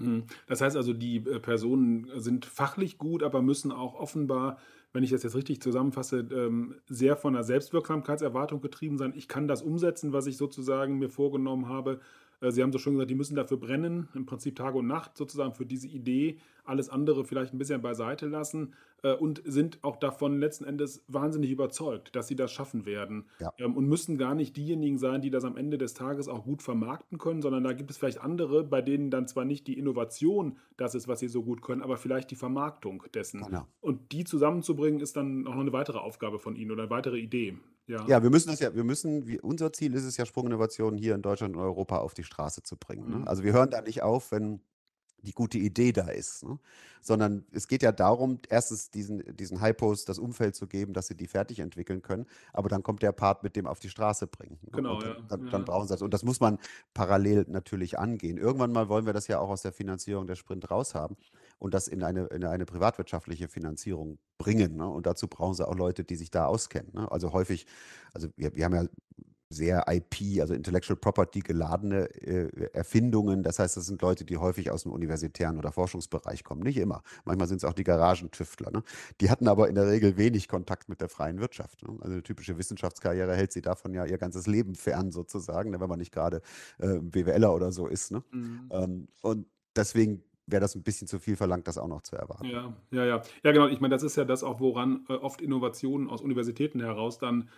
Mhm. 0.01 0.25
Das 0.47 0.61
heißt 0.61 0.75
also, 0.75 0.93
die 0.93 1.17
äh, 1.17 1.39
Personen 1.39 2.09
sind 2.15 2.45
fachlich 2.45 2.97
gut, 2.97 3.23
aber 3.23 3.41
müssen 3.41 3.71
auch 3.71 3.95
offenbar, 3.95 4.57
wenn 4.93 5.03
ich 5.03 5.11
das 5.11 5.23
jetzt 5.23 5.35
richtig 5.35 5.61
zusammenfasse, 5.61 6.19
ähm, 6.31 6.75
sehr 6.87 7.15
von 7.15 7.33
der 7.33 7.43
Selbstwirksamkeitserwartung 7.43 8.61
getrieben 8.61 8.97
sein. 8.97 9.13
Ich 9.15 9.27
kann 9.27 9.47
das 9.47 9.61
umsetzen, 9.61 10.13
was 10.13 10.27
ich 10.27 10.37
sozusagen 10.37 10.99
mir 10.99 11.09
vorgenommen 11.09 11.69
habe. 11.69 11.99
Äh, 12.41 12.51
Sie 12.51 12.61
haben 12.61 12.71
so 12.71 12.77
schön 12.77 12.93
gesagt, 12.93 13.09
die 13.09 13.15
müssen 13.15 13.35
dafür 13.35 13.57
brennen, 13.57 14.09
im 14.13 14.25
Prinzip 14.25 14.55
Tag 14.55 14.75
und 14.75 14.87
Nacht 14.87 15.17
sozusagen 15.17 15.53
für 15.53 15.65
diese 15.65 15.87
Idee, 15.87 16.39
alles 16.65 16.89
andere 16.89 17.23
vielleicht 17.23 17.53
ein 17.53 17.57
bisschen 17.57 17.81
beiseite 17.81 18.27
lassen 18.27 18.73
äh, 19.03 19.13
und 19.13 19.41
sind 19.45 19.79
auch 19.83 19.97
davon 19.97 20.39
letzten 20.39 20.65
Endes 20.65 21.03
wahnsinnig 21.07 21.51
überzeugt, 21.51 22.15
dass 22.15 22.27
sie 22.27 22.35
das 22.35 22.51
schaffen 22.51 22.85
werden 22.85 23.25
Ja. 23.39 23.53
ähm, 23.57 23.75
und 23.75 23.87
müssen 23.87 24.17
gar 24.17 24.35
nicht 24.35 24.55
diejenigen 24.57 24.97
sein, 24.97 25.21
die 25.21 25.29
das 25.29 25.43
am 25.43 25.57
Ende 25.57 25.77
des 25.77 25.93
Tages 25.93 26.27
auch 26.27 26.43
gut 26.43 26.61
vermarkten 26.61 27.17
können, 27.17 27.41
sondern 27.41 27.63
da 27.63 27.73
gibt 27.73 27.91
es 27.91 27.97
vielleicht 27.97 28.21
andere, 28.21 28.63
bei 28.63 28.81
denen 28.81 29.09
dann 29.11 29.27
zwar 29.27 29.45
nicht 29.45 29.67
die 29.67 29.77
Innovation 29.77 30.57
das 30.77 30.95
ist, 30.95 31.07
was 31.07 31.19
sie 31.19 31.27
so 31.27 31.43
gut 31.43 31.61
können, 31.61 31.81
aber 31.81 31.97
vielleicht 31.97 32.31
die 32.31 32.35
Vermarktung 32.35 33.03
dessen. 33.13 33.43
Genau. 33.43 33.65
Und 33.79 34.11
die 34.11 34.23
zusammenzubringen, 34.23 34.99
ist 34.99 35.15
dann 35.15 35.47
auch 35.47 35.53
noch 35.53 35.61
eine 35.61 35.73
weitere 35.73 35.97
Aufgabe 35.97 36.39
von 36.39 36.55
Ihnen 36.55 36.71
oder 36.71 36.83
eine 36.83 36.91
weitere 36.91 37.17
Idee. 37.17 37.57
Ja. 37.87 38.05
Ja, 38.07 38.23
wir 38.23 38.29
müssen 38.29 38.49
das 38.49 38.59
ja, 38.59 38.73
wir 38.73 38.83
müssen, 38.83 39.27
wie, 39.27 39.39
unser 39.39 39.73
Ziel 39.73 39.93
ist 39.95 40.03
es 40.05 40.17
ja, 40.17 40.25
Sprunginnovationen 40.25 40.97
hier 40.97 41.15
in 41.15 41.21
Deutschland 41.21 41.55
und 41.55 41.61
Europa 41.61 41.97
auf 41.97 42.13
die 42.13 42.23
Straße 42.23 42.63
zu 42.63 42.77
bringen. 42.77 43.09
Ne? 43.09 43.15
Mhm. 43.17 43.27
Also 43.27 43.43
wir 43.43 43.53
hören 43.53 43.69
da 43.69 43.81
nicht 43.81 44.01
auf, 44.01 44.31
wenn 44.31 44.61
die 45.23 45.33
gute 45.33 45.57
Idee 45.57 45.91
da 45.91 46.09
ist, 46.09 46.43
ne? 46.43 46.59
sondern 47.01 47.45
es 47.51 47.67
geht 47.67 47.83
ja 47.83 47.91
darum, 47.91 48.39
erstens 48.49 48.91
diesen, 48.91 49.23
diesen 49.35 49.61
Hypos 49.61 50.05
das 50.05 50.19
Umfeld 50.19 50.55
zu 50.55 50.67
geben, 50.67 50.93
dass 50.93 51.07
sie 51.07 51.15
die 51.15 51.27
fertig 51.27 51.59
entwickeln 51.59 52.01
können, 52.01 52.25
aber 52.53 52.69
dann 52.69 52.83
kommt 52.83 53.01
der 53.01 53.11
Part 53.11 53.43
mit 53.43 53.55
dem 53.55 53.67
auf 53.67 53.79
die 53.79 53.89
Straße 53.89 54.27
bringen. 54.27 54.57
Ne? 54.63 54.71
Genau, 54.73 54.95
und 54.95 55.03
dann, 55.03 55.09
ja, 55.09 55.25
dann, 55.27 55.45
ja. 55.45 55.51
dann 55.51 55.65
brauchen 55.65 55.87
sie 55.87 55.93
das. 55.93 56.01
Und 56.01 56.13
das 56.13 56.23
muss 56.23 56.39
man 56.39 56.57
parallel 56.93 57.45
natürlich 57.47 57.97
angehen. 57.97 58.37
Irgendwann 58.37 58.71
mal 58.71 58.89
wollen 58.89 59.05
wir 59.05 59.13
das 59.13 59.27
ja 59.27 59.39
auch 59.39 59.49
aus 59.49 59.61
der 59.61 59.71
Finanzierung 59.71 60.27
der 60.27 60.35
Sprint 60.35 60.69
raushaben 60.69 61.17
und 61.59 61.73
das 61.73 61.87
in 61.87 62.03
eine, 62.03 62.25
in 62.27 62.43
eine 62.43 62.65
privatwirtschaftliche 62.65 63.47
Finanzierung 63.47 64.17
bringen. 64.37 64.77
Ne? 64.77 64.87
Und 64.87 65.05
dazu 65.05 65.27
brauchen 65.27 65.55
sie 65.55 65.67
auch 65.67 65.75
Leute, 65.75 66.03
die 66.03 66.15
sich 66.15 66.31
da 66.31 66.45
auskennen. 66.45 66.91
Ne? 66.93 67.11
Also 67.11 67.33
häufig, 67.33 67.65
also 68.13 68.27
wir, 68.35 68.55
wir 68.55 68.65
haben 68.65 68.75
ja 68.75 68.85
sehr 69.51 69.85
IP, 69.87 70.39
also 70.39 70.53
Intellectual 70.53 70.97
Property 70.97 71.39
geladene 71.41 72.05
äh, 72.21 72.69
Erfindungen. 72.73 73.43
Das 73.43 73.59
heißt, 73.59 73.77
das 73.77 73.85
sind 73.85 74.01
Leute, 74.01 74.25
die 74.25 74.37
häufig 74.37 74.71
aus 74.71 74.83
dem 74.83 74.91
universitären 74.91 75.57
oder 75.57 75.71
Forschungsbereich 75.71 76.43
kommen. 76.43 76.61
Nicht 76.61 76.77
immer. 76.77 77.03
Manchmal 77.25 77.47
sind 77.47 77.57
es 77.57 77.65
auch 77.65 77.73
die 77.73 77.83
Garagentüftler. 77.83 78.71
Ne? 78.71 78.83
Die 79.19 79.29
hatten 79.29 79.47
aber 79.47 79.69
in 79.69 79.75
der 79.75 79.87
Regel 79.87 80.17
wenig 80.17 80.47
Kontakt 80.47 80.89
mit 80.89 81.01
der 81.01 81.09
freien 81.09 81.39
Wirtschaft. 81.39 81.83
Ne? 81.83 81.97
Also 82.01 82.13
eine 82.13 82.23
typische 82.23 82.57
Wissenschaftskarriere 82.57 83.35
hält 83.35 83.51
sie 83.51 83.61
davon 83.61 83.93
ja 83.93 84.05
ihr 84.05 84.17
ganzes 84.17 84.47
Leben 84.47 84.75
fern 84.75 85.11
sozusagen, 85.11 85.71
ne? 85.71 85.79
wenn 85.79 85.89
man 85.89 85.99
nicht 85.99 86.13
gerade 86.13 86.41
äh, 86.79 86.99
BWLer 86.99 87.53
oder 87.53 87.71
so 87.71 87.87
ist. 87.87 88.11
Ne? 88.11 88.23
Mhm. 88.31 88.69
Ähm, 88.71 89.07
und 89.21 89.47
deswegen 89.75 90.23
wäre 90.47 90.61
das 90.61 90.75
ein 90.75 90.83
bisschen 90.83 91.07
zu 91.07 91.19
viel 91.19 91.35
verlangt, 91.35 91.67
das 91.67 91.77
auch 91.77 91.87
noch 91.87 92.01
zu 92.01 92.15
erwarten. 92.15 92.45
Ja, 92.45 92.73
ja, 92.91 93.05
ja. 93.05 93.21
Ja, 93.43 93.51
genau. 93.51 93.67
Ich 93.67 93.79
meine, 93.79 93.93
das 93.93 94.03
ist 94.03 94.15
ja 94.15 94.25
das 94.25 94.43
auch, 94.43 94.59
woran 94.59 95.05
äh, 95.09 95.13
oft 95.13 95.41
Innovationen 95.41 96.09
aus 96.09 96.21
Universitäten 96.21 96.79
heraus 96.79 97.17
dann 97.17 97.49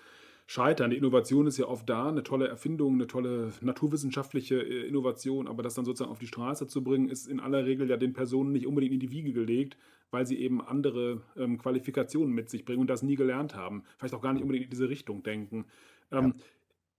scheitern. 0.53 0.91
Die 0.91 0.97
Innovation 0.97 1.47
ist 1.47 1.57
ja 1.57 1.65
oft 1.67 1.89
da, 1.89 2.09
eine 2.09 2.21
tolle 2.21 2.47
Erfindung, 2.47 2.93
eine 2.93 3.07
tolle 3.07 3.51
naturwissenschaftliche 3.61 4.61
äh, 4.61 4.87
Innovation, 4.87 5.47
aber 5.47 5.63
das 5.63 5.73
dann 5.73 5.83
sozusagen 5.83 6.11
auf 6.11 6.19
die 6.19 6.27
Straße 6.27 6.67
zu 6.67 6.83
bringen, 6.83 7.09
ist 7.09 7.27
in 7.27 7.39
aller 7.39 7.65
Regel 7.65 7.89
ja 7.89 7.97
den 7.97 8.13
Personen 8.13 8.51
nicht 8.51 8.67
unbedingt 8.67 8.93
in 8.93 8.99
die 8.99 9.09
Wiege 9.09 9.33
gelegt, 9.33 9.77
weil 10.11 10.27
sie 10.27 10.37
eben 10.37 10.61
andere 10.61 11.21
ähm, 11.35 11.57
Qualifikationen 11.57 12.31
mit 12.35 12.51
sich 12.51 12.65
bringen 12.65 12.81
und 12.81 12.89
das 12.89 13.01
nie 13.01 13.15
gelernt 13.15 13.55
haben. 13.55 13.83
Vielleicht 13.97 14.13
auch 14.13 14.21
gar 14.21 14.31
nicht 14.31 14.43
unbedingt 14.43 14.65
in 14.65 14.69
diese 14.69 14.89
Richtung 14.89 15.23
denken. 15.23 15.65
Ähm, 16.11 16.35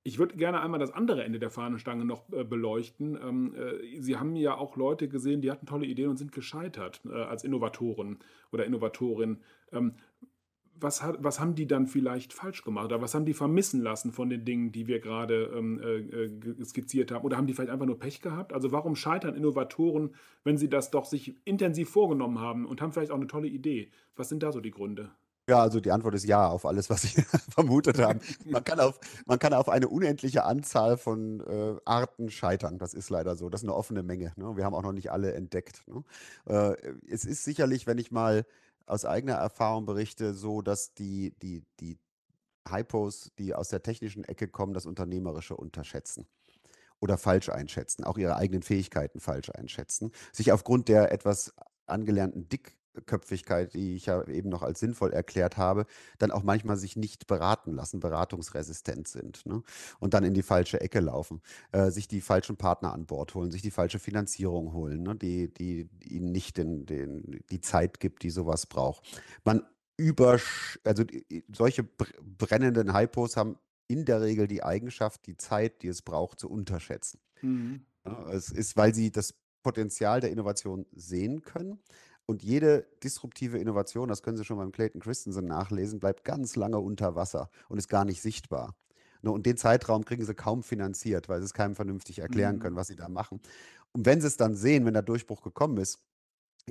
ich 0.02 0.18
würde 0.18 0.36
gerne 0.36 0.60
einmal 0.60 0.80
das 0.80 0.90
andere 0.90 1.22
Ende 1.22 1.38
der 1.38 1.50
Fahnenstange 1.50 2.04
noch 2.04 2.30
äh, 2.32 2.42
beleuchten. 2.42 3.16
Ähm, 3.22 3.54
äh, 3.54 4.00
Sie 4.00 4.16
haben 4.16 4.34
ja 4.34 4.56
auch 4.56 4.76
Leute 4.76 5.08
gesehen, 5.08 5.42
die 5.42 5.52
hatten 5.52 5.66
tolle 5.66 5.86
Ideen 5.86 6.10
und 6.10 6.16
sind 6.16 6.32
gescheitert 6.32 7.02
äh, 7.06 7.12
als 7.12 7.44
Innovatoren 7.44 8.18
oder 8.50 8.66
Innovatorin. 8.66 9.38
Ähm, 9.70 9.94
was, 10.80 11.02
hat, 11.02 11.16
was 11.20 11.40
haben 11.40 11.54
die 11.54 11.66
dann 11.66 11.86
vielleicht 11.86 12.32
falsch 12.32 12.62
gemacht 12.64 12.86
oder 12.86 13.00
was 13.00 13.14
haben 13.14 13.24
die 13.24 13.34
vermissen 13.34 13.80
lassen 13.80 14.12
von 14.12 14.28
den 14.28 14.44
Dingen, 14.44 14.72
die 14.72 14.86
wir 14.86 15.00
gerade 15.00 15.52
ähm, 15.54 15.80
äh, 15.80 15.96
äh, 15.96 16.64
skizziert 16.64 17.12
haben? 17.12 17.24
Oder 17.24 17.36
haben 17.36 17.46
die 17.46 17.54
vielleicht 17.54 17.70
einfach 17.70 17.86
nur 17.86 17.98
Pech 17.98 18.20
gehabt? 18.20 18.52
Also 18.52 18.72
warum 18.72 18.96
scheitern 18.96 19.34
Innovatoren, 19.34 20.14
wenn 20.42 20.58
sie 20.58 20.68
das 20.68 20.90
doch 20.90 21.04
sich 21.04 21.34
intensiv 21.44 21.90
vorgenommen 21.90 22.40
haben 22.40 22.66
und 22.66 22.80
haben 22.80 22.92
vielleicht 22.92 23.10
auch 23.10 23.16
eine 23.16 23.26
tolle 23.26 23.48
Idee? 23.48 23.90
Was 24.16 24.28
sind 24.28 24.42
da 24.42 24.52
so 24.52 24.60
die 24.60 24.70
Gründe? 24.70 25.10
Ja, 25.46 25.60
also 25.60 25.78
die 25.78 25.90
Antwort 25.90 26.14
ist 26.14 26.24
ja 26.24 26.48
auf 26.48 26.64
alles, 26.64 26.88
was 26.88 27.02
Sie 27.02 27.22
vermutet 27.50 27.98
haben. 27.98 28.20
Man 28.46 28.64
kann 28.64 28.80
auf, 28.80 28.98
man 29.26 29.38
kann 29.38 29.52
auf 29.52 29.68
eine 29.68 29.88
unendliche 29.88 30.44
Anzahl 30.44 30.96
von 30.96 31.40
äh, 31.40 31.76
Arten 31.84 32.30
scheitern. 32.30 32.78
Das 32.78 32.94
ist 32.94 33.10
leider 33.10 33.36
so. 33.36 33.50
Das 33.50 33.60
ist 33.60 33.68
eine 33.68 33.74
offene 33.74 34.02
Menge. 34.02 34.32
Ne? 34.36 34.56
Wir 34.56 34.64
haben 34.64 34.74
auch 34.74 34.82
noch 34.82 34.92
nicht 34.92 35.12
alle 35.12 35.34
entdeckt. 35.34 35.82
Ne? 35.86 36.02
Äh, 36.46 36.76
es 37.10 37.26
ist 37.26 37.44
sicherlich, 37.44 37.86
wenn 37.86 37.98
ich 37.98 38.10
mal 38.10 38.46
aus 38.86 39.04
eigener 39.04 39.34
Erfahrung 39.34 39.86
berichte, 39.86 40.34
so, 40.34 40.62
dass 40.62 40.94
die, 40.94 41.34
die, 41.42 41.64
die 41.80 41.98
Hypos, 42.68 43.32
die 43.38 43.54
aus 43.54 43.68
der 43.68 43.82
technischen 43.82 44.24
Ecke 44.24 44.48
kommen, 44.48 44.74
das 44.74 44.86
Unternehmerische 44.86 45.56
unterschätzen 45.56 46.26
oder 47.00 47.18
falsch 47.18 47.48
einschätzen, 47.48 48.04
auch 48.04 48.18
ihre 48.18 48.36
eigenen 48.36 48.62
Fähigkeiten 48.62 49.20
falsch 49.20 49.50
einschätzen, 49.50 50.12
sich 50.32 50.52
aufgrund 50.52 50.88
der 50.88 51.12
etwas 51.12 51.54
angelernten 51.86 52.48
Dick 52.48 52.78
Köpfigkeit, 53.06 53.74
die 53.74 53.96
ich 53.96 54.06
ja 54.06 54.26
eben 54.28 54.48
noch 54.48 54.62
als 54.62 54.80
sinnvoll 54.80 55.12
erklärt 55.12 55.56
habe, 55.56 55.86
dann 56.18 56.30
auch 56.30 56.42
manchmal 56.42 56.76
sich 56.76 56.96
nicht 56.96 57.26
beraten 57.26 57.72
lassen, 57.72 58.00
beratungsresistent 58.00 59.08
sind 59.08 59.44
ne? 59.46 59.62
und 60.00 60.14
dann 60.14 60.24
in 60.24 60.34
die 60.34 60.42
falsche 60.42 60.80
Ecke 60.80 61.00
laufen, 61.00 61.40
äh, 61.72 61.90
sich 61.90 62.08
die 62.08 62.20
falschen 62.20 62.56
Partner 62.56 62.92
an 62.92 63.06
Bord 63.06 63.34
holen, 63.34 63.50
sich 63.50 63.62
die 63.62 63.70
falsche 63.70 63.98
Finanzierung 63.98 64.72
holen, 64.72 65.02
ne? 65.02 65.16
die, 65.16 65.52
die 65.52 65.88
ihnen 66.02 66.32
nicht 66.32 66.56
den, 66.56 66.86
den, 66.86 67.40
die 67.50 67.60
Zeit 67.60 68.00
gibt, 68.00 68.22
die 68.22 68.30
sowas 68.30 68.66
braucht. 68.66 69.20
Man 69.44 69.62
über, 69.96 70.40
also 70.84 71.04
solche 71.52 71.84
brennenden 71.84 72.94
Hypos 72.96 73.36
haben 73.36 73.58
in 73.86 74.04
der 74.04 74.22
Regel 74.22 74.48
die 74.48 74.62
Eigenschaft, 74.62 75.26
die 75.26 75.36
Zeit, 75.36 75.82
die 75.82 75.88
es 75.88 76.02
braucht, 76.02 76.40
zu 76.40 76.50
unterschätzen. 76.50 77.20
Mhm. 77.42 77.86
Ja, 78.04 78.30
es 78.30 78.50
ist, 78.50 78.76
weil 78.76 78.94
sie 78.94 79.10
das 79.12 79.34
Potenzial 79.62 80.20
der 80.20 80.30
Innovation 80.30 80.86
sehen 80.92 81.42
können, 81.42 81.80
und 82.26 82.42
jede 82.42 82.86
disruptive 83.02 83.58
Innovation, 83.58 84.08
das 84.08 84.22
können 84.22 84.36
Sie 84.36 84.44
schon 84.44 84.56
beim 84.56 84.72
Clayton 84.72 85.00
Christensen 85.00 85.44
nachlesen, 85.44 86.00
bleibt 86.00 86.24
ganz 86.24 86.56
lange 86.56 86.78
unter 86.78 87.14
Wasser 87.14 87.50
und 87.68 87.78
ist 87.78 87.88
gar 87.88 88.04
nicht 88.04 88.22
sichtbar. 88.22 88.74
Ne, 89.24 89.30
und 89.30 89.46
den 89.46 89.56
Zeitraum 89.56 90.04
kriegen 90.04 90.24
sie 90.24 90.34
kaum 90.34 90.62
finanziert, 90.62 91.30
weil 91.30 91.40
sie 91.40 91.46
es 91.46 91.54
keinem 91.54 91.74
vernünftig 91.74 92.18
erklären 92.18 92.58
können, 92.58 92.74
mhm. 92.74 92.78
was 92.78 92.88
sie 92.88 92.96
da 92.96 93.08
machen. 93.08 93.40
Und 93.92 94.04
wenn 94.04 94.20
sie 94.20 94.26
es 94.26 94.36
dann 94.36 94.54
sehen, 94.54 94.84
wenn 94.84 94.92
der 94.92 95.02
Durchbruch 95.02 95.40
gekommen 95.40 95.78
ist, 95.78 95.98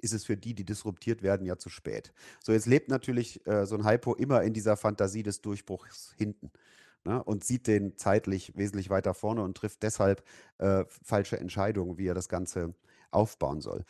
ist 0.01 0.14
es 0.14 0.24
für 0.24 0.38
die, 0.38 0.54
die 0.54 0.64
disruptiert 0.64 1.24
werden, 1.24 1.47
ja 1.47 1.58
zu 1.58 1.70
spät. 1.70 2.14
So, 2.43 2.51
jetzt 2.51 2.68
lebt 2.68 2.89
natürlich 2.89 3.45
äh, 3.47 3.66
so 3.66 3.76
ein 3.76 3.88
Hypo 3.88 4.14
immer 4.14 4.43
in 4.43 4.54
dieser 4.54 4.78
Fantasie 4.78 5.24
des 5.24 5.41
Durchbruchs 5.41 6.14
hinten. 6.16 6.51
Ne, 7.06 7.22
und 7.24 7.43
sieht 7.43 7.66
den 7.66 7.97
zeitlich 7.97 8.56
wesentlich 8.56 8.91
weiter 8.91 9.16
vorne 9.16 9.43
und 9.43 9.58
trifft 9.58 9.82
deshalb 9.82 10.24
äh, 10.60 10.86
falsche 11.01 11.38
Entscheidungen, 11.39 11.97
wie 11.97 12.08
er 12.08 12.14
das 12.14 12.30
Ganze 12.30 12.76
aufbauen 13.10 13.62
soll. 13.62 13.84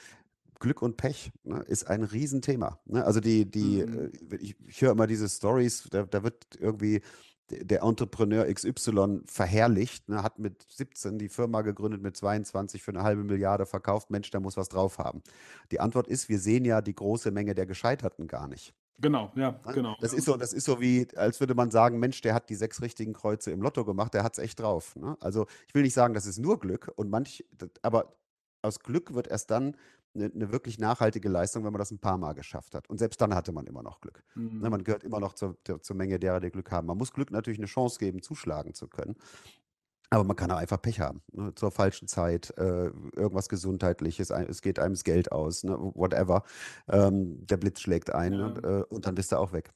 Glück 0.63 0.81
und 0.81 0.95
Pech 0.95 1.31
ne, 1.43 1.59
ist 1.67 1.87
ein 1.87 2.03
Riesenthema. 2.03 2.79
Ne? 2.85 3.03
Also 3.03 3.19
die, 3.19 3.49
die, 3.49 3.85
mhm. 3.85 4.11
äh, 4.31 4.37
ich, 4.37 4.55
ich 4.65 4.81
höre 4.81 4.91
immer 4.91 5.07
diese 5.07 5.27
Stories, 5.27 5.89
da, 5.91 6.03
da, 6.03 6.23
wird 6.23 6.45
irgendwie 6.57 7.01
der 7.49 7.83
Entrepreneur 7.83 8.45
XY 8.45 9.23
verherrlicht, 9.25 10.07
ne, 10.07 10.23
hat 10.23 10.39
mit 10.39 10.65
17 10.69 11.19
die 11.19 11.27
Firma 11.27 11.63
gegründet, 11.63 12.01
mit 12.01 12.15
22 12.15 12.81
für 12.81 12.91
eine 12.91 13.03
halbe 13.03 13.25
Milliarde 13.25 13.65
verkauft. 13.65 14.09
Mensch, 14.09 14.31
der 14.31 14.39
muss 14.39 14.55
was 14.55 14.69
drauf 14.69 14.99
haben. 14.99 15.21
Die 15.69 15.81
Antwort 15.81 16.07
ist, 16.07 16.29
wir 16.29 16.39
sehen 16.39 16.63
ja 16.63 16.81
die 16.81 16.95
große 16.95 17.31
Menge 17.31 17.53
der 17.55 17.65
Gescheiterten 17.65 18.27
gar 18.27 18.47
nicht. 18.47 18.73
Genau, 18.99 19.33
ja, 19.35 19.51
ne? 19.51 19.73
genau. 19.73 19.97
Das 19.99 20.13
ist 20.13 20.23
so, 20.23 20.37
das 20.37 20.53
ist 20.53 20.63
so 20.63 20.79
wie, 20.79 21.09
als 21.17 21.41
würde 21.41 21.55
man 21.55 21.71
sagen, 21.71 21.99
Mensch, 21.99 22.21
der 22.21 22.33
hat 22.33 22.49
die 22.49 22.55
sechs 22.55 22.81
richtigen 22.81 23.11
Kreuze 23.11 23.51
im 23.51 23.61
Lotto 23.61 23.83
gemacht, 23.83 24.13
der 24.13 24.23
hat 24.23 24.37
es 24.37 24.39
echt 24.39 24.61
drauf. 24.61 24.95
Ne? 24.95 25.17
Also 25.19 25.45
ich 25.67 25.75
will 25.75 25.81
nicht 25.81 25.93
sagen, 25.93 26.13
das 26.13 26.25
ist 26.25 26.39
nur 26.39 26.57
Glück 26.57 26.89
und 26.95 27.09
manch, 27.09 27.43
aber 27.81 28.15
aus 28.61 28.79
Glück 28.79 29.13
wird 29.13 29.27
erst 29.27 29.51
dann 29.51 29.75
eine, 30.15 30.25
eine, 30.25 30.51
wirklich 30.51 30.79
nachhaltige 30.79 31.29
Leistung, 31.29 31.63
wenn 31.63 31.71
man 31.71 31.79
das 31.79 31.91
ein 31.91 31.99
paar 31.99 32.17
Mal 32.17 32.33
geschafft 32.33 32.75
hat. 32.75 32.89
Und 32.89 32.97
selbst 32.97 33.21
dann 33.21 33.33
hatte 33.33 33.51
man 33.51 33.65
immer 33.65 33.83
noch 33.83 34.01
Glück. 34.01 34.23
Ne, 34.35 34.49
mhm. 34.49 34.69
man 34.69 34.83
gehört 34.83 35.03
immer 35.03 35.19
noch 35.19 35.33
zur, 35.33 35.57
zur 35.63 35.95
Menge 35.95 36.19
derer, 36.19 36.39
die 36.39 36.51
Glück 36.51 36.71
haben. 36.71 36.87
Man 36.87 36.97
muss 36.97 37.13
Glück 37.13 37.31
natürlich 37.31 37.59
eine 37.59 37.67
Chance 37.67 37.99
geben, 37.99 38.21
zuschlagen 38.21 38.73
zu 38.73 38.87
können. 38.87 39.15
Aber 40.09 40.23
man 40.23 40.35
kann 40.35 40.51
auch 40.51 40.57
einfach 40.57 40.79
Pech 40.79 40.99
haben, 40.99 41.23
ne? 41.31 41.55
zur 41.55 41.71
falschen 41.71 42.07
Zeit, 42.07 42.53
äh, 42.57 42.91
irgendwas 43.15 43.49
Gesundheitliches, 43.49 44.29
es 44.29 44.61
geht 44.61 44.77
einem 44.77 44.93
das 44.93 45.03
Geld 45.03 45.31
aus, 45.31 45.63
ne? 45.63 45.75
whatever. 45.75 46.43
Ähm, 46.87 47.43
der 47.47 47.57
Blitz 47.57 47.81
schlägt 47.81 48.13
ein 48.13 48.33
ja. 48.33 48.45
und, 48.45 48.63
äh, 48.63 48.83
und 48.89 49.07
dann 49.07 49.15
bist 49.15 49.31
du 49.31 49.37
auch 49.37 49.53
weg. 49.53 49.71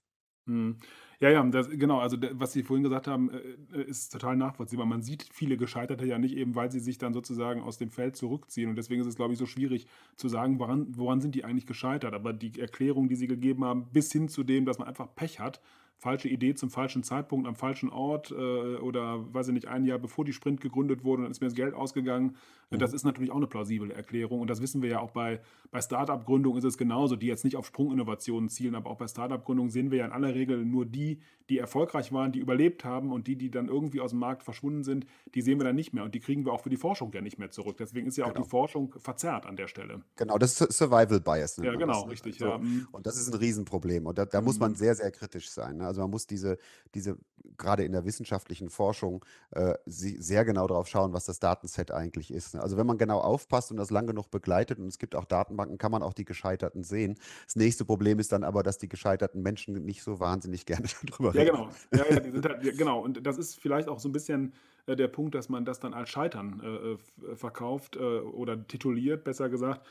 Mhm. 0.46 0.78
Ja, 1.20 1.30
ja, 1.32 1.44
das, 1.46 1.68
genau. 1.70 2.00
Also, 2.00 2.18
was 2.34 2.54
Sie 2.54 2.62
vorhin 2.62 2.84
gesagt 2.84 3.08
haben, 3.08 3.32
äh, 3.32 3.38
äh, 3.80 3.84
ist 3.90 4.10
total 4.14 4.36
nachvollziehbar. 4.38 4.86
Man 4.86 5.02
sieht 5.02 5.28
viele 5.34 5.58
Gescheiterte 5.58 6.06
ja 6.06 6.20
nicht 6.20 6.36
eben, 6.36 6.54
weil 6.54 6.72
sie 6.72 6.80
sich 6.80 7.00
dann 7.00 7.14
sozusagen 7.14 7.62
aus 7.62 7.80
dem 7.80 7.90
Feld 7.90 8.16
zurückziehen. 8.16 8.70
Und 8.70 8.76
deswegen 8.76 9.02
ist 9.02 9.08
es, 9.08 9.16
glaube 9.16 9.34
ich, 9.34 9.40
so 9.40 9.48
schwierig 9.48 9.88
zu 10.16 10.30
sagen, 10.30 10.60
woran, 10.60 10.88
woran 10.96 11.20
sind 11.20 11.34
die 11.34 11.44
eigentlich 11.44 11.66
gescheitert. 11.66 12.14
Aber 12.14 12.34
die 12.34 12.60
Erklärung, 12.60 13.10
die 13.10 13.16
Sie 13.16 13.28
gegeben 13.28 13.66
haben, 13.66 13.88
bis 13.92 14.12
hin 14.12 14.30
zu 14.30 14.44
dem, 14.44 14.66
dass 14.66 14.78
man 14.78 14.88
einfach 14.88 15.08
Pech 15.16 15.40
hat, 15.40 15.60
falsche 15.98 16.30
Idee 16.30 16.54
zum 16.54 16.70
falschen 16.70 17.04
Zeitpunkt 17.04 17.48
am 17.48 17.56
falschen 17.56 17.90
Ort 17.90 18.32
äh, 18.32 18.36
oder 18.36 19.34
weiß 19.34 19.48
ich 19.48 19.54
nicht, 19.54 19.68
ein 19.68 19.84
Jahr 19.84 19.98
bevor 19.98 20.26
die 20.26 20.34
Sprint 20.34 20.62
gegründet 20.62 21.04
wurde, 21.04 21.24
dann 21.24 21.32
ist 21.32 21.42
mir 21.42 21.48
das 21.48 21.56
Geld 21.56 21.74
ausgegangen. 21.74 22.36
Mhm. 22.70 22.80
Das 22.80 22.94
ist 22.94 23.04
natürlich 23.04 23.32
auch 23.32 23.38
eine 23.38 23.48
plausible 23.48 23.92
Erklärung 23.92 24.42
und 24.42 24.50
das 24.50 24.62
wissen 24.62 24.82
wir 24.82 24.90
ja 24.90 25.00
auch 25.00 25.12
bei, 25.12 25.42
bei 25.72 25.82
Start-up-Gründungen 25.82 26.60
ist 26.60 26.66
es 26.66 26.78
genauso, 26.78 27.16
die 27.16 27.28
jetzt 27.28 27.44
nicht 27.44 27.56
auf 27.56 27.66
Sprunginnovationen 27.66 28.50
zielen, 28.50 28.76
aber 28.76 28.92
auch 28.92 28.98
bei 28.98 29.08
Start-up-Gründungen 29.08 29.72
sehen 29.72 29.90
wir 29.90 30.00
ja 30.00 30.06
in 30.06 30.12
aller 30.12 30.36
Regel 30.36 30.66
nur 30.66 30.86
die, 30.86 31.20
die 31.50 31.58
erfolgreich 31.58 32.12
waren, 32.12 32.32
die 32.32 32.40
überlebt 32.40 32.86
haben 32.86 33.12
und 33.12 33.28
die, 33.28 33.36
die 33.36 33.50
dann 33.50 33.68
irgendwie 33.68 34.02
aus 34.02 34.12
dem 34.12 34.20
Markt 34.20 34.44
verschwunden 34.44 34.84
sind, 34.84 35.06
die 35.34 35.42
sehen 35.42 35.60
wir 35.60 35.64
dann 35.64 35.76
nicht 35.76 35.94
mehr 35.94 36.04
und 36.04 36.14
die 36.14 36.20
kriegen 36.20 36.46
wir 36.46 36.54
auch 36.54 36.62
für 36.62 36.70
die 36.70 36.78
Forschung 36.78 37.12
ja 37.14 37.22
nicht 37.22 37.40
mehr 37.40 37.50
zurück. 37.50 37.78
Deswegen 37.78 38.08
ist 38.08 38.18
ja 38.18 38.26
auch 38.26 38.34
genau. 38.34 38.44
die 38.44 38.50
Forschung 38.50 38.94
verzerrt 38.98 39.46
an 39.46 39.56
der 39.56 39.68
Stelle. 39.68 40.02
Genau, 40.16 40.38
das 40.38 40.62
ist 40.62 40.78
Survival 40.78 41.22
Bias. 41.22 41.58
Ja, 41.58 41.74
genau, 41.74 41.94
das, 41.94 42.06
ne? 42.06 42.12
richtig. 42.12 42.38
So. 42.38 42.46
Ja. 42.46 42.58
Mhm. 42.58 42.88
Und 42.92 43.08
das 43.08 43.18
ist 43.18 43.34
ein 43.34 43.40
Riesenproblem 43.40 44.06
und 44.06 44.18
da, 44.18 44.26
da 44.26 44.42
muss 44.42 44.60
man 44.60 44.72
mhm. 44.72 44.76
sehr, 44.76 44.94
sehr 44.94 45.10
kritisch 45.12 45.50
sein. 45.50 45.78
Ne? 45.78 45.87
Also 45.88 46.02
man 46.02 46.12
muss 46.12 46.28
diese, 46.28 46.58
diese 46.94 47.18
gerade 47.58 47.84
in 47.84 47.92
der 47.92 48.06
wissenschaftlichen 48.06 48.70
Forschung 48.70 49.24
äh, 49.52 49.74
sehr 49.86 50.46
genau 50.46 50.68
darauf 50.68 50.88
schauen, 50.88 51.14
was 51.14 51.26
das 51.26 51.40
Datenset 51.40 51.92
eigentlich 51.92 52.32
ist. 52.32 52.56
Ne? 52.56 52.62
Also 52.62 52.78
wenn 52.78 52.86
man 52.86 52.98
genau 52.98 53.20
aufpasst 53.20 53.72
und 53.72 53.78
das 53.78 53.90
lang 53.90 54.08
genug 54.08 54.30
begleitet 54.30 54.80
und 54.80 54.88
es 54.88 55.00
gibt 55.00 55.16
auch 55.16 55.26
Datenbanken, 55.26 55.78
kann 55.78 55.92
man 55.92 56.04
auch 56.04 56.14
die 56.14 56.26
Gescheiterten 56.26 56.84
sehen. 56.84 57.16
Das 57.46 57.56
nächste 57.56 57.86
Problem 57.86 58.20
ist 58.20 58.32
dann 58.32 58.44
aber, 58.44 58.64
dass 58.64 58.78
die 58.78 58.90
gescheiterten 58.90 59.42
Menschen 59.42 59.74
nicht 59.86 60.04
so 60.04 60.20
wahnsinnig 60.20 60.66
gerne 60.66 60.88
darüber 61.06 61.34
ja, 61.34 61.42
reden. 61.42 61.56
Genau. 61.56 61.70
Ja, 61.94 62.14
ja, 62.14 62.20
die 62.20 62.32
sind 62.32 62.46
halt, 62.46 62.64
ja, 62.64 62.72
genau. 62.74 63.00
Und 63.00 63.26
das 63.26 63.38
ist 63.38 63.60
vielleicht 63.60 63.88
auch 63.88 64.00
so 64.00 64.10
ein 64.10 64.14
bisschen 64.14 64.54
äh, 64.86 64.96
der 64.96 65.08
Punkt, 65.08 65.36
dass 65.36 65.50
man 65.50 65.66
das 65.66 65.80
dann 65.80 65.94
als 65.94 66.10
Scheitern 66.10 66.98
äh, 67.24 67.36
verkauft 67.36 67.96
äh, 67.96 68.00
oder 68.00 68.68
tituliert, 68.68 69.24
besser 69.24 69.50
gesagt 69.50 69.82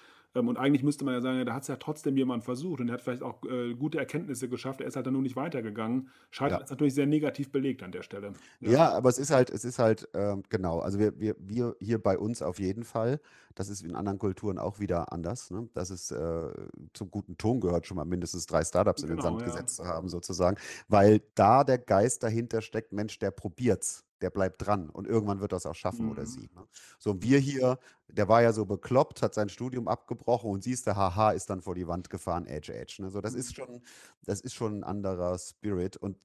und 0.41 0.57
eigentlich 0.59 0.83
müsste 0.83 1.05
man 1.05 1.15
ja 1.15 1.21
sagen, 1.21 1.45
da 1.45 1.55
hat 1.55 1.63
es 1.63 1.69
ja 1.69 1.77
trotzdem 1.77 2.17
jemand 2.17 2.45
versucht 2.45 2.81
und 2.81 2.89
er 2.89 2.95
hat 2.95 3.01
vielleicht 3.01 3.23
auch 3.23 3.43
äh, 3.45 3.75
gute 3.75 3.99
Erkenntnisse 3.99 4.49
geschafft. 4.49 4.81
Er 4.81 4.87
ist 4.87 4.97
halt 4.97 5.07
dann 5.07 5.15
nur 5.15 5.23
nicht 5.23 5.37
weitergegangen. 5.37 6.09
Scheitern 6.31 6.59
ja. 6.59 6.65
ist 6.65 6.71
natürlich 6.71 6.95
sehr 6.95 7.07
negativ 7.07 7.51
belegt 7.51 7.83
an 7.83 7.93
der 7.93 8.03
Stelle. 8.03 8.33
Ja, 8.61 8.71
ja 8.71 8.93
aber 8.93 9.09
es 9.09 9.19
ist 9.19 9.31
halt, 9.31 9.51
es 9.51 9.65
ist 9.65 9.79
halt, 9.79 10.09
ähm, 10.15 10.43
genau, 10.49 10.81
also 10.81 10.99
wir, 10.99 11.19
wir, 11.19 11.37
wir 11.39 11.77
hier 11.81 12.03
bei 12.03 12.19
uns 12.19 12.43
auf 12.43 12.59
jeden 12.59 12.85
Fall. 12.85 13.21
Das 13.55 13.69
ist 13.69 13.83
in 13.83 13.97
anderen 13.97 14.19
Kulturen 14.19 14.59
auch 14.59 14.81
wieder 14.81 15.13
anders. 15.13 15.51
Ne? 15.51 15.69
Dass 15.75 15.91
es 15.91 16.11
äh, 16.11 16.49
zum 16.93 17.11
guten 17.11 17.37
Ton 17.39 17.61
gehört, 17.61 17.87
schon 17.87 17.97
mal 17.97 18.05
mindestens 18.05 18.47
drei 18.47 18.63
Startups 18.63 19.03
genau, 19.03 19.13
in 19.13 19.17
den 19.17 19.23
genau, 19.23 19.39
Sand 19.39 19.41
ja. 19.41 19.47
gesetzt 19.47 19.77
zu 19.77 19.87
haben, 19.87 20.09
sozusagen. 20.09 20.57
Weil 20.89 21.23
da 21.35 21.65
der 21.65 21.79
Geist 21.79 22.23
dahinter 22.23 22.61
steckt, 22.61 22.93
Mensch, 22.93 23.19
der 23.19 23.31
probiert's 23.31 24.06
der 24.21 24.31
bleibt 24.31 24.67
dran 24.67 24.91
und 24.91 25.07
irgendwann 25.07 25.41
wird 25.41 25.53
das 25.53 25.67
auch 25.67 25.75
schaffen 25.75 26.07
mhm. 26.07 26.13
oder 26.13 26.27
sie. 26.27 26.49
Ne? 26.55 26.67
So, 26.99 27.23
wir 27.23 27.39
hier, 27.39 27.79
der 28.09 28.29
war 28.29 28.43
ja 28.43 28.53
so 28.53 28.65
bekloppt, 28.65 29.23
hat 29.23 29.35
sein 29.35 29.49
Studium 29.49 29.89
abgebrochen 29.89 30.51
und 30.51 30.63
siehst, 30.63 30.87
der 30.87 30.97
Haha 30.97 31.33
ist 31.33 31.51
dann 31.51 31.63
vor 31.63 31.75
die 31.75 31.87
Wand 31.87 32.11
gefahren, 32.11 32.47
Edge, 32.47 32.75
Edge. 32.75 32.97
Ne? 33.01 33.11
So, 33.11 33.21
das 33.21 33.35
ist 33.35 33.55
schon, 33.55 33.83
das 34.25 34.41
ist 34.41 34.55
schon 34.55 34.79
ein 34.79 34.85
anderer 34.85 35.39
Spirit 35.39 35.97
und 35.97 36.17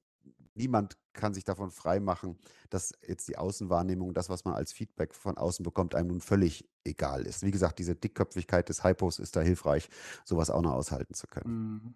niemand 0.54 0.96
kann 1.12 1.34
sich 1.34 1.44
davon 1.44 1.70
freimachen, 1.70 2.38
dass 2.70 2.92
jetzt 3.06 3.28
die 3.28 3.36
Außenwahrnehmung, 3.36 4.14
das, 4.14 4.28
was 4.28 4.44
man 4.44 4.54
als 4.54 4.72
Feedback 4.72 5.14
von 5.14 5.36
außen 5.36 5.62
bekommt, 5.62 5.94
einem 5.94 6.08
nun 6.08 6.20
völlig 6.20 6.68
egal 6.84 7.26
ist. 7.26 7.42
Wie 7.42 7.50
gesagt, 7.50 7.78
diese 7.78 7.94
Dickköpfigkeit 7.94 8.68
des 8.68 8.84
Hypos 8.84 9.18
ist 9.18 9.36
da 9.36 9.40
hilfreich, 9.40 9.88
sowas 10.24 10.50
auch 10.50 10.62
noch 10.62 10.72
aushalten 10.72 11.14
zu 11.14 11.26
können. 11.26 11.72
Mhm. 11.74 11.94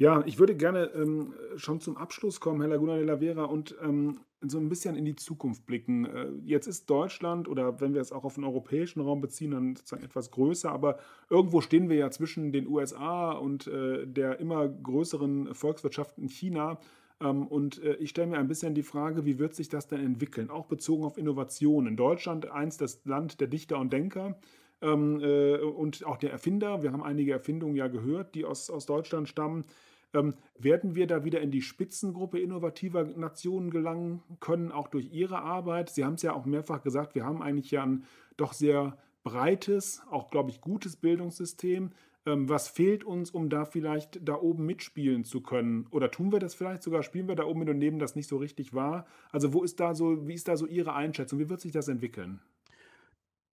Ja, 0.00 0.22
ich 0.24 0.38
würde 0.38 0.56
gerne 0.56 0.90
ähm, 0.94 1.34
schon 1.56 1.78
zum 1.78 1.98
Abschluss 1.98 2.40
kommen, 2.40 2.62
Herr 2.62 2.70
Laguna 2.70 2.96
de 2.96 3.04
la 3.04 3.18
Vera, 3.18 3.44
und 3.44 3.76
ähm, 3.82 4.20
so 4.40 4.56
ein 4.56 4.70
bisschen 4.70 4.96
in 4.96 5.04
die 5.04 5.14
Zukunft 5.14 5.66
blicken. 5.66 6.06
Äh, 6.06 6.28
jetzt 6.42 6.66
ist 6.66 6.88
Deutschland, 6.88 7.48
oder 7.48 7.82
wenn 7.82 7.92
wir 7.92 8.00
es 8.00 8.10
auch 8.10 8.24
auf 8.24 8.36
den 8.36 8.44
europäischen 8.44 9.02
Raum 9.02 9.20
beziehen, 9.20 9.50
dann 9.50 9.76
sozusagen 9.76 10.02
etwas 10.02 10.30
größer, 10.30 10.72
aber 10.72 10.96
irgendwo 11.28 11.60
stehen 11.60 11.90
wir 11.90 11.96
ja 11.96 12.10
zwischen 12.10 12.50
den 12.50 12.66
USA 12.66 13.32
und 13.32 13.66
äh, 13.66 14.06
der 14.06 14.40
immer 14.40 14.70
größeren 14.70 15.54
Volkswirtschaft 15.54 16.16
in 16.16 16.30
China. 16.30 16.78
Ähm, 17.20 17.46
und 17.46 17.82
äh, 17.82 17.96
ich 17.96 18.08
stelle 18.08 18.28
mir 18.28 18.38
ein 18.38 18.48
bisschen 18.48 18.74
die 18.74 18.82
Frage, 18.82 19.26
wie 19.26 19.38
wird 19.38 19.54
sich 19.54 19.68
das 19.68 19.86
denn 19.86 20.00
entwickeln, 20.02 20.48
auch 20.48 20.64
bezogen 20.64 21.04
auf 21.04 21.18
Innovationen. 21.18 21.98
Deutschland, 21.98 22.50
einst 22.50 22.80
das 22.80 23.04
Land 23.04 23.38
der 23.42 23.48
Dichter 23.48 23.78
und 23.78 23.92
Denker 23.92 24.38
ähm, 24.80 25.20
äh, 25.20 25.58
und 25.58 26.06
auch 26.06 26.16
der 26.16 26.32
Erfinder. 26.32 26.82
Wir 26.82 26.92
haben 26.92 27.02
einige 27.02 27.32
Erfindungen 27.32 27.76
ja 27.76 27.88
gehört, 27.88 28.34
die 28.34 28.46
aus, 28.46 28.70
aus 28.70 28.86
Deutschland 28.86 29.28
stammen. 29.28 29.64
Ähm, 30.12 30.34
werden 30.58 30.94
wir 30.94 31.06
da 31.06 31.24
wieder 31.24 31.40
in 31.40 31.50
die 31.50 31.62
Spitzengruppe 31.62 32.40
innovativer 32.40 33.04
Nationen 33.04 33.70
gelangen 33.70 34.22
können, 34.40 34.72
auch 34.72 34.88
durch 34.88 35.12
Ihre 35.12 35.42
Arbeit? 35.42 35.90
Sie 35.90 36.04
haben 36.04 36.14
es 36.14 36.22
ja 36.22 36.32
auch 36.32 36.46
mehrfach 36.46 36.82
gesagt, 36.82 37.14
wir 37.14 37.24
haben 37.24 37.42
eigentlich 37.42 37.70
ja 37.70 37.84
ein 37.84 38.04
doch 38.36 38.52
sehr 38.52 38.98
breites, 39.22 40.02
auch 40.10 40.30
glaube 40.30 40.50
ich 40.50 40.60
gutes 40.60 40.96
Bildungssystem. 40.96 41.90
Ähm, 42.26 42.48
was 42.48 42.68
fehlt 42.68 43.04
uns, 43.04 43.30
um 43.30 43.48
da 43.48 43.64
vielleicht 43.64 44.20
da 44.26 44.34
oben 44.34 44.66
mitspielen 44.66 45.24
zu 45.24 45.40
können? 45.42 45.86
Oder 45.90 46.10
tun 46.10 46.32
wir 46.32 46.38
das 46.38 46.54
vielleicht 46.54 46.82
sogar? 46.82 47.02
Spielen 47.02 47.28
wir 47.28 47.36
da 47.36 47.44
oben 47.44 47.60
mit 47.60 47.68
und 47.68 47.78
nehmen 47.78 47.98
das 47.98 48.14
nicht 48.14 48.28
so 48.28 48.36
richtig 48.36 48.74
wahr? 48.74 49.06
Also 49.30 49.52
wo 49.52 49.62
ist 49.62 49.80
da 49.80 49.94
so, 49.94 50.26
wie 50.26 50.34
ist 50.34 50.48
da 50.48 50.56
so 50.56 50.66
Ihre 50.66 50.94
Einschätzung? 50.94 51.38
Wie 51.38 51.48
wird 51.48 51.60
sich 51.60 51.72
das 51.72 51.88
entwickeln? 51.88 52.40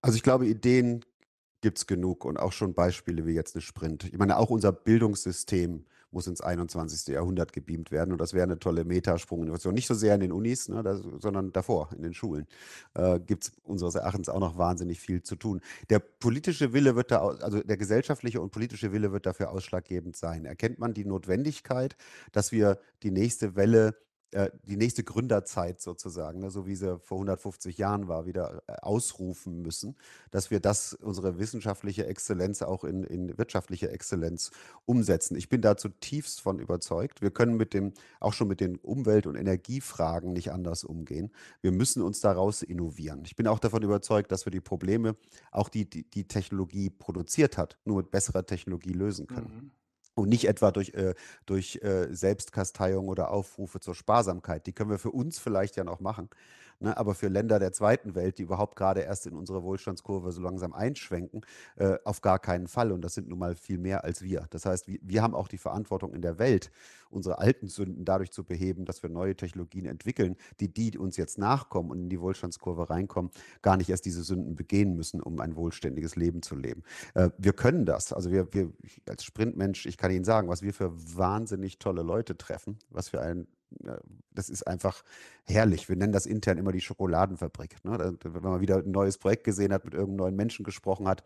Also 0.02 0.18
ich 0.18 0.24
glaube, 0.24 0.48
Ideen 0.48 1.06
gibt 1.62 1.78
es 1.78 1.88
genug 1.88 2.26
und 2.26 2.38
auch 2.38 2.52
schon 2.52 2.74
Beispiele 2.74 3.26
wie 3.26 3.34
jetzt 3.34 3.56
eine 3.56 3.62
Sprint. 3.62 4.06
Ich 4.06 4.18
meine, 4.18 4.38
auch 4.38 4.50
unser 4.50 4.72
Bildungssystem 4.72 5.86
muss 6.12 6.28
ins 6.28 6.42
21. 6.42 7.14
Jahrhundert 7.14 7.54
gebeamt 7.54 7.92
werden 7.92 8.12
und 8.12 8.20
das 8.20 8.34
wäre 8.34 8.44
eine 8.44 8.60
tolle 8.60 8.86
Metasprung-Innovation. 8.86 9.74
Nicht 9.74 9.88
so 9.88 9.94
sehr 9.94 10.16
in 10.16 10.22
den 10.22 10.32
Unis, 10.32 10.70
ne, 10.70 10.84
das, 10.84 11.02
sondern 11.20 11.52
davor, 11.52 11.90
in 11.96 12.02
den 12.02 12.14
Schulen. 12.14 12.48
Äh, 12.94 13.20
gibt 13.20 13.46
es 13.46 13.52
unseres 13.64 13.96
Erachtens 13.96 14.30
auch 14.30 14.40
noch 14.40 14.58
wahnsinnig 14.58 15.00
viel 15.00 15.22
zu 15.22 15.36
tun. 15.36 15.62
Der 15.90 16.00
politische 16.00 16.74
Wille 16.74 16.96
wird 16.96 17.12
da, 17.12 17.20
also 17.20 17.62
der 17.62 17.78
gesellschaftliche 17.78 18.42
und 18.42 18.52
politische 18.52 18.92
Wille 18.92 19.12
wird 19.12 19.26
dafür 19.26 19.52
ausschlaggebend 19.52 20.16
sein. 20.16 20.46
Erkennt 20.46 20.80
man 20.80 20.94
die 20.94 21.06
Notwendigkeit, 21.06 21.96
dass 22.32 22.52
wir 22.52 22.80
die 23.04 23.12
nächste 23.12 23.56
Welle 23.56 23.96
äh, 24.32 24.52
die 24.64 24.76
nächste 24.76 25.04
Gründerzeit 25.04 25.80
sozusagen, 25.82 26.40
ne, 26.40 26.50
so 26.50 26.68
wie 26.68 26.76
sie 26.76 27.00
vor 27.00 27.18
150 27.18 27.78
Jahren 27.78 28.08
war, 28.08 28.26
wieder 28.26 28.62
äh, 28.68 28.74
ausrufen 28.82 29.62
müssen, 29.62 29.96
dass 30.32 30.52
wir 30.52 30.60
das, 30.60 30.94
unsere 30.94 31.40
wissenschaftliche 31.40 32.06
Exzellenz 32.06 32.62
auch 32.62 32.84
in, 32.84 33.04
in 33.04 33.38
wirtschaftliche 33.38 33.90
Exzellenz 33.90 34.52
umsetzen. 34.86 35.36
Ich 35.38 35.48
bin 35.48 35.62
da 35.62 35.78
zutiefst 35.78 36.42
von 36.42 36.60
überzeugt. 36.60 37.22
Wir 37.22 37.32
können 37.32 37.56
mit 37.56 37.74
dem, 37.74 37.94
auch 38.20 38.34
schon 38.34 38.50
mit 38.50 38.60
den 38.60 38.76
Umwelt- 38.78 39.28
und 39.28 39.36
Energiefragen 39.36 40.34
nicht 40.34 40.52
anders 40.52 40.84
umgehen. 40.84 41.32
Wir 41.62 41.72
müssen 41.72 42.02
uns 42.02 42.20
daraus 42.20 42.64
innovieren. 42.64 43.24
Ich 43.26 43.36
bin 43.36 43.48
auch 43.48 43.60
davon 43.60 43.82
überzeugt, 43.82 44.32
dass 44.32 44.46
wir 44.46 44.52
die 44.52 44.62
Probleme, 44.62 45.16
auch 45.52 45.70
die 45.70 45.90
die, 45.90 46.04
die 46.04 46.28
Technologie 46.28 46.90
produziert 46.90 47.58
hat, 47.58 47.78
nur 47.86 47.98
mit 47.98 48.12
besserer 48.12 48.46
Technologie 48.46 48.94
lösen 48.94 49.28
können. 49.28 49.54
Mhm. 49.54 49.72
Und 50.18 50.30
nicht 50.30 50.48
etwa 50.48 50.72
durch, 50.72 50.96
äh, 50.96 51.14
durch 51.46 51.76
äh, 51.84 52.08
Selbstkasteiung 52.12 53.08
oder 53.08 53.30
Aufrufe 53.30 53.80
zur 53.80 53.94
Sparsamkeit. 53.94 54.66
Die 54.66 54.74
können 54.74 54.90
wir 54.90 54.98
für 54.98 55.12
uns 55.12 55.38
vielleicht 55.38 55.76
ja 55.76 55.84
noch 55.84 56.00
machen. 56.00 56.30
Ne? 56.80 56.96
Aber 56.96 57.16
für 57.16 57.28
Länder 57.28 57.60
der 57.60 57.72
zweiten 57.72 58.16
Welt, 58.16 58.38
die 58.38 58.44
überhaupt 58.44 58.76
gerade 58.76 59.02
erst 59.02 59.26
in 59.26 59.34
unsere 59.34 59.64
Wohlstandskurve 59.64 60.32
so 60.32 60.42
langsam 60.42 60.74
einschwenken, 60.74 61.42
äh, 61.76 61.98
auf 62.04 62.22
gar 62.22 62.40
keinen 62.40 62.68
Fall. 62.68 62.92
Und 62.92 63.02
das 63.02 63.16
sind 63.16 63.30
nun 63.30 63.40
mal 63.40 63.56
viel 63.56 63.78
mehr 63.78 64.04
als 64.04 64.22
wir. 64.22 64.46
Das 64.52 64.66
heißt, 64.66 64.88
wir, 64.88 65.00
wir 65.02 65.22
haben 65.22 65.34
auch 65.34 65.48
die 65.48 65.58
Verantwortung 65.58 66.14
in 66.14 66.22
der 66.22 66.38
Welt, 66.38 66.72
unsere 67.10 67.40
alten 67.40 67.68
Sünden 67.68 68.06
dadurch 68.06 68.32
zu 68.32 68.44
beheben, 68.44 68.86
dass 68.86 69.02
wir 69.02 69.10
neue 69.10 69.36
Technologien 69.36 69.86
entwickeln, 69.86 70.36
die 70.60 70.72
die, 70.72 70.98
uns 70.98 71.18
jetzt 71.18 71.38
nachkommen 71.38 71.90
und 71.90 72.00
in 72.00 72.10
die 72.10 72.22
Wohlstandskurve 72.22 72.90
reinkommen, 72.90 73.32
gar 73.62 73.78
nicht 73.78 73.90
erst 73.90 74.06
diese 74.06 74.24
Sünden 74.24 74.56
begehen 74.56 74.96
müssen, 74.96 75.22
um 75.22 75.40
ein 75.40 75.56
wohlständiges 75.56 76.16
Leben 76.16 76.42
zu 76.42 76.56
leben. 76.56 76.84
Äh, 77.16 77.30
wir 77.38 77.54
können 77.54 77.86
das. 77.86 78.14
Also 78.14 78.32
wir, 78.32 78.54
wir 78.54 78.72
als 79.08 79.24
Sprintmensch, 79.24 79.86
ich 79.86 79.98
kann 79.98 80.12
Ihnen 80.12 80.26
sagen, 80.26 80.48
was 80.50 80.62
wir 80.62 80.74
für 80.74 80.92
wahnsinnig 81.18 81.80
tolle 81.80 82.04
Leute 82.04 82.38
treffen, 82.38 82.78
was 82.90 83.10
für 83.10 83.22
ein 83.22 83.48
das 84.32 84.50
ist 84.50 84.68
einfach 84.68 85.04
herrlich. 85.46 85.90
Wir 85.90 85.96
nennen 85.96 86.14
das 86.14 86.26
intern 86.26 86.58
immer 86.58 86.72
die 86.72 86.82
Schokoladenfabrik. 86.82 87.84
Ne? 87.84 88.18
Wenn 88.24 88.42
man 88.42 88.62
wieder 88.62 88.78
ein 88.78 88.92
neues 88.92 89.18
Projekt 89.18 89.44
gesehen 89.44 89.74
hat, 89.74 89.86
mit 89.86 89.94
irgendeinem 89.94 90.18
neuen 90.18 90.36
Menschen 90.36 90.64
gesprochen 90.64 91.08
hat, 91.08 91.24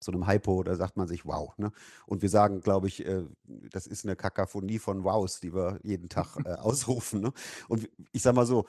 so 0.00 0.12
einem 0.12 0.28
Hypo, 0.28 0.62
da 0.62 0.76
sagt 0.76 0.96
man 0.96 1.08
sich 1.08 1.24
wow. 1.24 1.56
Ne? 1.58 1.72
Und 2.06 2.22
wir 2.22 2.28
sagen, 2.28 2.60
glaube 2.60 2.88
ich, 2.88 3.04
äh, 3.04 3.24
das 3.44 3.86
ist 3.86 4.04
eine 4.04 4.16
Kakaphonie 4.16 4.78
von 4.78 5.04
Wows, 5.04 5.40
die 5.40 5.52
wir 5.52 5.80
jeden 5.82 6.08
Tag 6.08 6.36
äh, 6.44 6.50
ausrufen. 6.54 7.20
Ne? 7.20 7.32
Und 7.68 7.88
ich 8.12 8.22
sage 8.22 8.36
mal 8.36 8.46
so, 8.46 8.66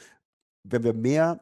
wenn 0.64 0.84
wir 0.84 0.94
mehr 0.94 1.40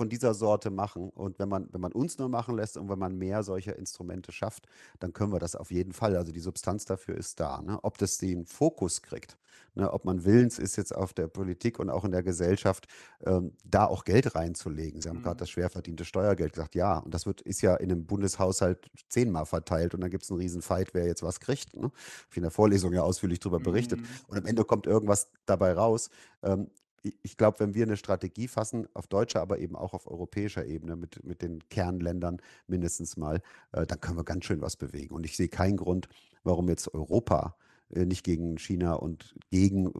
von 0.00 0.08
dieser 0.08 0.32
Sorte 0.32 0.70
machen. 0.70 1.10
Und 1.10 1.38
wenn 1.38 1.50
man, 1.50 1.68
wenn 1.72 1.80
man 1.82 1.92
uns 1.92 2.16
nur 2.16 2.30
machen 2.30 2.56
lässt 2.56 2.78
und 2.78 2.88
wenn 2.88 2.98
man 2.98 3.18
mehr 3.18 3.42
solcher 3.42 3.76
Instrumente 3.76 4.32
schafft, 4.32 4.66
dann 4.98 5.12
können 5.12 5.30
wir 5.30 5.38
das 5.38 5.54
auf 5.54 5.70
jeden 5.70 5.92
Fall. 5.92 6.16
Also 6.16 6.32
die 6.32 6.40
Substanz 6.40 6.86
dafür 6.86 7.18
ist 7.18 7.38
da. 7.38 7.60
Ne? 7.60 7.78
Ob 7.82 7.98
das 7.98 8.16
den 8.16 8.46
Fokus 8.46 9.02
kriegt, 9.02 9.36
ne? 9.74 9.92
ob 9.92 10.06
man 10.06 10.24
willens 10.24 10.58
ist, 10.58 10.76
jetzt 10.76 10.96
auf 10.96 11.12
der 11.12 11.26
Politik 11.28 11.78
und 11.78 11.90
auch 11.90 12.06
in 12.06 12.12
der 12.12 12.22
Gesellschaft 12.22 12.86
ähm, 13.26 13.52
da 13.62 13.84
auch 13.84 14.04
Geld 14.04 14.34
reinzulegen. 14.34 15.02
Sie 15.02 15.10
haben 15.10 15.18
mhm. 15.18 15.22
gerade 15.22 15.36
das 15.36 15.50
schwer 15.50 15.68
verdiente 15.68 16.06
Steuergeld 16.06 16.54
gesagt, 16.54 16.74
ja. 16.74 16.96
Und 17.00 17.12
das 17.12 17.26
wird, 17.26 17.42
ist 17.42 17.60
ja 17.60 17.76
in 17.76 17.92
einem 17.92 18.06
Bundeshaushalt 18.06 18.90
zehnmal 19.10 19.44
verteilt 19.44 19.92
und 19.92 20.00
dann 20.00 20.10
gibt 20.10 20.24
es 20.24 20.30
einen 20.30 20.40
riesen 20.40 20.62
Fight, 20.62 20.94
wer 20.94 21.04
jetzt 21.04 21.22
was 21.22 21.40
kriegt. 21.40 21.76
Ne? 21.76 21.92
Ich 22.30 22.38
in 22.38 22.42
der 22.42 22.50
Vorlesung 22.50 22.94
ja 22.94 23.02
ausführlich 23.02 23.40
darüber 23.40 23.60
berichtet. 23.60 24.00
Mhm. 24.00 24.06
Und 24.28 24.38
am 24.38 24.46
Ende 24.46 24.64
kommt 24.64 24.86
irgendwas 24.86 25.28
dabei 25.44 25.74
raus. 25.74 26.08
Ähm, 26.42 26.70
ich 27.02 27.36
glaube, 27.36 27.60
wenn 27.60 27.74
wir 27.74 27.84
eine 27.84 27.96
Strategie 27.96 28.48
fassen, 28.48 28.86
auf 28.94 29.06
deutscher, 29.06 29.40
aber 29.40 29.58
eben 29.58 29.76
auch 29.76 29.94
auf 29.94 30.06
europäischer 30.06 30.66
Ebene 30.66 30.96
mit, 30.96 31.24
mit 31.24 31.42
den 31.42 31.60
Kernländern 31.68 32.40
mindestens 32.66 33.16
mal, 33.16 33.40
äh, 33.72 33.86
dann 33.86 34.00
können 34.00 34.18
wir 34.18 34.24
ganz 34.24 34.44
schön 34.44 34.60
was 34.60 34.76
bewegen. 34.76 35.14
Und 35.14 35.24
ich 35.24 35.36
sehe 35.36 35.48
keinen 35.48 35.76
Grund, 35.76 36.08
warum 36.44 36.68
jetzt 36.68 36.92
Europa 36.92 37.56
äh, 37.90 38.04
nicht 38.04 38.24
gegen 38.24 38.58
China 38.58 38.94
und 38.94 39.34
gegen 39.50 39.92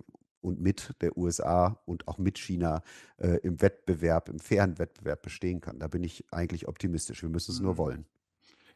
und 0.42 0.60
mit 0.60 0.94
der 1.02 1.16
USA 1.18 1.80
und 1.84 2.08
auch 2.08 2.18
mit 2.18 2.38
China 2.38 2.82
äh, 3.18 3.38
im 3.42 3.60
Wettbewerb, 3.60 4.28
im 4.28 4.38
fairen 4.38 4.78
Wettbewerb 4.78 5.22
bestehen 5.22 5.60
kann. 5.60 5.78
Da 5.78 5.86
bin 5.86 6.02
ich 6.02 6.24
eigentlich 6.32 6.66
optimistisch. 6.66 7.22
Wir 7.22 7.28
müssen 7.28 7.52
es 7.52 7.58
mhm. 7.58 7.66
nur 7.66 7.76
wollen. 7.76 8.06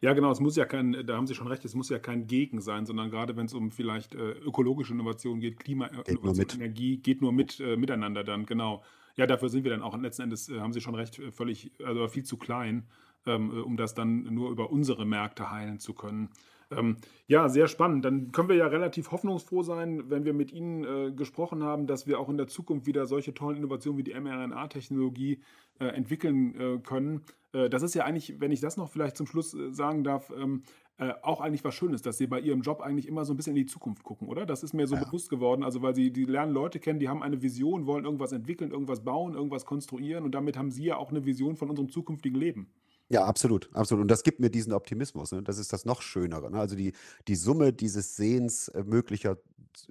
Ja, 0.00 0.12
genau, 0.12 0.30
es 0.30 0.40
muss 0.40 0.56
ja 0.56 0.64
kein, 0.64 1.06
da 1.06 1.16
haben 1.16 1.26
Sie 1.26 1.34
schon 1.34 1.46
recht, 1.46 1.64
es 1.64 1.74
muss 1.74 1.88
ja 1.88 1.98
kein 1.98 2.26
Gegen 2.26 2.60
sein, 2.60 2.86
sondern 2.86 3.10
gerade 3.10 3.36
wenn 3.36 3.46
es 3.46 3.54
um 3.54 3.70
vielleicht 3.70 4.14
äh, 4.14 4.32
ökologische 4.32 4.92
Innovation 4.92 5.40
geht, 5.40 5.58
Klimainnovation, 5.58 6.60
Energie, 6.60 6.98
geht 6.98 7.22
nur 7.22 7.32
mit 7.32 7.60
äh, 7.60 7.76
miteinander 7.76 8.24
dann, 8.24 8.46
genau. 8.46 8.82
Ja, 9.16 9.26
dafür 9.26 9.48
sind 9.48 9.64
wir 9.64 9.70
dann 9.70 9.82
auch 9.82 9.96
letzten 9.96 10.22
Endes, 10.22 10.48
äh, 10.48 10.60
haben 10.60 10.72
Sie 10.72 10.80
schon 10.80 10.94
recht, 10.94 11.18
äh, 11.18 11.30
völlig, 11.30 11.70
also 11.84 12.08
viel 12.08 12.24
zu 12.24 12.36
klein, 12.36 12.84
ähm, 13.26 13.50
äh, 13.56 13.60
um 13.60 13.76
das 13.76 13.94
dann 13.94 14.24
nur 14.34 14.50
über 14.50 14.70
unsere 14.70 15.06
Märkte 15.06 15.50
heilen 15.50 15.78
zu 15.78 15.94
können. 15.94 16.30
Ähm, 16.76 16.96
ja, 17.26 17.48
sehr 17.48 17.68
spannend. 17.68 18.04
Dann 18.04 18.32
können 18.32 18.48
wir 18.48 18.56
ja 18.56 18.66
relativ 18.66 19.10
hoffnungsfroh 19.10 19.62
sein, 19.62 20.10
wenn 20.10 20.24
wir 20.24 20.34
mit 20.34 20.52
Ihnen 20.52 20.84
äh, 20.84 21.12
gesprochen 21.12 21.62
haben, 21.62 21.86
dass 21.86 22.06
wir 22.06 22.20
auch 22.20 22.28
in 22.28 22.36
der 22.36 22.46
Zukunft 22.46 22.86
wieder 22.86 23.06
solche 23.06 23.34
tollen 23.34 23.58
Innovationen 23.58 23.98
wie 23.98 24.04
die 24.04 24.14
mRNA-Technologie 24.14 25.40
äh, 25.80 25.86
entwickeln 25.86 26.60
äh, 26.60 26.78
können. 26.78 27.22
Äh, 27.52 27.70
das 27.70 27.82
ist 27.82 27.94
ja 27.94 28.04
eigentlich, 28.04 28.40
wenn 28.40 28.52
ich 28.52 28.60
das 28.60 28.76
noch 28.76 28.90
vielleicht 28.90 29.16
zum 29.16 29.26
Schluss 29.26 29.54
äh, 29.54 29.72
sagen 29.72 30.04
darf, 30.04 30.30
ähm, 30.36 30.62
äh, 30.96 31.12
auch 31.22 31.40
eigentlich 31.40 31.64
was 31.64 31.74
Schönes, 31.74 32.02
dass 32.02 32.18
Sie 32.18 32.28
bei 32.28 32.38
Ihrem 32.38 32.62
Job 32.62 32.80
eigentlich 32.80 33.08
immer 33.08 33.24
so 33.24 33.32
ein 33.32 33.36
bisschen 33.36 33.56
in 33.56 33.64
die 33.64 33.66
Zukunft 33.66 34.04
gucken, 34.04 34.28
oder? 34.28 34.46
Das 34.46 34.62
ist 34.62 34.74
mir 34.74 34.86
so 34.86 34.94
ja. 34.94 35.02
bewusst 35.02 35.28
geworden. 35.28 35.64
Also, 35.64 35.82
weil 35.82 35.94
Sie 35.94 36.12
die 36.12 36.24
lernen 36.24 36.52
Leute 36.52 36.78
kennen, 36.78 37.00
die 37.00 37.08
haben 37.08 37.22
eine 37.22 37.42
Vision, 37.42 37.86
wollen 37.86 38.04
irgendwas 38.04 38.32
entwickeln, 38.32 38.70
irgendwas 38.70 39.02
bauen, 39.02 39.34
irgendwas 39.34 39.66
konstruieren 39.66 40.24
und 40.24 40.34
damit 40.34 40.56
haben 40.56 40.70
Sie 40.70 40.84
ja 40.84 40.96
auch 40.96 41.10
eine 41.10 41.24
Vision 41.24 41.56
von 41.56 41.68
unserem 41.68 41.88
zukünftigen 41.88 42.38
Leben. 42.38 42.68
Ja, 43.14 43.26
absolut, 43.26 43.70
absolut. 43.74 44.02
Und 44.02 44.10
das 44.10 44.24
gibt 44.24 44.40
mir 44.40 44.50
diesen 44.50 44.72
Optimismus. 44.72 45.30
Ne? 45.30 45.40
Das 45.44 45.58
ist 45.58 45.72
das 45.72 45.84
noch 45.84 46.02
Schönere. 46.02 46.50
Ne? 46.50 46.58
Also 46.58 46.74
die, 46.74 46.94
die 47.28 47.36
Summe 47.36 47.72
dieses 47.72 48.16
Sehens 48.16 48.66
äh, 48.66 48.82
möglicher 48.82 49.38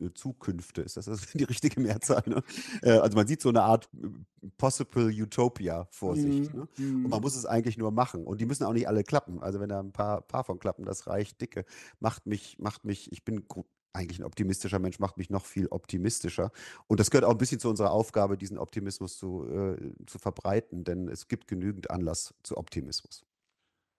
äh, 0.02 0.10
Zukünfte, 0.14 0.82
ist 0.82 0.98
das, 0.98 1.06
das 1.06 1.28
die 1.34 1.46
richtige 1.46 1.80
Mehrzahl? 1.80 2.22
Ne? 2.26 2.44
Äh, 2.82 2.98
also 2.98 3.16
man 3.16 3.26
sieht 3.26 3.42
so 3.42 3.48
eine 3.48 3.62
Art 3.62 3.88
Possible 4.58 5.06
Utopia 5.06 5.88
vor 5.90 6.18
sich. 6.18 6.52
Mhm. 6.52 6.60
Ne? 6.60 6.68
Und 6.78 7.02
man 7.04 7.20
mhm. 7.20 7.22
muss 7.22 7.38
es 7.38 7.46
eigentlich 7.46 7.78
nur 7.78 7.92
machen. 7.92 8.26
Und 8.26 8.42
die 8.42 8.46
müssen 8.46 8.66
auch 8.66 8.74
nicht 8.74 8.90
alle 8.90 9.06
klappen. 9.06 9.42
Also 9.42 9.62
wenn 9.62 9.70
da 9.70 9.80
ein 9.80 9.94
paar, 9.94 10.20
paar 10.20 10.44
von 10.44 10.60
klappen, 10.60 10.84
das 10.84 11.08
reicht 11.08 11.40
dicke. 11.40 11.64
Macht 12.02 12.26
mich, 12.26 12.60
macht 12.60 12.84
mich, 12.84 13.10
ich 13.14 13.24
bin 13.24 13.48
eigentlich 13.94 14.20
ein 14.20 14.26
optimistischer 14.26 14.80
Mensch 14.80 15.00
macht 15.00 15.18
mich 15.18 15.30
noch 15.30 15.46
viel 15.46 15.68
optimistischer. 15.68 16.52
Und 16.88 17.00
das 17.00 17.12
gehört 17.12 17.26
auch 17.26 17.32
ein 17.32 17.38
bisschen 17.38 17.60
zu 17.60 17.70
unserer 17.70 17.92
Aufgabe, 17.92 18.38
diesen 18.38 18.58
Optimismus 18.58 19.18
zu, 19.18 19.48
äh, 19.48 19.78
zu 20.06 20.20
verbreiten, 20.20 20.84
denn 20.84 21.08
es 21.08 21.28
gibt 21.28 21.48
genügend 21.48 21.90
Anlass 21.90 22.34
zu 22.44 22.58
Optimismus. 22.58 23.26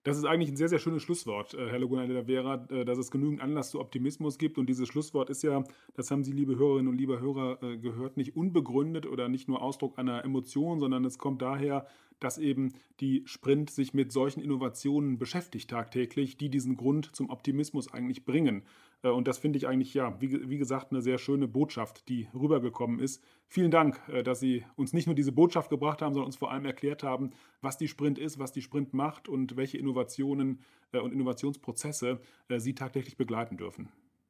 Das 0.05 0.17
ist 0.17 0.25
eigentlich 0.25 0.49
ein 0.49 0.55
sehr, 0.55 0.69
sehr 0.69 0.77
schönes 0.77 1.01
Schlusswort, 1.01 1.55
äh, 1.55 1.67
Herr 1.67 1.79
Laguna 1.79 2.05
de 2.05 2.15
la 2.15 2.23
Vera, 2.25 2.67
äh, 2.69 2.85
dass 2.85 2.99
es 2.99 3.09
genügend 3.09 3.41
Anlass 3.41 3.71
zu 3.71 3.79
Optimismus 3.79 4.37
gibt. 4.37 4.59
Und 4.59 4.69
dieses 4.69 4.87
Schlusswort 4.87 5.31
ist 5.31 5.41
ja, 5.41 5.63
das 5.95 6.11
haben 6.11 6.23
Sie, 6.23 6.31
liebe 6.31 6.59
Hörerinnen 6.59 6.89
und 6.89 6.97
liebe 6.99 7.19
Hörer, 7.19 7.63
äh, 7.63 7.77
gehört, 7.77 8.15
nicht 8.15 8.35
unbegründet 8.35 9.07
oder 9.07 9.29
nicht 9.29 9.47
nur 9.47 9.63
Ausdruck 9.63 9.97
einer 9.97 10.23
Emotion, 10.23 10.79
sondern 10.79 11.05
es 11.05 11.17
kommt 11.17 11.41
daher, 11.41 11.87
dass 12.19 12.37
eben 12.37 12.73
die 12.99 13.23
Sprint 13.25 13.71
sich 13.71 13.95
mit 13.95 14.11
solchen 14.11 14.41
Innovationen 14.41 15.17
beschäftigt 15.17 15.71
tagtäglich, 15.71 16.37
die 16.37 16.49
diesen 16.49 16.77
Grund 16.77 17.15
zum 17.15 17.31
Optimismus 17.31 17.91
eigentlich 17.91 18.25
bringen. 18.25 18.61
Äh, 19.05 19.09
und 19.09 19.27
das 19.27 19.37
finde 19.37 19.57
ich 19.57 19.67
eigentlich, 19.67 19.93
ja, 19.93 20.19
wie, 20.19 20.49
wie, 20.49 20.57
gesagt, 20.57 20.91
eine 20.91 21.01
sehr 21.01 21.17
schöne 21.17 21.47
Botschaft, 21.47 22.09
die 22.09 22.27
rübergekommen 22.33 22.99
ist. 22.99 23.23
Vielen 23.47 23.71
Dank, 23.71 24.01
äh, 24.07 24.23
dass 24.23 24.39
Sie 24.39 24.65
uns 24.75 24.93
nicht 24.93 25.05
nur 25.05 25.15
diese 25.15 25.31
Botschaft 25.31 25.69
gebracht 25.69 26.01
haben, 26.01 26.13
sondern 26.13 26.27
uns 26.27 26.37
vor 26.37 26.51
allem 26.51 26.65
erklärt 26.65 27.03
haben, 27.03 27.31
was 27.61 27.77
die 27.77 27.87
Sprint 27.87 28.17
ist, 28.17 28.39
was 28.39 28.51
die 28.51 28.61
Sprint 28.61 28.93
macht 28.93 29.29
und 29.29 29.55
welche 29.55 29.77
Innovationen 29.77 30.59
äh, 30.91 30.99
und 30.99 31.13
Innovationsprozesse 31.13 32.19
Sie 32.57 32.75
tagtäglich 32.75 33.17
begleiten 33.17 33.57
dürfen. 33.57 33.89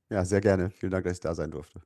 Ja, 0.10 0.24
sehr 0.26 0.42
gerne. 0.42 0.70
Vielen 0.70 0.92
Dank, 0.92 1.06
dass 1.06 1.14
ich 1.14 1.20
da 1.20 1.34
sein 1.34 1.52
durfte. 1.52 1.82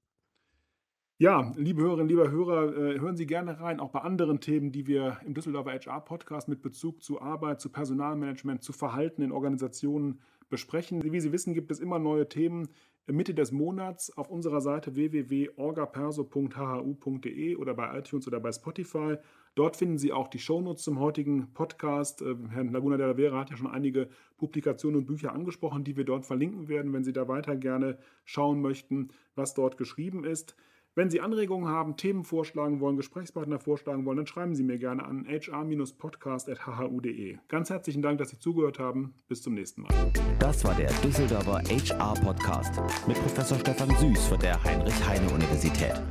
Ja, 1.17 1.53
liebe 1.57 1.81
Hörerinnen, 1.81 2.07
lieber 2.07 2.31
Hörer, 2.31 2.71
hören 3.01 3.17
Sie 3.17 3.25
gerne 3.25 3.59
rein, 3.59 3.81
auch 3.81 3.89
bei 3.89 3.99
anderen 3.99 4.39
Themen, 4.39 4.71
die 4.71 4.87
wir 4.87 5.19
im 5.25 5.33
Düsseldorfer 5.33 5.71
HR-Podcast 5.71 6.47
mit 6.47 6.61
Bezug 6.61 7.03
zu 7.03 7.21
Arbeit, 7.21 7.59
zu 7.59 7.69
Personalmanagement, 7.69 8.63
zu 8.63 8.71
Verhalten 8.71 9.21
in 9.21 9.33
Organisationen 9.33 10.21
besprechen. 10.49 11.03
Wie 11.03 11.19
Sie 11.19 11.31
wissen, 11.31 11.53
gibt 11.53 11.71
es 11.71 11.79
immer 11.79 11.99
neue 11.99 12.27
Themen 12.27 12.69
Mitte 13.11 13.33
des 13.33 13.51
Monats 13.51 14.15
auf 14.17 14.29
unserer 14.29 14.61
Seite 14.61 14.95
www.orgaperso.hhu.de 14.95 17.55
oder 17.55 17.73
bei 17.73 17.97
iTunes 17.97 18.27
oder 18.27 18.39
bei 18.39 18.51
Spotify. 18.51 19.15
Dort 19.55 19.77
finden 19.77 19.97
Sie 19.97 20.13
auch 20.13 20.27
die 20.27 20.37
Shownotes 20.39 20.83
zum 20.83 20.99
heutigen 20.99 21.51
Podcast. 21.53 22.21
Äh, 22.21 22.35
Herr 22.49 22.65
Laguna 22.65 22.97
de 22.97 23.07
la 23.07 23.15
Vera 23.15 23.39
hat 23.39 23.49
ja 23.49 23.57
schon 23.57 23.65
einige 23.67 24.09
Publikationen 24.37 24.99
und 24.99 25.07
Bücher 25.07 25.33
angesprochen, 25.33 25.83
die 25.83 25.97
wir 25.97 26.05
dort 26.05 26.25
verlinken 26.25 26.67
werden, 26.67 26.93
wenn 26.93 27.03
Sie 27.03 27.13
da 27.13 27.27
weiter 27.27 27.55
gerne 27.55 27.97
schauen 28.25 28.61
möchten, 28.61 29.09
was 29.35 29.55
dort 29.55 29.77
geschrieben 29.77 30.23
ist. 30.23 30.55
Wenn 30.95 31.09
Sie 31.09 31.21
Anregungen 31.21 31.69
haben, 31.69 31.95
Themen 31.97 32.23
vorschlagen 32.23 32.79
wollen, 32.79 32.95
Gesprächspartner 32.97 33.59
vorschlagen 33.59 34.05
wollen, 34.05 34.17
dann 34.17 34.27
schreiben 34.27 34.55
Sie 34.55 34.63
mir 34.63 34.79
gerne 34.79 35.05
an 35.05 35.25
hr-podcast.hhu.de. 35.25 37.37
Ganz 37.47 37.69
herzlichen 37.69 38.01
Dank, 38.01 38.17
dass 38.17 38.29
Sie 38.29 38.39
zugehört 38.39 38.79
haben. 38.79 39.13
Bis 39.27 39.41
zum 39.41 39.53
nächsten 39.53 39.81
Mal. 39.83 39.89
Das 40.39 40.63
war 40.65 40.73
der 40.75 40.91
Düsseldorfer 41.03 41.61
HR 41.69 42.13
Podcast 42.15 42.81
mit 43.07 43.17
Professor 43.17 43.59
Stefan 43.59 43.89
Süß 43.97 44.27
von 44.27 44.39
der 44.39 44.61
Heinrich-Heine-Universität. 44.63 46.01